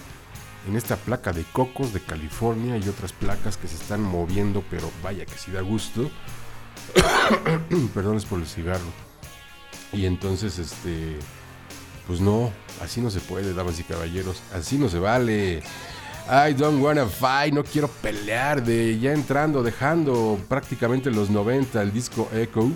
en 0.68 0.76
esta 0.76 0.96
placa 0.96 1.34
de 1.34 1.44
cocos 1.44 1.94
de 1.94 2.02
California 2.02 2.78
y 2.78 2.88
otras 2.88 3.14
placas 3.14 3.58
que 3.58 3.68
se 3.68 3.76
están 3.76 4.02
moviendo, 4.02 4.64
pero 4.70 4.92
vaya 5.04 5.26
que 5.26 5.38
sí 5.38 5.52
da 5.52 5.62
gusto. 5.62 6.10
Perdón, 7.94 8.18
es 8.18 8.26
por 8.26 8.40
el 8.40 8.48
cigarro. 8.48 8.80
Y 9.94 10.06
entonces, 10.06 10.60
este. 10.60 11.18
Pues 12.08 12.20
no, 12.20 12.52
así 12.82 13.02
no 13.02 13.10
se 13.10 13.20
puede, 13.20 13.54
damas 13.54 13.80
y 13.80 13.84
caballeros. 13.84 14.42
Así 14.54 14.78
no 14.78 14.90
se 14.90 15.00
vale. 15.00 15.64
I 16.28 16.54
don't 16.54 16.82
wanna 16.82 17.08
fight, 17.08 17.54
no 17.54 17.64
quiero 17.64 17.88
pelear. 17.88 18.64
De 18.64 19.00
ya 19.00 19.14
entrando, 19.14 19.64
dejando 19.64 20.40
prácticamente 20.48 21.12
los 21.12 21.30
90 21.30 21.82
el 21.82 21.92
disco 21.92 22.30
Echo 22.34 22.72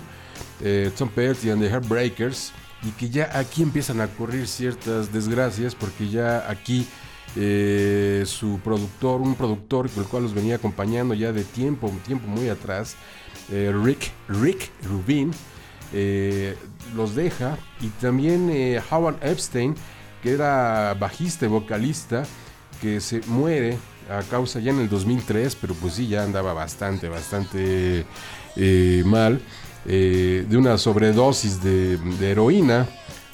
eh, 0.60 0.90
Tom 0.96 1.08
Petty 1.08 1.50
and 1.50 1.62
the 1.62 1.68
Heartbreakers 1.68 2.52
y 2.82 2.90
que 2.92 3.08
ya 3.08 3.30
aquí 3.38 3.62
empiezan 3.62 4.00
a 4.00 4.04
ocurrir 4.04 4.46
ciertas 4.46 5.12
desgracias 5.12 5.74
porque 5.74 6.08
ya 6.08 6.48
aquí 6.50 6.86
eh, 7.34 8.22
su 8.26 8.60
productor, 8.60 9.20
un 9.20 9.34
productor 9.34 9.90
con 9.90 10.02
el 10.02 10.08
cual 10.08 10.22
los 10.24 10.34
venía 10.34 10.56
acompañando 10.56 11.14
ya 11.14 11.32
de 11.32 11.44
tiempo, 11.44 11.86
un 11.86 11.98
tiempo 11.98 12.26
muy 12.26 12.48
atrás, 12.48 12.96
eh, 13.50 13.72
Rick, 13.82 14.10
Rick 14.28 14.70
Rubin, 14.84 15.32
eh, 15.92 16.56
los 16.94 17.14
deja 17.14 17.56
y 17.80 17.88
también 18.00 18.50
eh, 18.50 18.80
Howard 18.90 19.18
Epstein, 19.22 19.74
que 20.22 20.32
era 20.32 20.94
bajista 20.94 21.46
y 21.46 21.48
vocalista, 21.48 22.24
que 22.80 23.00
se 23.00 23.20
muere 23.26 23.78
a 24.10 24.22
causa 24.22 24.60
ya 24.60 24.70
en 24.70 24.80
el 24.80 24.88
2003, 24.88 25.56
pero 25.56 25.74
pues 25.74 25.94
sí, 25.94 26.08
ya 26.08 26.22
andaba 26.22 26.52
bastante, 26.52 27.08
bastante 27.08 28.04
eh, 28.56 29.02
mal 29.06 29.40
de 29.84 30.56
una 30.56 30.78
sobredosis 30.78 31.62
de, 31.62 31.96
de 31.96 32.30
heroína. 32.30 32.86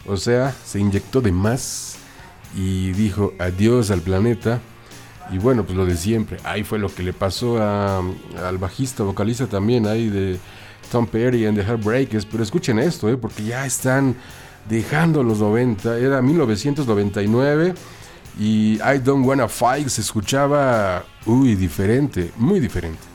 O 0.06 0.16
sea, 0.16 0.54
se 0.64 0.80
inyectó 0.80 1.20
de 1.22 1.32
más 1.32 1.96
y 2.56 2.92
dijo 2.92 3.32
adiós 3.38 3.90
al 3.90 4.00
planeta. 4.02 4.60
Y 5.30 5.38
bueno, 5.38 5.64
pues 5.64 5.76
lo 5.76 5.86
de 5.86 5.96
siempre. 5.96 6.38
Ahí 6.44 6.62
fue 6.64 6.78
lo 6.78 6.92
que 6.94 7.02
le 7.02 7.12
pasó 7.14 7.62
a- 7.62 8.02
al 8.46 8.58
bajista, 8.58 9.02
vocalista 9.02 9.46
también, 9.46 9.86
ahí 9.86 10.08
de 10.10 10.38
Tom 10.92 11.06
Perry 11.06 11.46
and 11.46 11.56
the 11.58 11.64
Heartbreakers. 11.64 12.26
Pero 12.26 12.42
escuchen 12.42 12.78
esto, 12.78 13.08
¿eh? 13.08 13.16
porque 13.16 13.42
ya 13.42 13.64
están 13.64 14.14
dejando 14.68 15.22
los 15.22 15.40
90. 15.40 15.98
Era 15.98 16.20
1999 16.20 17.74
y 18.38 18.74
I 18.74 18.98
Don't 19.02 19.26
Wanna 19.26 19.48
Fight 19.48 19.88
se 19.88 20.02
escuchaba, 20.02 21.04
uy, 21.26 21.54
diferente, 21.54 22.30
muy 22.36 22.60
diferente. 22.60 23.11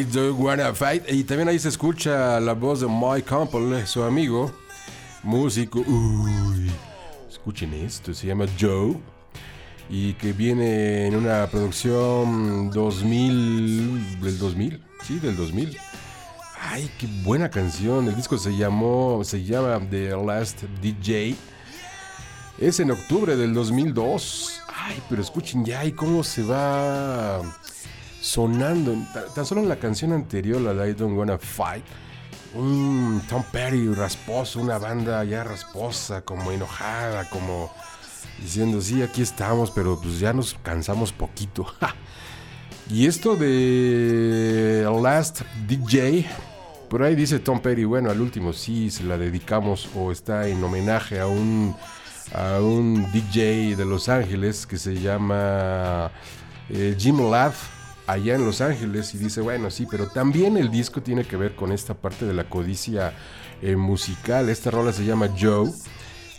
I 0.00 0.30
wanna 0.30 0.72
fight. 0.74 1.02
Y 1.10 1.24
también 1.24 1.48
ahí 1.48 1.58
se 1.58 1.68
escucha 1.68 2.40
la 2.40 2.54
voz 2.54 2.80
de 2.80 2.86
Mike 2.88 3.24
Campbell, 3.28 3.86
su 3.86 4.02
amigo, 4.02 4.50
músico. 5.22 5.80
Uy, 5.80 6.70
escuchen 7.28 7.74
esto, 7.74 8.14
se 8.14 8.26
llama 8.26 8.46
Joe. 8.58 8.96
Y 9.90 10.14
que 10.14 10.32
viene 10.32 11.06
en 11.06 11.16
una 11.16 11.46
producción 11.48 12.70
2000, 12.70 14.20
del 14.22 14.38
2000, 14.38 14.82
sí, 15.02 15.18
del 15.18 15.36
2000. 15.36 15.76
Ay, 16.58 16.90
qué 16.98 17.06
buena 17.22 17.50
canción. 17.50 18.08
El 18.08 18.16
disco 18.16 18.38
se 18.38 18.56
llamó, 18.56 19.22
se 19.22 19.44
llama 19.44 19.80
The 19.90 20.16
Last 20.16 20.62
DJ. 20.80 21.36
Es 22.58 22.80
en 22.80 22.90
octubre 22.90 23.36
del 23.36 23.52
2002. 23.52 24.62
Ay, 24.74 25.02
pero 25.10 25.20
escuchen 25.20 25.64
ya 25.64 25.84
y 25.84 25.92
cómo 25.92 26.24
se 26.24 26.42
va 26.42 27.42
sonando. 28.20 28.94
Tan, 29.34 29.46
solo 29.46 29.62
en 29.62 29.68
la 29.68 29.76
canción 29.76 30.12
anterior, 30.12 30.60
la 30.60 30.74
de 30.74 30.90
I 30.90 30.94
Don't 30.94 31.16
Wanna 31.16 31.38
Fight. 31.38 31.84
Un 32.54 33.22
Tom 33.28 33.44
Petty 33.52 33.86
rasposo, 33.94 34.60
una 34.60 34.78
banda 34.78 35.22
ya 35.24 35.44
rasposa, 35.44 36.22
como 36.22 36.50
enojada, 36.50 37.28
como 37.30 37.70
diciendo, 38.42 38.80
sí, 38.80 39.02
aquí 39.02 39.22
estamos, 39.22 39.70
pero 39.70 40.00
pues 40.00 40.18
ya 40.18 40.32
nos 40.32 40.54
cansamos 40.62 41.12
poquito. 41.12 41.66
y 42.90 43.06
esto 43.06 43.36
de 43.36 44.84
Last 45.00 45.42
DJ, 45.68 46.26
por 46.88 47.04
ahí 47.04 47.14
dice 47.14 47.38
Tom 47.38 47.60
Petty, 47.60 47.84
bueno, 47.84 48.10
al 48.10 48.20
último 48.20 48.52
sí 48.52 48.90
se 48.90 49.04
la 49.04 49.16
dedicamos 49.16 49.88
o 49.94 50.10
está 50.10 50.48
en 50.48 50.62
homenaje 50.62 51.20
a 51.20 51.28
un, 51.28 51.76
a 52.34 52.60
un 52.60 53.10
DJ 53.12 53.76
de 53.76 53.84
Los 53.84 54.08
Ángeles 54.08 54.66
que 54.66 54.76
se 54.76 55.00
llama 55.00 56.10
eh, 56.68 56.96
Jim 56.98 57.30
Ladd 57.30 57.54
allá 58.10 58.34
en 58.34 58.44
Los 58.44 58.60
Ángeles 58.60 59.14
y 59.14 59.18
dice, 59.18 59.40
bueno, 59.40 59.70
sí, 59.70 59.86
pero 59.90 60.06
también 60.08 60.56
el 60.56 60.70
disco 60.70 61.02
tiene 61.02 61.24
que 61.24 61.36
ver 61.36 61.54
con 61.54 61.72
esta 61.72 61.94
parte 61.94 62.26
de 62.26 62.34
la 62.34 62.44
codicia 62.44 63.12
eh, 63.62 63.76
musical. 63.76 64.48
Esta 64.48 64.70
rola 64.70 64.92
se 64.92 65.04
llama 65.04 65.28
Joe 65.38 65.70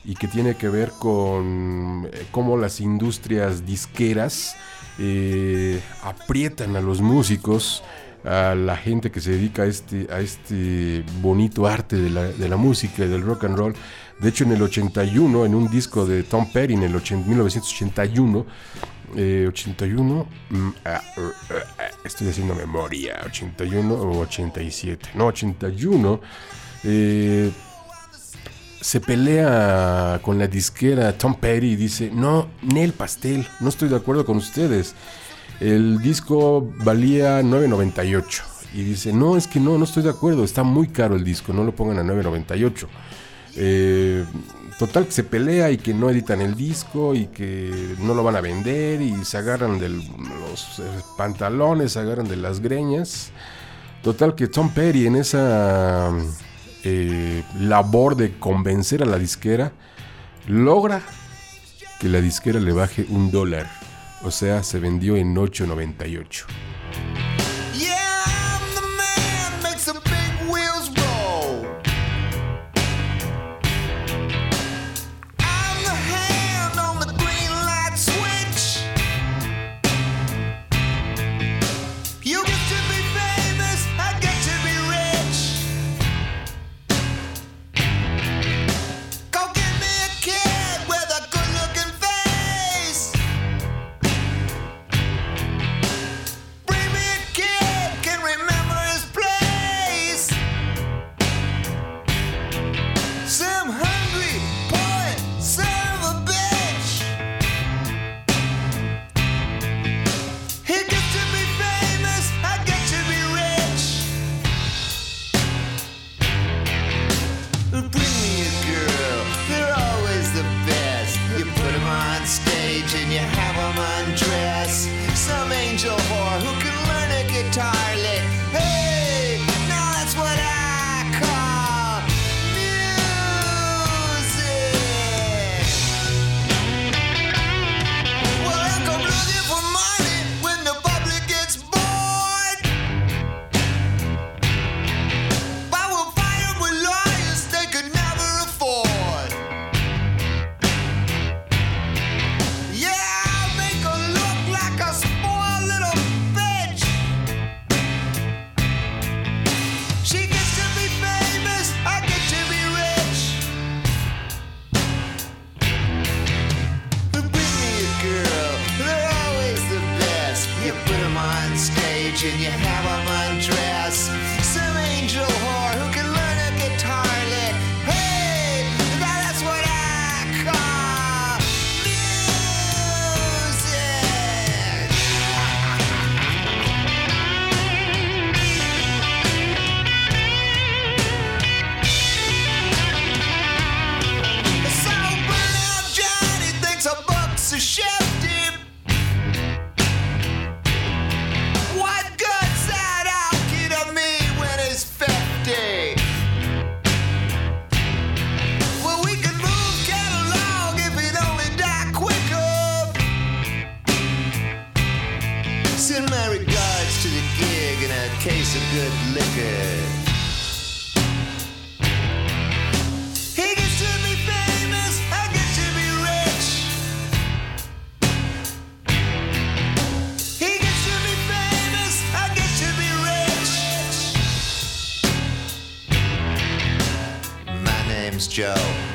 y 0.04 0.16
que 0.16 0.28
tiene 0.28 0.56
que 0.56 0.70
ver 0.70 0.92
con 1.00 2.10
eh, 2.12 2.26
cómo 2.32 2.58
las 2.58 2.82
industrias 2.82 3.66
disqueras 3.66 4.56
eh, 5.00 5.80
aprietan 6.04 6.76
a 6.76 6.82
los 6.82 7.02
músicos, 7.02 7.84
a 8.24 8.54
la 8.56 8.76
gente 8.76 9.12
que 9.12 9.22
se 9.22 9.32
dedica 9.32 9.64
a 9.64 9.66
este, 9.66 10.08
a 10.12 10.20
este 10.20 11.04
bonito 11.22 11.68
arte 11.68 11.96
de 11.96 12.10
la, 12.10 12.24
de 12.24 12.50
la 12.50 12.58
música 12.58 13.06
y 13.06 13.08
del 13.08 13.22
rock 13.22 13.46
and 13.46 13.58
roll. 13.58 13.76
De 14.20 14.30
hecho, 14.30 14.44
en 14.44 14.52
el 14.52 14.62
81, 14.62 15.46
en 15.46 15.56
un 15.56 15.70
disco 15.70 16.06
de 16.06 16.22
Tom 16.22 16.46
Petty, 16.52 16.76
en 16.76 16.84
el 16.84 16.96
80 16.96 17.28
1981, 17.28 18.46
eh, 19.16 19.46
81, 19.48 20.28
mm, 20.50 20.70
ah, 20.86 21.02
uh, 21.18 21.22
uh, 21.22 21.34
ah, 21.78 21.84
estoy 22.04 22.30
haciendo 22.30 22.56
memoria, 22.56 23.22
81 23.26 23.94
o 23.94 24.20
87, 24.20 25.10
no, 25.16 25.28
81, 25.28 26.22
eh, 26.84 27.52
se 28.82 29.00
pelea 29.00 30.20
con 30.24 30.40
la 30.40 30.48
disquera 30.48 31.18
Tom 31.18 31.36
Petty 31.36 31.72
y 31.72 31.76
dice, 31.76 32.10
no, 32.12 32.50
Nel 32.62 32.94
Pastel, 32.94 33.48
no 33.60 33.70
estoy 33.70 33.90
de 33.90 33.96
acuerdo 33.96 34.26
con 34.26 34.38
ustedes. 34.38 34.96
El 35.60 36.00
disco 36.00 36.74
valía 36.84 37.42
9.98 37.42 38.42
y 38.74 38.84
dice, 38.84 39.14
no, 39.14 39.38
es 39.38 39.48
que 39.48 39.60
no, 39.60 39.78
no 39.78 39.84
estoy 39.84 40.02
de 40.02 40.10
acuerdo, 40.10 40.44
está 40.44 40.64
muy 40.64 40.88
caro 40.88 41.16
el 41.16 41.24
disco, 41.24 41.54
no 41.54 41.64
lo 41.64 41.76
pongan 41.76 42.00
a 42.00 42.04
9.98. 42.04 42.88
Eh, 43.56 44.26
total 44.82 45.06
que 45.06 45.12
se 45.12 45.24
pelea 45.24 45.70
y 45.70 45.78
que 45.78 45.94
no 45.94 46.10
editan 46.10 46.42
el 46.42 46.56
disco 46.56 47.14
y 47.14 47.28
que 47.28 47.96
no 48.00 48.16
lo 48.16 48.24
van 48.24 48.36
a 48.36 48.42
vender 48.42 49.00
y 49.00 49.14
se 49.26 49.38
agarran 49.38 49.78
de 49.78 49.90
los 49.90 50.80
eh, 50.80 50.82
pantalones, 51.16 51.92
se 51.92 52.00
agarran 52.00 52.28
de 52.28 52.36
las 52.36 52.62
greñas. 52.62 53.32
Total 54.02 54.34
que 54.34 54.48
Tom 54.48 54.74
Petty 54.74 55.06
en 55.06 55.18
esa 55.18 56.10
eh, 56.84 57.44
labor 57.60 58.16
de 58.16 58.40
convencer 58.40 59.04
a 59.04 59.06
la 59.06 59.20
disquera 59.20 59.72
logra 60.48 61.04
que 62.00 62.10
la 62.10 62.20
disquera 62.20 62.60
le 62.60 62.72
baje 62.72 63.06
un 63.08 63.30
dólar. 63.30 63.70
O 64.24 64.32
sea, 64.32 64.64
se 64.64 64.80
vendió 64.80 65.16
en 65.16 65.36
8.98. 65.36 67.41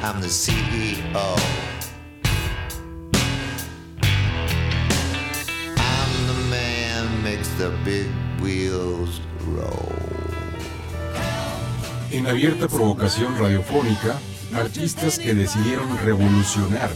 I'm 0.06 0.20
the 0.20 0.28
CEO. 0.28 1.36
I'm 5.76 6.26
the 6.28 6.38
man 6.48 7.22
makes 7.24 7.48
the 7.58 7.70
big 7.84 8.06
wheels 8.40 9.20
roll. 9.48 9.92
En 12.12 12.28
abierta 12.28 12.68
provocación 12.68 13.36
radiofónica, 13.36 14.16
Artistas 14.54 15.18
que 15.18 15.34
decidieron 15.34 15.98
revolucionar 15.98 16.90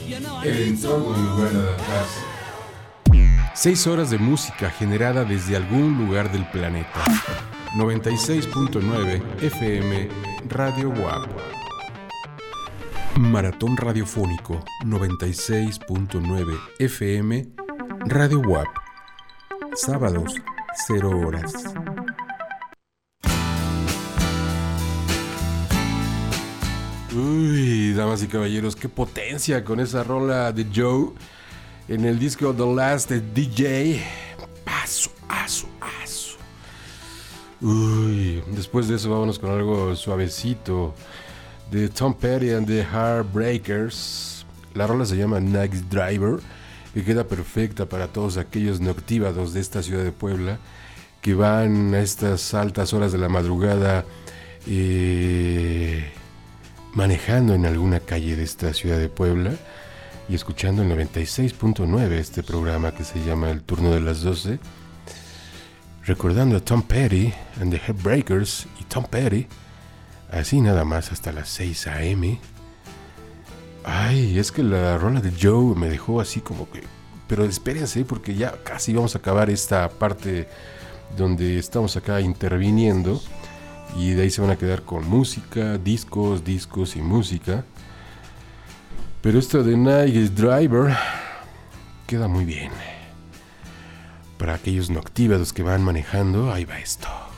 el 0.44 0.62
entorno 0.68 1.16
en 1.16 1.26
lugar 1.30 1.50
de 1.50 1.58
adaptarse. 1.58 2.20
Seis 3.54 3.88
horas 3.88 4.10
de 4.10 4.18
música 4.18 4.70
generada 4.70 5.24
desde 5.24 5.56
algún 5.56 5.98
lugar 5.98 6.30
del 6.30 6.46
planeta. 6.46 7.04
96.9 7.76 9.20
FM 9.42 10.08
Radio 10.48 10.90
WAP. 10.90 11.59
Maratón 13.16 13.76
Radiofónico 13.76 14.64
96.9 14.84 16.58
FM 16.78 17.48
Radio 18.06 18.40
WAP. 18.40 18.66
Sábados, 19.74 20.34
0 20.86 21.10
horas. 21.26 21.52
Uy, 27.12 27.92
damas 27.94 28.22
y 28.22 28.28
caballeros, 28.28 28.76
qué 28.76 28.88
potencia 28.88 29.64
con 29.64 29.80
esa 29.80 30.04
rola 30.04 30.52
de 30.52 30.66
Joe 30.74 31.10
en 31.88 32.04
el 32.04 32.18
disco 32.18 32.54
The 32.54 32.74
Last 32.74 33.10
DJ. 33.10 34.02
Paso, 34.64 35.10
aso, 35.28 35.66
aso. 36.02 36.38
Uy, 37.60 38.42
después 38.52 38.88
de 38.88 38.96
eso 38.96 39.10
vámonos 39.10 39.38
con 39.38 39.50
algo 39.50 39.94
suavecito 39.96 40.94
de 41.70 41.88
Tom 41.88 42.14
Petty 42.14 42.50
and 42.50 42.66
the 42.66 42.82
Heartbreakers. 42.82 44.44
La 44.74 44.86
rola 44.86 45.04
se 45.04 45.16
llama 45.16 45.40
Night 45.40 45.72
Driver 45.88 46.40
y 46.94 47.02
queda 47.02 47.24
perfecta 47.24 47.86
para 47.86 48.08
todos 48.08 48.36
aquellos 48.36 48.80
noctívados 48.80 49.52
de 49.52 49.60
esta 49.60 49.82
ciudad 49.82 50.02
de 50.02 50.12
Puebla 50.12 50.58
que 51.20 51.34
van 51.34 51.94
a 51.94 52.00
estas 52.00 52.54
altas 52.54 52.92
horas 52.92 53.12
de 53.12 53.18
la 53.18 53.28
madrugada 53.28 54.04
eh, 54.66 56.10
manejando 56.94 57.54
en 57.54 57.66
alguna 57.66 58.00
calle 58.00 58.36
de 58.36 58.42
esta 58.42 58.72
ciudad 58.74 58.98
de 58.98 59.08
Puebla 59.08 59.52
y 60.28 60.34
escuchando 60.34 60.82
el 60.82 60.90
96.9 60.90 62.10
este 62.12 62.42
programa 62.42 62.92
que 62.92 63.04
se 63.04 63.22
llama 63.24 63.50
El 63.50 63.62
Turno 63.62 63.90
de 63.90 64.00
las 64.00 64.22
12 64.22 64.58
recordando 66.04 66.56
a 66.56 66.60
Tom 66.60 66.82
Petty 66.82 67.32
and 67.60 67.72
the 67.72 67.78
Heartbreakers 67.78 68.66
y 68.80 68.84
Tom 68.84 69.04
Petty 69.04 69.46
Así 70.32 70.60
nada 70.60 70.84
más 70.84 71.10
hasta 71.12 71.32
las 71.32 71.48
6 71.48 71.86
a.m. 71.88 72.38
Ay, 73.84 74.38
es 74.38 74.52
que 74.52 74.62
la 74.62 74.96
rola 74.98 75.20
de 75.20 75.32
Joe 75.32 75.74
me 75.74 75.88
dejó 75.88 76.20
así 76.20 76.40
como 76.40 76.70
que... 76.70 76.82
Pero 77.26 77.44
espérense 77.44 78.04
porque 78.04 78.34
ya 78.34 78.62
casi 78.62 78.92
vamos 78.92 79.14
a 79.14 79.18
acabar 79.18 79.50
esta 79.50 79.88
parte 79.88 80.48
donde 81.16 81.58
estamos 81.58 81.96
acá 81.96 82.20
interviniendo. 82.20 83.20
Y 83.96 84.10
de 84.12 84.22
ahí 84.22 84.30
se 84.30 84.40
van 84.40 84.50
a 84.50 84.56
quedar 84.56 84.82
con 84.82 85.08
música, 85.08 85.78
discos, 85.78 86.44
discos 86.44 86.96
y 86.96 87.02
música. 87.02 87.64
Pero 89.22 89.38
esto 89.38 89.62
de 89.62 89.76
Night 89.76 90.32
Driver 90.32 90.96
queda 92.06 92.28
muy 92.28 92.44
bien. 92.44 92.70
Para 94.38 94.54
aquellos 94.54 94.90
noctívados 94.90 95.52
que 95.52 95.62
van 95.62 95.82
manejando, 95.82 96.52
ahí 96.52 96.64
va 96.64 96.78
esto. 96.78 97.29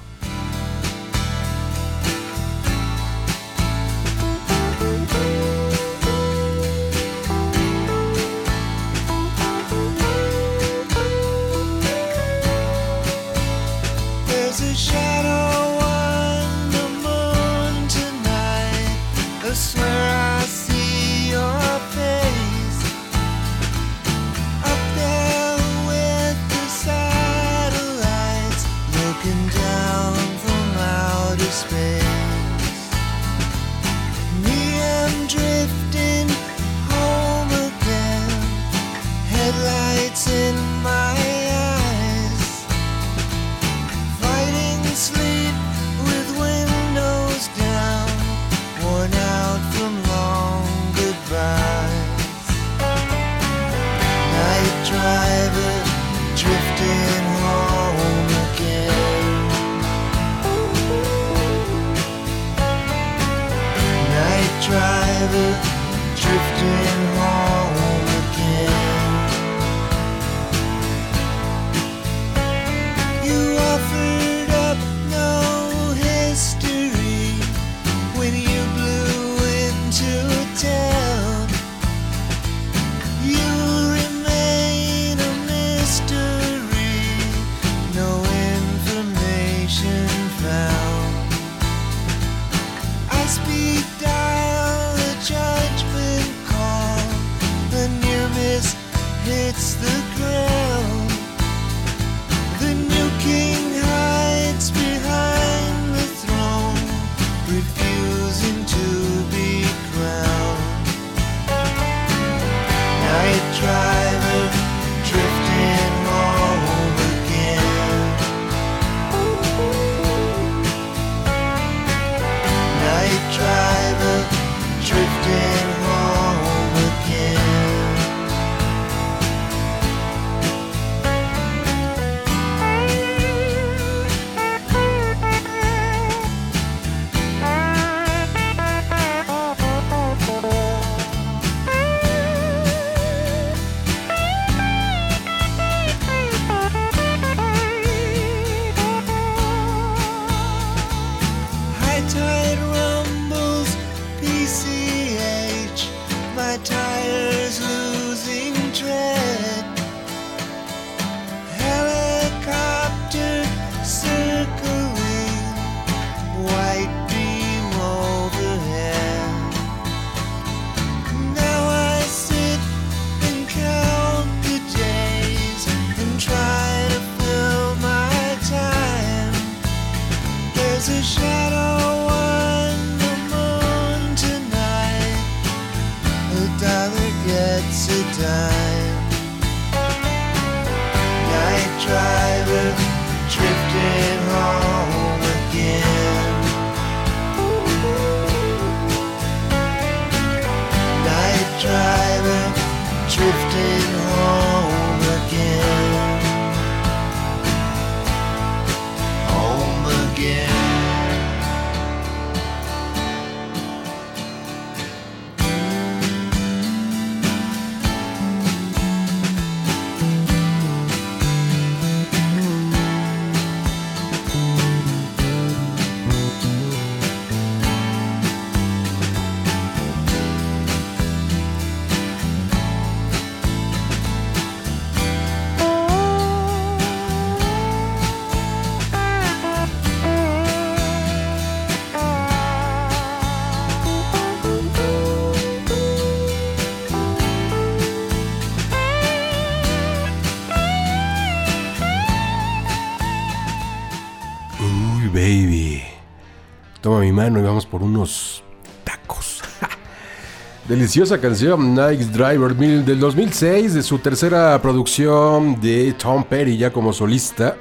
Mi 257.02 257.12
mano 257.12 257.40
y 257.40 257.42
vamos 257.42 257.66
por 257.66 257.82
unos 257.82 258.44
tacos. 258.84 259.42
Deliciosa 260.68 261.20
canción, 261.20 261.74
Nice 261.74 262.04
Driver 262.04 262.54
del 262.54 263.00
2006, 263.00 263.74
de 263.74 263.82
su 263.82 263.98
tercera 263.98 264.60
producción 264.62 265.60
de 265.60 265.94
Tom 265.94 266.22
Petty 266.22 266.56
ya 266.56 266.72
como 266.72 266.92
solista. 266.92 267.56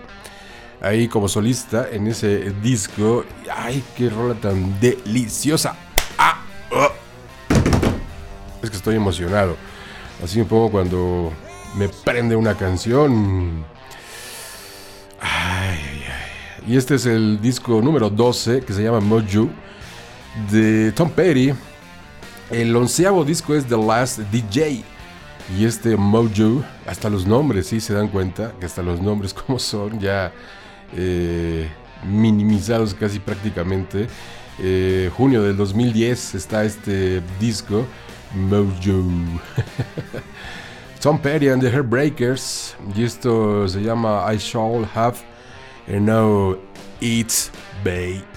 Ahí 0.79 1.07
como 1.07 1.27
solista 1.27 1.87
en 1.91 2.07
ese 2.07 2.51
disco. 2.61 3.25
Ay, 3.51 3.83
qué 3.97 4.09
rola 4.09 4.35
tan 4.35 4.79
deliciosa. 4.79 5.75
Ah, 6.19 6.41
ah. 6.71 6.89
Es 8.61 8.69
que 8.69 8.77
estoy 8.77 8.95
emocionado. 8.95 9.55
Así 10.23 10.37
me 10.37 10.45
pongo 10.45 10.69
cuando 10.69 11.31
me 11.75 11.89
prende 11.89 12.35
una 12.35 12.55
canción. 12.55 13.65
Y 16.67 16.77
este 16.77 16.95
es 16.95 17.07
el 17.07 17.41
disco 17.41 17.81
número 17.81 18.09
12 18.09 18.61
que 18.61 18.73
se 18.73 18.83
llama 18.83 18.99
Mojo 18.99 19.49
de 20.51 20.91
Tom 20.91 21.09
Petty. 21.09 21.53
El 22.51 22.75
onceavo 22.75 23.25
disco 23.25 23.55
es 23.55 23.65
The 23.65 23.77
Last 23.77 24.19
DJ. 24.31 24.83
Y 25.57 25.65
este 25.65 25.97
Mojo, 25.97 26.63
hasta 26.85 27.09
los 27.09 27.25
nombres, 27.25 27.67
sí 27.67 27.81
se 27.81 27.93
dan 27.93 28.09
cuenta 28.09 28.53
que 28.59 28.67
hasta 28.67 28.83
los 28.83 29.01
nombres 29.01 29.33
como 29.47 29.57
son 29.57 29.99
ya 29.99 30.31
eh, 30.95 31.67
minimizados 32.05 32.93
casi 32.93 33.19
prácticamente. 33.19 34.07
Eh, 34.59 35.09
junio 35.17 35.41
del 35.41 35.57
2010 35.57 36.35
está 36.35 36.63
este 36.63 37.23
disco 37.39 37.87
Mojo. 38.35 39.03
Tom 41.01 41.17
Petty 41.17 41.49
and 41.49 41.63
the 41.63 41.71
Heartbreakers. 41.71 42.75
Y 42.95 43.03
esto 43.03 43.67
se 43.67 43.81
llama 43.81 44.31
I 44.31 44.37
Shall 44.37 44.87
Have 44.93 45.30
and 45.87 46.05
Now 46.05 46.57
It's 46.99 47.51
Baby. 47.83 48.30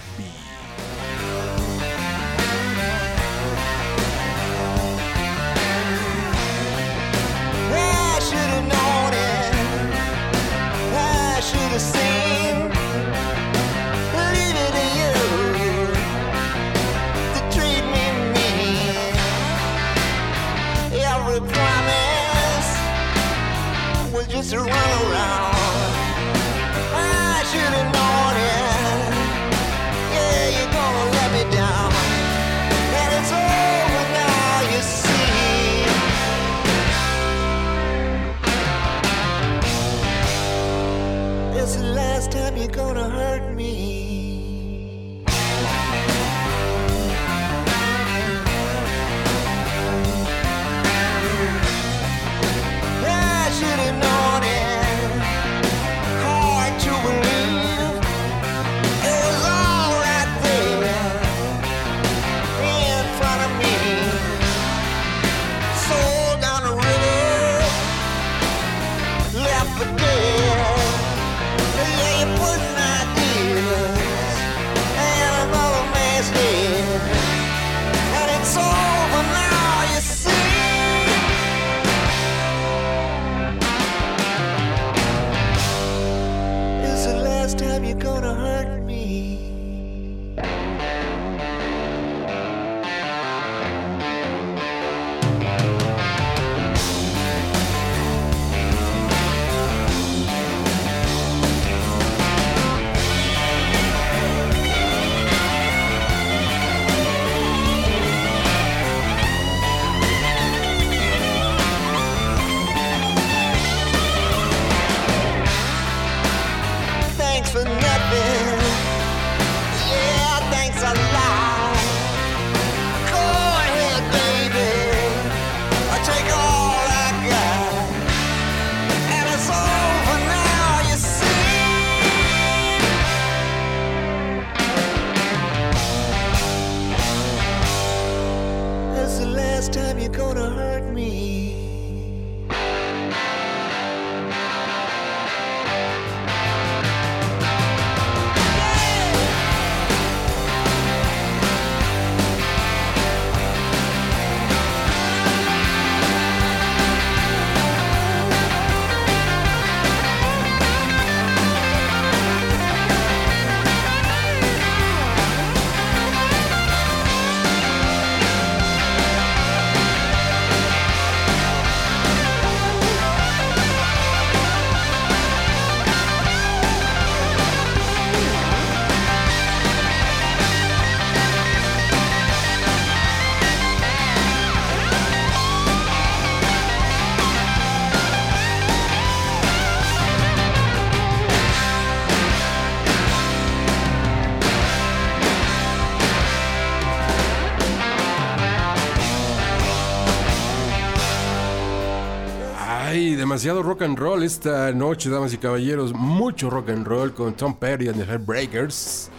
Demasiado 203.35 203.65
rock 203.65 203.83
and 203.83 203.99
roll 203.99 204.23
esta 204.23 204.71
noche, 204.71 205.11
damas 205.11 205.35
y 205.35 205.39
caballeros. 205.39 205.93
Mucho 205.93 206.49
rock 206.51 206.69
and 206.69 206.87
roll 206.87 207.13
con 207.13 207.35
Tom 207.35 207.53
Petty 207.53 207.89
and 207.89 207.99
the 207.99 208.05
Heartbreakers. 208.05 209.11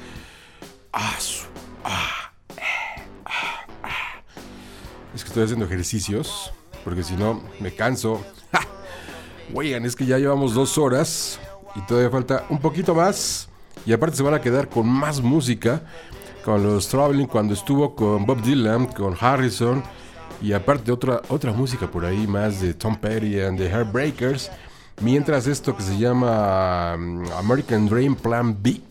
Ah, 0.93 1.17
ah, 1.83 2.31
ah. 3.25 4.23
Es 5.13 5.21
que 5.21 5.27
estoy 5.27 5.43
haciendo 5.43 5.65
ejercicios, 5.65 6.53
porque 6.85 7.03
si 7.03 7.17
no 7.17 7.43
me 7.59 7.75
canso. 7.75 8.23
Oigan, 9.53 9.85
es 9.85 9.97
que 9.97 10.05
ya 10.05 10.17
llevamos 10.17 10.53
dos 10.53 10.77
horas 10.77 11.37
y 11.75 11.81
todavía 11.81 12.09
falta 12.09 12.45
un 12.49 12.61
poquito 12.61 12.95
más. 12.95 13.49
Y 13.85 13.91
aparte 13.91 14.15
se 14.15 14.23
van 14.23 14.35
a 14.35 14.39
quedar 14.39 14.69
con 14.69 14.87
más 14.87 15.19
música, 15.19 15.83
con 16.45 16.63
los 16.63 16.87
Traveling 16.87 17.27
cuando 17.27 17.53
estuvo 17.53 17.93
con 17.97 18.25
Bob 18.25 18.41
Dylan, 18.41 18.85
con 18.85 19.17
Harrison. 19.19 19.83
Y 20.41 20.53
aparte 20.53 20.91
otra, 20.91 21.21
otra 21.29 21.51
música 21.51 21.89
por 21.89 22.05
ahí 22.05 22.27
más 22.27 22.61
de 22.61 22.73
Tom 22.73 22.95
Petty 22.95 23.39
and 23.39 23.57
the 23.57 23.69
Heartbreakers. 23.69 24.51
Mientras 25.01 25.47
esto 25.47 25.75
que 25.75 25.83
se 25.83 25.97
llama 25.97 26.95
mm, 26.97 27.31
American 27.37 27.87
Dream 27.87 28.15
Plan 28.15 28.57
B. 28.61 28.81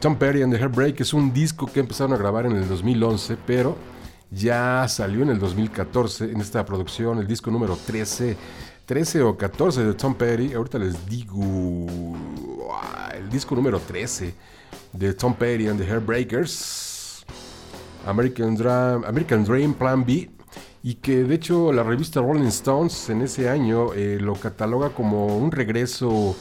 Tom 0.00 0.16
Petty 0.16 0.42
and 0.42 0.52
the 0.52 0.58
Heartbreak 0.58 1.00
es 1.00 1.14
un 1.14 1.32
disco 1.32 1.66
que 1.66 1.80
empezaron 1.80 2.12
a 2.12 2.16
grabar 2.18 2.46
en 2.46 2.52
el 2.52 2.68
2011, 2.68 3.38
pero 3.46 3.76
ya 4.30 4.86
salió 4.88 5.22
en 5.22 5.30
el 5.30 5.38
2014 5.38 6.32
en 6.32 6.40
esta 6.40 6.64
producción, 6.66 7.18
el 7.18 7.26
disco 7.26 7.50
número 7.50 7.76
13, 7.76 8.36
13 8.84 9.22
o 9.22 9.36
14 9.36 9.84
de 9.84 9.94
Tom 9.94 10.14
Petty. 10.14 10.52
Ahorita 10.52 10.78
les 10.78 11.06
digo 11.06 12.14
ah, 12.72 13.10
el 13.14 13.30
disco 13.30 13.54
número 13.54 13.80
13 13.80 14.34
de 14.92 15.14
Tom 15.14 15.34
Petty 15.34 15.66
and 15.66 15.80
the 15.80 15.86
Heartbreakers. 15.86 17.24
American 18.06 18.54
Dream, 18.54 19.04
American 19.04 19.44
Dream 19.44 19.74
Plan 19.74 20.04
B. 20.04 20.30
Y 20.86 20.94
que 20.94 21.24
de 21.24 21.34
hecho 21.34 21.72
la 21.72 21.82
revista 21.82 22.20
Rolling 22.20 22.46
Stones 22.46 23.10
en 23.10 23.20
ese 23.20 23.48
año 23.48 23.92
eh, 23.92 24.18
lo 24.20 24.34
cataloga 24.34 24.90
como 24.90 25.36
un 25.36 25.50
regreso 25.50 26.36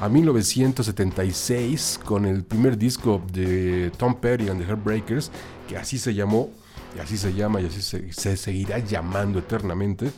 a 0.00 0.08
1976 0.08 2.00
con 2.02 2.24
el 2.24 2.42
primer 2.42 2.78
disco 2.78 3.20
de 3.30 3.92
Tom 3.98 4.14
Petty 4.14 4.48
and 4.48 4.58
the 4.58 4.66
Heartbreakers, 4.66 5.30
que 5.68 5.76
así 5.76 5.98
se 5.98 6.14
llamó, 6.14 6.48
y 6.96 7.00
así 7.00 7.18
se 7.18 7.34
llama, 7.34 7.60
y 7.60 7.66
así 7.66 7.82
se, 7.82 8.10
se 8.14 8.38
seguirá 8.38 8.78
llamando 8.78 9.38
eternamente. 9.38 10.10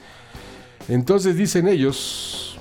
Entonces 0.86 1.36
dicen 1.36 1.66
ellos, 1.66 2.56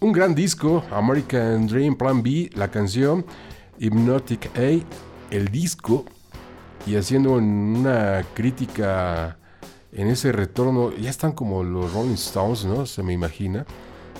un 0.00 0.10
gran 0.10 0.34
disco, 0.34 0.82
American 0.90 1.68
Dream 1.68 1.94
Plan 1.94 2.20
B, 2.20 2.50
la 2.52 2.68
canción, 2.72 3.24
Hypnotic 3.78 4.50
A, 4.58 4.82
el 5.30 5.48
disco, 5.52 6.04
y 6.84 6.96
haciendo 6.96 7.34
una 7.34 8.26
crítica 8.34 9.38
en 9.94 10.08
ese 10.08 10.32
retorno, 10.32 10.92
ya 10.96 11.08
están 11.08 11.32
como 11.32 11.62
los 11.62 11.92
Rolling 11.92 12.14
Stones, 12.14 12.64
¿no? 12.64 12.84
Se 12.84 13.02
me 13.02 13.12
imagina, 13.12 13.64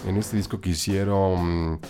en 0.06 0.16
este 0.16 0.36
disco 0.36 0.60
que 0.60 0.70
hicieron 0.70 1.80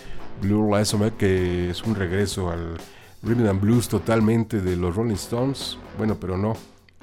Blue 0.41 0.73
Resume, 0.73 1.13
que 1.13 1.69
es 1.69 1.83
un 1.83 1.95
regreso 1.95 2.49
al 2.49 2.77
Rhythm 3.21 3.47
and 3.47 3.61
Blues 3.61 3.87
totalmente 3.87 4.61
de 4.61 4.75
los 4.75 4.95
Rolling 4.95 5.15
Stones. 5.15 5.77
Bueno, 5.97 6.15
pero 6.19 6.37
no, 6.37 6.55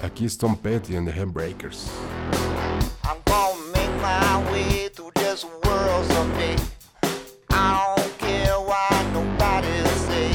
aquí 0.03 0.25
es 0.25 0.37
Tom 0.37 0.57
Petty 0.57 0.97
and 0.97 1.09
the 1.09 1.15
Handbreakers. 1.15 1.87
I'm 3.05 3.19
gonna 3.27 3.57
make 3.73 3.91
my 4.01 4.53
way 4.53 4.89
through 4.89 5.13
this 5.15 5.45
world 5.65 6.05
someday. 6.13 6.57
I 7.51 7.95
don't 7.97 8.19
care 8.19 8.59
why 8.59 8.89
nobody 9.13 9.69
say 10.09 10.33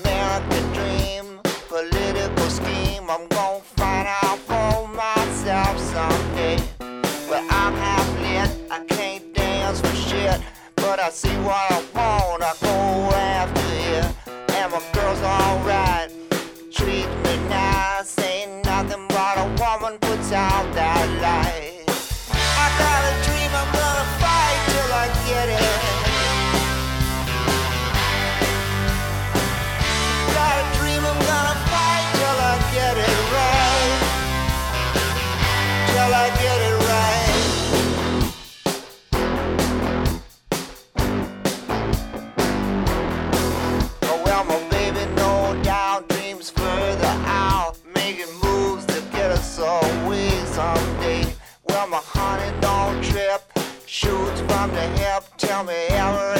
American 0.00 0.72
dream, 0.72 1.40
political 1.68 2.48
scheme. 2.48 3.10
I'm 3.10 3.28
gonna 3.28 3.49
but 10.90 10.98
I 10.98 11.10
see 11.10 11.36
what 11.46 11.70
I 11.70 11.78
want. 11.94 12.42
I 12.42 12.52
go 12.60 12.76
after 13.14 13.68
you, 13.86 14.02
and 14.56 14.72
my 14.72 14.82
girl's 14.92 15.22
alright. 15.22 16.10
Treat 16.72 17.08
me 17.24 17.48
nice, 17.48 18.18
ain't 18.18 18.64
nothing 18.64 19.06
but 19.08 19.38
a 19.38 19.46
woman 19.62 20.00
puts 20.00 20.32
out 20.32 20.66
that 20.74 21.06
light. 21.22 21.69
Shoots 54.00 54.40
from 54.48 54.70
the 54.70 54.86
hip, 54.96 55.24
tell 55.36 55.62
me 55.62 55.74
everything 55.90 56.39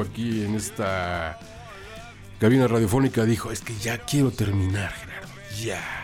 aquí 0.00 0.44
en 0.44 0.54
esta 0.54 1.38
cabina 2.38 2.66
radiofónica. 2.66 3.24
Dijo, 3.24 3.50
es 3.50 3.60
que 3.60 3.74
ya 3.74 3.98
quiero 3.98 4.30
terminar, 4.30 4.92
Gerardo. 4.92 5.28
Ya. 5.62 6.00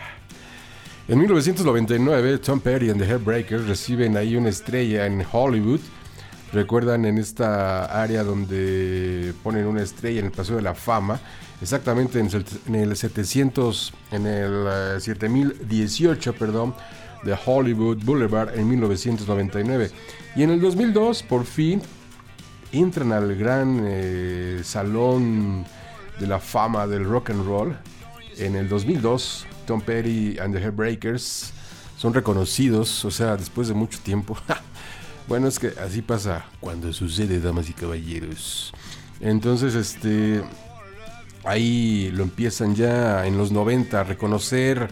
En 1.07 1.19
1999, 1.19 2.37
Tom 2.39 2.59
Petty 2.59 2.89
and 2.89 2.99
the 2.99 3.07
Heartbreakers 3.07 3.65
reciben 3.65 4.17
ahí 4.17 4.35
una 4.35 4.49
estrella 4.49 5.05
en 5.05 5.25
Hollywood. 5.31 5.79
Recuerdan 6.51 7.05
en 7.05 7.17
esta 7.17 7.85
área 7.85 8.23
donde 8.23 9.33
ponen 9.43 9.65
una 9.67 9.81
estrella 9.81 10.19
en 10.19 10.25
el 10.25 10.31
Paseo 10.31 10.57
de 10.57 10.61
la 10.61 10.75
Fama, 10.75 11.19
exactamente 11.61 12.19
en 12.19 12.27
el, 12.27 12.45
en 12.67 12.75
el 12.75 12.95
700, 12.95 13.93
en 14.11 14.27
el 14.27 14.67
eh, 14.97 14.99
7018, 14.99 16.33
perdón, 16.33 16.73
de 17.23 17.37
Hollywood 17.45 18.03
Boulevard 18.03 18.57
en 18.57 18.67
1999. 18.67 19.91
Y 20.35 20.43
en 20.43 20.51
el 20.51 20.61
2002, 20.61 21.23
por 21.23 21.45
fin, 21.45 21.81
entran 22.71 23.11
al 23.11 23.35
gran 23.35 23.83
eh, 23.85 24.61
salón 24.63 25.65
de 26.19 26.27
la 26.27 26.39
fama 26.39 26.87
del 26.87 27.05
rock 27.05 27.29
and 27.29 27.45
roll. 27.45 27.77
En 28.37 28.55
el 28.55 28.69
2002, 28.69 29.47
Tom 29.65 29.81
Petty 29.81 30.37
and 30.39 30.53
the 30.53 30.61
Heartbreakers 30.61 31.53
son 31.97 32.13
reconocidos, 32.13 33.03
o 33.05 33.11
sea, 33.11 33.35
después 33.37 33.67
de 33.67 33.73
mucho 33.73 33.99
tiempo. 33.99 34.37
bueno, 35.27 35.47
es 35.47 35.59
que 35.59 35.73
así 35.83 36.01
pasa 36.01 36.45
cuando 36.59 36.93
sucede, 36.93 37.39
damas 37.39 37.69
y 37.69 37.73
caballeros. 37.73 38.71
Entonces, 39.19 39.73
este, 39.73 40.43
ahí 41.43 42.11
lo 42.13 42.23
empiezan 42.23 42.75
ya 42.75 43.25
en 43.25 43.37
los 43.37 43.51
90 43.51 43.99
a 43.99 44.03
reconocer 44.03 44.87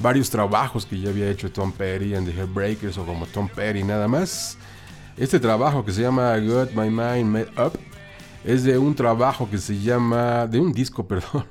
varios 0.00 0.30
trabajos 0.30 0.86
que 0.86 0.98
ya 0.98 1.10
había 1.10 1.30
hecho 1.30 1.52
Tom 1.52 1.72
Petty 1.72 2.14
and 2.14 2.26
the 2.26 2.32
Heartbreakers 2.32 2.98
o 2.98 3.04
como 3.04 3.26
Tom 3.26 3.48
Petty 3.48 3.84
nada 3.84 4.08
más. 4.08 4.56
Este 5.20 5.38
trabajo 5.38 5.84
que 5.84 5.92
se 5.92 6.00
llama 6.00 6.34
Got 6.38 6.70
My 6.72 6.88
Mind 6.88 7.26
Made 7.26 7.50
Up 7.62 7.78
es 8.42 8.62
de 8.64 8.78
un 8.78 8.94
trabajo 8.94 9.50
que 9.50 9.58
se 9.58 9.78
llama, 9.78 10.46
de 10.46 10.58
un 10.58 10.72
disco, 10.72 11.06
perdón. 11.06 11.44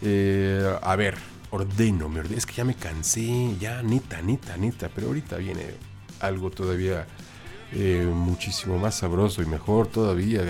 Eh, 0.00 0.64
a 0.80 0.94
ver, 0.94 1.16
ordeno, 1.50 2.08
me 2.08 2.20
ordeno. 2.20 2.38
Es 2.38 2.46
que 2.46 2.54
ya 2.54 2.64
me 2.64 2.76
cansé, 2.76 3.56
ya 3.58 3.82
neta, 3.82 4.22
neta, 4.22 4.56
neta, 4.56 4.88
pero 4.94 5.08
ahorita 5.08 5.36
viene 5.38 5.64
algo 6.20 6.48
todavía 6.52 7.08
eh, 7.72 8.08
muchísimo 8.08 8.78
más 8.78 8.94
sabroso 8.94 9.42
y 9.42 9.46
mejor 9.46 9.88
todavía 9.88 10.42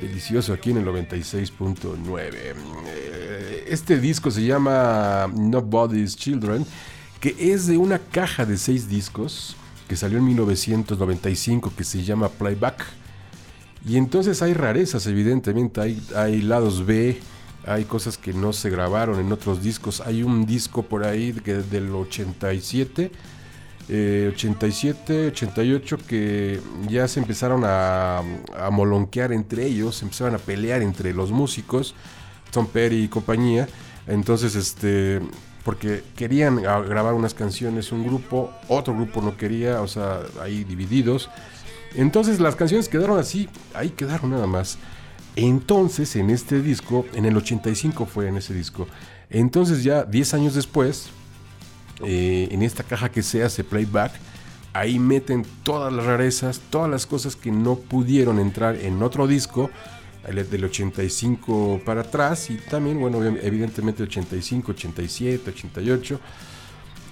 delicioso 0.00 0.52
aquí 0.52 0.70
en 0.70 0.76
el 0.76 0.84
96.9. 0.84 2.30
Eh, 2.86 3.64
Este 3.66 3.98
disco 3.98 4.30
se 4.30 4.44
llama 4.44 5.28
Nobody's 5.34 6.14
Children, 6.14 6.64
que 7.18 7.34
es 7.36 7.66
de 7.66 7.78
una 7.78 7.98
caja 7.98 8.46
de 8.46 8.56
seis 8.56 8.88
discos 8.88 9.56
que 9.92 9.96
salió 9.96 10.16
en 10.16 10.24
1995 10.24 11.74
que 11.76 11.84
se 11.84 12.02
llama 12.02 12.30
Playback. 12.30 12.82
Y 13.86 13.98
entonces 13.98 14.40
hay 14.40 14.54
rarezas, 14.54 15.06
evidentemente, 15.06 15.82
hay, 15.82 16.02
hay 16.16 16.40
lados 16.40 16.86
B, 16.86 17.20
hay 17.66 17.84
cosas 17.84 18.16
que 18.16 18.32
no 18.32 18.54
se 18.54 18.70
grabaron 18.70 19.20
en 19.20 19.30
otros 19.30 19.62
discos. 19.62 20.00
Hay 20.00 20.22
un 20.22 20.46
disco 20.46 20.82
por 20.82 21.04
ahí 21.04 21.34
que 21.34 21.56
del 21.56 21.94
87 21.94 23.10
eh, 23.90 24.30
87, 24.32 25.26
88 25.26 25.98
que 26.08 26.58
ya 26.88 27.06
se 27.06 27.20
empezaron 27.20 27.62
a, 27.66 28.20
a 28.20 28.70
molonquear 28.70 29.30
entre 29.30 29.66
ellos, 29.66 29.96
se 29.96 30.06
empezaron 30.06 30.34
a 30.36 30.38
pelear 30.38 30.80
entre 30.80 31.12
los 31.12 31.32
músicos, 31.32 31.94
Tom 32.50 32.66
Petty 32.66 33.02
y 33.02 33.08
compañía. 33.08 33.68
Entonces, 34.06 34.54
este, 34.54 35.20
porque 35.64 36.02
querían 36.16 36.56
grabar 36.56 37.14
unas 37.14 37.34
canciones 37.34 37.92
un 37.92 38.04
grupo, 38.04 38.52
otro 38.68 38.94
grupo 38.94 39.22
no 39.22 39.36
quería, 39.36 39.80
o 39.80 39.88
sea, 39.88 40.20
ahí 40.40 40.64
divididos. 40.64 41.30
Entonces 41.94 42.40
las 42.40 42.56
canciones 42.56 42.88
quedaron 42.88 43.18
así, 43.18 43.48
ahí 43.74 43.90
quedaron 43.90 44.30
nada 44.30 44.46
más. 44.46 44.78
Entonces, 45.36 46.16
en 46.16 46.30
este 46.30 46.60
disco, 46.60 47.06
en 47.14 47.24
el 47.24 47.36
85 47.36 48.06
fue 48.06 48.28
en 48.28 48.36
ese 48.36 48.54
disco. 48.54 48.86
Entonces 49.30 49.82
ya 49.82 50.04
10 50.04 50.34
años 50.34 50.54
después, 50.54 51.10
eh, 52.04 52.48
en 52.50 52.62
esta 52.62 52.82
caja 52.82 53.10
que 53.10 53.22
se 53.22 53.42
hace 53.42 53.64
playback, 53.64 54.12
ahí 54.72 54.98
meten 54.98 55.46
todas 55.62 55.92
las 55.92 56.04
rarezas, 56.04 56.60
todas 56.70 56.90
las 56.90 57.06
cosas 57.06 57.36
que 57.36 57.50
no 57.50 57.76
pudieron 57.76 58.38
entrar 58.38 58.76
en 58.76 59.02
otro 59.02 59.26
disco, 59.26 59.70
del 60.22 60.64
85 60.64 61.82
para 61.84 62.02
atrás, 62.02 62.50
y 62.50 62.56
también, 62.56 63.00
bueno, 63.00 63.22
evidentemente 63.24 64.02
85, 64.02 64.72
87, 64.72 65.50
88. 65.50 66.20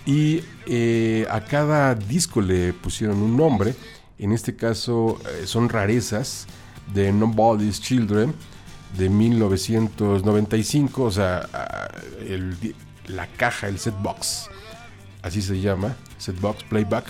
Y 0.07 0.43
eh, 0.67 1.27
a 1.31 1.45
cada 1.45 1.95
disco 1.95 2.41
le 2.41 2.73
pusieron 2.73 3.19
un 3.19 3.37
nombre. 3.37 3.75
En 4.19 4.33
este 4.33 4.57
caso 4.57 5.21
eh, 5.29 5.47
son 5.47 5.69
rarezas 5.69 6.47
de 6.95 7.13
Nobody's 7.13 7.81
Children 7.81 8.35
de 8.97 9.09
1995. 9.09 11.03
O 11.03 11.11
sea, 11.11 11.49
la 13.07 13.27
caja, 13.27 13.69
el 13.69 13.79
set 13.79 13.95
box. 14.01 14.49
Así 15.23 15.43
se 15.43 15.61
llama. 15.61 15.97
Set 16.19 16.41
box 16.41 16.65
playback 16.65 17.07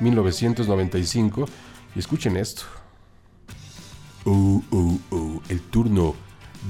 1995. 0.00 1.46
Y 1.94 1.98
escuchen 1.98 2.36
esto. 2.36 2.77
Uh, 4.24 4.60
uh, 4.72 4.98
uh, 5.10 5.40
el 5.48 5.60
turno 5.70 6.14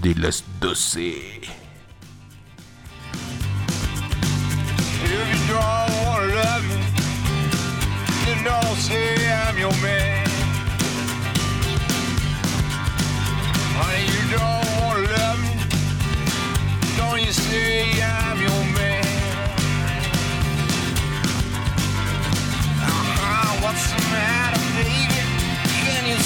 de 0.00 0.14
las 0.14 0.44
12. 0.60 1.40
If 5.04 5.10
you 5.10 5.46
don't 5.48 5.90
wanna 6.04 6.34
love 6.34 6.64
me, 6.68 6.80
then 8.26 8.44
don't 8.44 8.76
say 8.76 9.16
I'm 9.28 9.58
your 9.58 9.72
man. 9.82 10.26
Honey, 13.78 14.04
you 14.14 14.22
don't 14.36 14.66
wanna 14.80 15.10
love 15.18 15.38
me, 15.42 15.52
don't 16.96 17.20
you 17.20 17.32
say 17.32 18.00
I'm 18.02 18.40
your 18.40 18.64
man. 18.78 19.04
Uh-huh, 22.86 23.62
what's 23.62 23.90
the 23.90 24.00
matter, 24.12 24.62
baby? 24.76 25.22
Can 25.82 26.06
you 26.06 26.18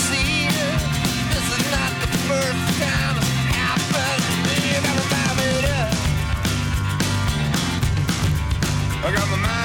I 9.05 9.11
got 9.11 9.29
my 9.31 9.37
mind 9.37 9.62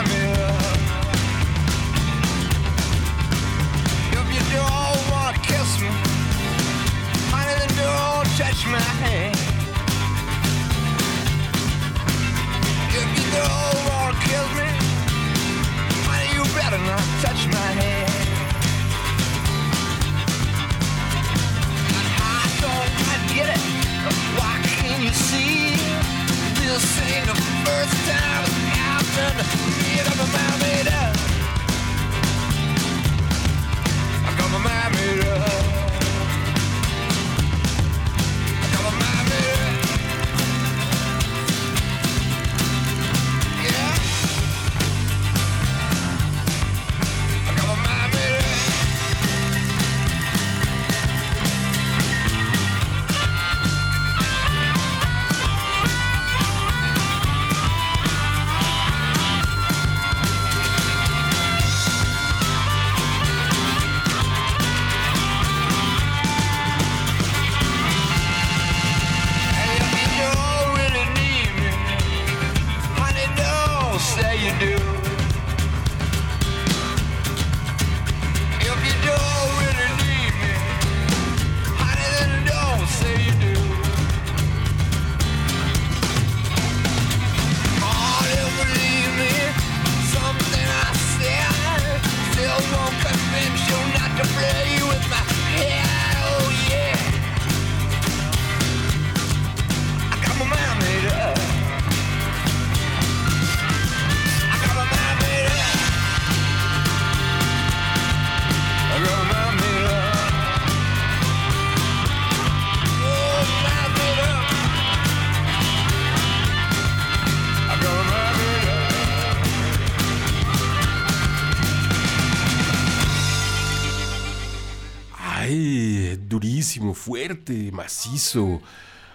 fuerte, 127.07 127.71
macizo. 127.71 128.61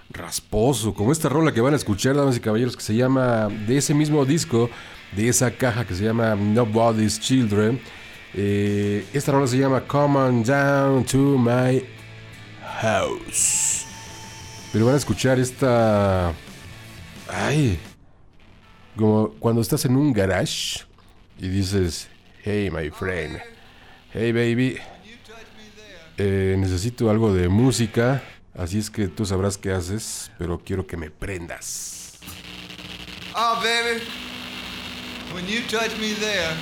rasposo, 0.09 0.95
como 0.95 1.13
esta 1.13 1.29
rola 1.29 1.53
que 1.53 1.61
van 1.61 1.75
a 1.75 1.77
escuchar, 1.77 2.17
damas 2.17 2.37
y 2.37 2.41
caballeros, 2.41 2.75
que 2.75 2.83
se 2.83 2.95
llama, 2.95 3.49
de 3.49 3.77
ese 3.77 3.93
mismo 3.93 4.25
disco, 4.25 4.71
de 5.15 5.29
esa 5.29 5.51
caja 5.51 5.87
que 5.87 5.95
se 5.95 6.05
llama 6.05 6.35
Nobody's 6.35 7.21
Children. 7.21 7.79
Eh, 8.35 9.07
esta 9.13 9.33
rola 9.33 9.47
se 9.47 9.59
llama 9.59 9.83
Come 9.83 10.19
on 10.19 10.43
Down 10.43 11.05
to 11.05 11.37
My 11.39 11.85
House. 12.81 13.85
Pero 14.73 14.87
van 14.87 14.95
a 14.95 14.99
escuchar 14.99 15.39
esta... 15.39 16.33
Ay, 17.29 17.79
como 18.97 19.31
cuando 19.39 19.61
estás 19.61 19.85
en 19.85 19.97
un 19.97 20.15
garage 20.15 20.81
y 21.39 21.49
dices, 21.49 22.09
hey 22.43 22.71
my 22.71 22.89
friend, 22.91 23.39
hey 24.13 24.33
baby, 24.33 24.79
eh, 26.19 26.57
necesito 26.59 27.11
algo 27.11 27.33
de 27.33 27.49
música, 27.49 28.23
así 28.55 28.79
es 28.79 28.91
que 28.91 29.09
tú 29.09 29.25
sabrás 29.27 29.59
qué 29.59 29.73
haces, 29.73 30.31
pero 30.39 30.59
quiero 30.65 30.87
que 30.87 30.97
me 30.97 31.11
prendas. 31.11 32.19
Oh, 33.35 33.61
baby, 33.63 34.03
when 35.35 35.47
you 35.47 35.61
touch 35.69 35.99
me 35.99 36.13
there. 36.15 36.55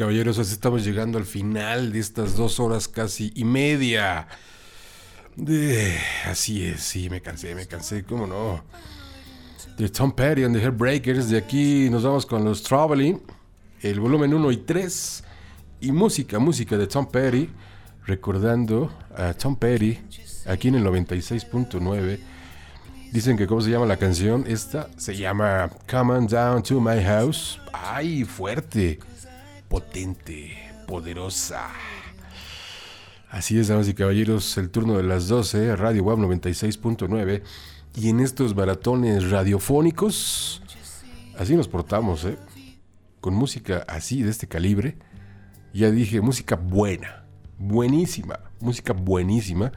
Caballeros, 0.00 0.38
así 0.38 0.54
estamos 0.54 0.82
llegando 0.82 1.18
al 1.18 1.26
final 1.26 1.92
de 1.92 1.98
estas 1.98 2.34
dos 2.34 2.58
horas 2.58 2.88
casi 2.88 3.32
y 3.34 3.44
media. 3.44 4.28
De... 5.36 5.94
Así 6.24 6.64
es, 6.64 6.80
sí, 6.80 7.10
me 7.10 7.20
cansé, 7.20 7.54
me 7.54 7.66
cansé, 7.66 8.02
cómo 8.02 8.26
no. 8.26 8.64
De 9.76 9.90
Tom 9.90 10.12
Petty 10.12 10.44
and 10.44 10.56
the 10.56 10.62
Heartbreakers. 10.62 11.28
De 11.28 11.36
aquí 11.36 11.90
nos 11.90 12.02
vamos 12.02 12.24
con 12.24 12.42
los 12.46 12.62
Traveling, 12.62 13.20
el 13.82 14.00
volumen 14.00 14.32
1 14.32 14.52
y 14.52 14.56
3. 14.56 15.24
Y 15.82 15.92
música, 15.92 16.38
música 16.38 16.78
de 16.78 16.86
Tom 16.86 17.06
Petty. 17.06 17.50
Recordando 18.06 18.90
a 19.14 19.34
Tom 19.34 19.54
Petty 19.54 19.98
aquí 20.46 20.68
en 20.68 20.76
el 20.76 20.84
96.9. 20.84 22.18
Dicen 23.12 23.36
que 23.36 23.46
cómo 23.46 23.60
se 23.60 23.68
llama 23.68 23.84
la 23.84 23.98
canción. 23.98 24.46
Esta 24.46 24.88
se 24.96 25.14
llama 25.14 25.68
Come 25.90 26.14
on 26.14 26.26
Down 26.26 26.62
to 26.62 26.80
My 26.80 27.04
House. 27.04 27.60
Ay, 27.74 28.24
fuerte, 28.24 28.98
potente, 29.70 30.58
poderosa. 30.88 31.70
Así 33.30 33.56
es, 33.56 33.68
damas 33.68 33.88
y 33.88 33.94
caballeros, 33.94 34.58
el 34.58 34.68
turno 34.68 34.96
de 34.96 35.04
las 35.04 35.28
12, 35.28 35.76
Radio 35.76 36.02
Web 36.02 36.18
96.9. 36.18 37.42
Y 37.94 38.08
en 38.08 38.18
estos 38.18 38.56
maratones 38.56 39.30
radiofónicos, 39.30 40.60
así 41.38 41.54
nos 41.54 41.68
portamos, 41.68 42.24
¿eh? 42.24 42.36
Con 43.20 43.34
música 43.34 43.84
así, 43.86 44.22
de 44.22 44.30
este 44.30 44.48
calibre. 44.48 44.98
Ya 45.72 45.92
dije, 45.92 46.20
música 46.20 46.56
buena, 46.56 47.24
buenísima, 47.56 48.40
música 48.58 48.92
buenísima, 48.92 49.70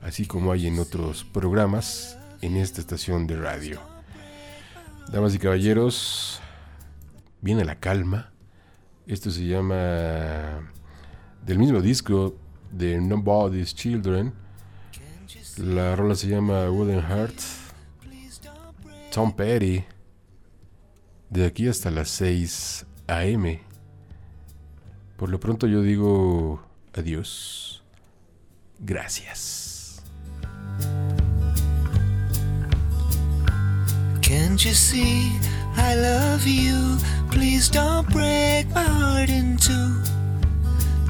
así 0.00 0.24
como 0.26 0.52
hay 0.52 0.68
en 0.68 0.78
otros 0.78 1.22
programas 1.24 2.16
en 2.40 2.56
esta 2.56 2.80
estación 2.80 3.26
de 3.26 3.36
radio. 3.36 3.78
Damas 5.12 5.34
y 5.34 5.38
caballeros, 5.38 6.40
viene 7.42 7.66
la 7.66 7.78
calma. 7.78 8.33
Esto 9.06 9.30
se 9.30 9.46
llama 9.46 10.70
del 11.44 11.58
mismo 11.58 11.82
disco 11.82 12.36
de 12.72 12.98
Nobody's 13.00 13.74
Children. 13.74 14.32
La 15.58 15.94
rola 15.94 16.14
se 16.14 16.28
llama 16.28 16.70
Wooden 16.70 17.02
Heart. 17.02 17.34
Tom 19.12 19.32
Petty. 19.32 19.84
De 21.28 21.46
aquí 21.46 21.68
hasta 21.68 21.90
las 21.90 22.08
6 22.08 22.86
a.m. 23.06 23.60
Por 25.16 25.28
lo 25.28 25.38
pronto 25.38 25.66
yo 25.66 25.82
digo 25.82 26.62
adiós. 26.94 27.82
Gracias. 28.80 30.02
Can't 34.22 34.58
you 34.64 34.72
see 34.72 35.30
I 35.76 35.94
love 35.94 36.46
you? 36.46 36.98
Please 37.30 37.68
don't 37.68 38.08
break 38.10 38.68
my 38.74 38.82
heart 38.82 39.30
in 39.30 39.56
two. 39.56 40.02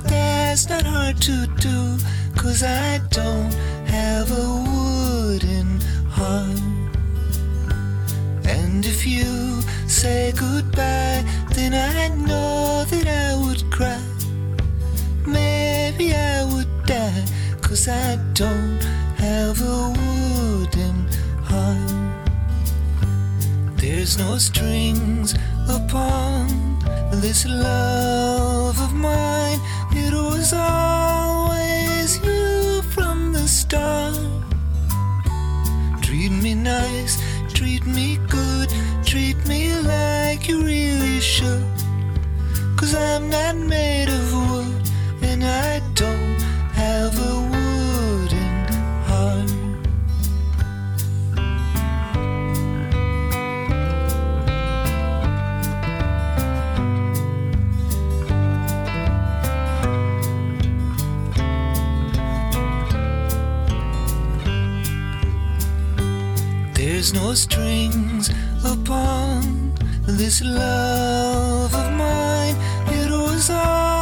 It's 0.06 0.68
not 0.68 0.84
hard 0.86 1.20
to 1.22 1.46
do, 1.58 1.98
cause 2.36 2.62
I 2.62 3.00
don't 3.10 3.52
have 3.88 4.30
a 4.30 4.46
wooden 4.68 5.80
heart. 6.08 6.60
And 8.46 8.86
if 8.86 9.04
you 9.04 9.62
say 9.88 10.32
goodbye, 10.32 11.24
then 11.50 11.74
I 11.74 12.08
know 12.14 12.84
that 12.88 13.06
I 13.06 13.36
would 13.44 13.68
cry. 13.72 14.00
Maybe 15.26 16.14
I 16.14 16.44
would 16.44 16.86
die, 16.86 17.24
cause 17.60 17.88
I 17.88 18.16
don't 18.34 18.80
have 19.18 19.60
a 19.60 19.90
wooden 19.90 21.08
heart. 21.42 22.03
There's 23.86 24.16
no 24.16 24.38
strings 24.38 25.34
upon 25.68 26.48
this 27.20 27.44
love 27.44 28.80
of 28.80 28.94
mine. 28.94 29.60
It 29.92 30.14
was 30.14 30.54
always 30.54 32.18
you 32.24 32.80
from 32.94 33.34
the 33.34 33.46
start. 33.46 34.16
Treat 36.00 36.32
me 36.32 36.54
nice, 36.54 37.20
treat 37.52 37.84
me 37.84 38.18
good, 38.30 38.70
treat 39.04 39.36
me 39.46 39.78
like 39.80 40.48
you 40.48 40.64
really 40.64 41.20
should. 41.20 41.76
Cause 42.78 42.94
I'm 42.94 43.28
not 43.28 43.54
made 43.54 44.08
of 44.08 44.32
wood, 44.32 44.88
and 45.20 45.44
I 45.44 45.82
don't 45.92 46.40
have 46.72 47.12
a 47.20 47.53
There's 67.04 67.22
no 67.22 67.34
strings 67.34 68.30
upon 68.64 69.74
this 70.06 70.40
love 70.40 71.74
of 71.74 71.92
mine. 71.92 72.56
It 72.86 73.10
was 73.10 73.50
always 73.50 73.93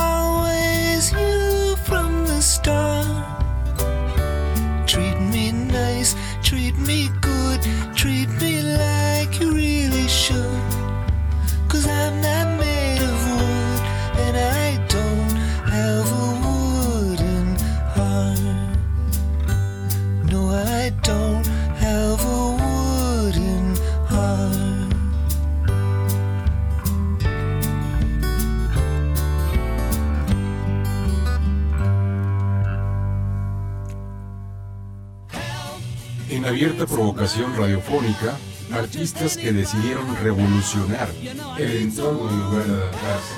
abierta 36.53 36.87
provocación 36.87 37.57
radiofónica, 37.57 38.37
artistas 38.75 39.39
que 39.39 39.53
decidieron 39.53 40.05
revolucionar 40.23 41.09
el 41.59 41.77
entorno 41.79 42.29
en 42.29 42.41
lugar 42.41 42.65
de 42.65 42.75
adaptarse. 42.75 43.35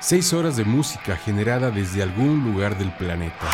Seis 0.00 0.32
horas 0.32 0.56
de 0.56 0.64
música 0.64 1.16
generada 1.16 1.70
desde 1.70 2.02
algún 2.02 2.42
lugar 2.42 2.78
del 2.78 2.90
planeta. 2.96 3.50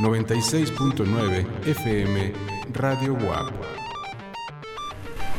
96.9 0.00 1.46
FM 1.66 2.32
Radio 2.72 3.14
WAP. 3.14 3.52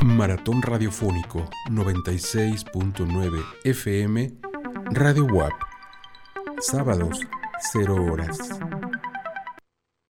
Maratón 0.02 0.61
Radiofónico 0.61 1.50
96.9 1.69 3.43
FM 3.66 4.34
Radio 4.92 5.26
WAP. 5.26 5.53
Sábados, 6.61 7.19
0 7.74 7.95
horas. 8.11 8.38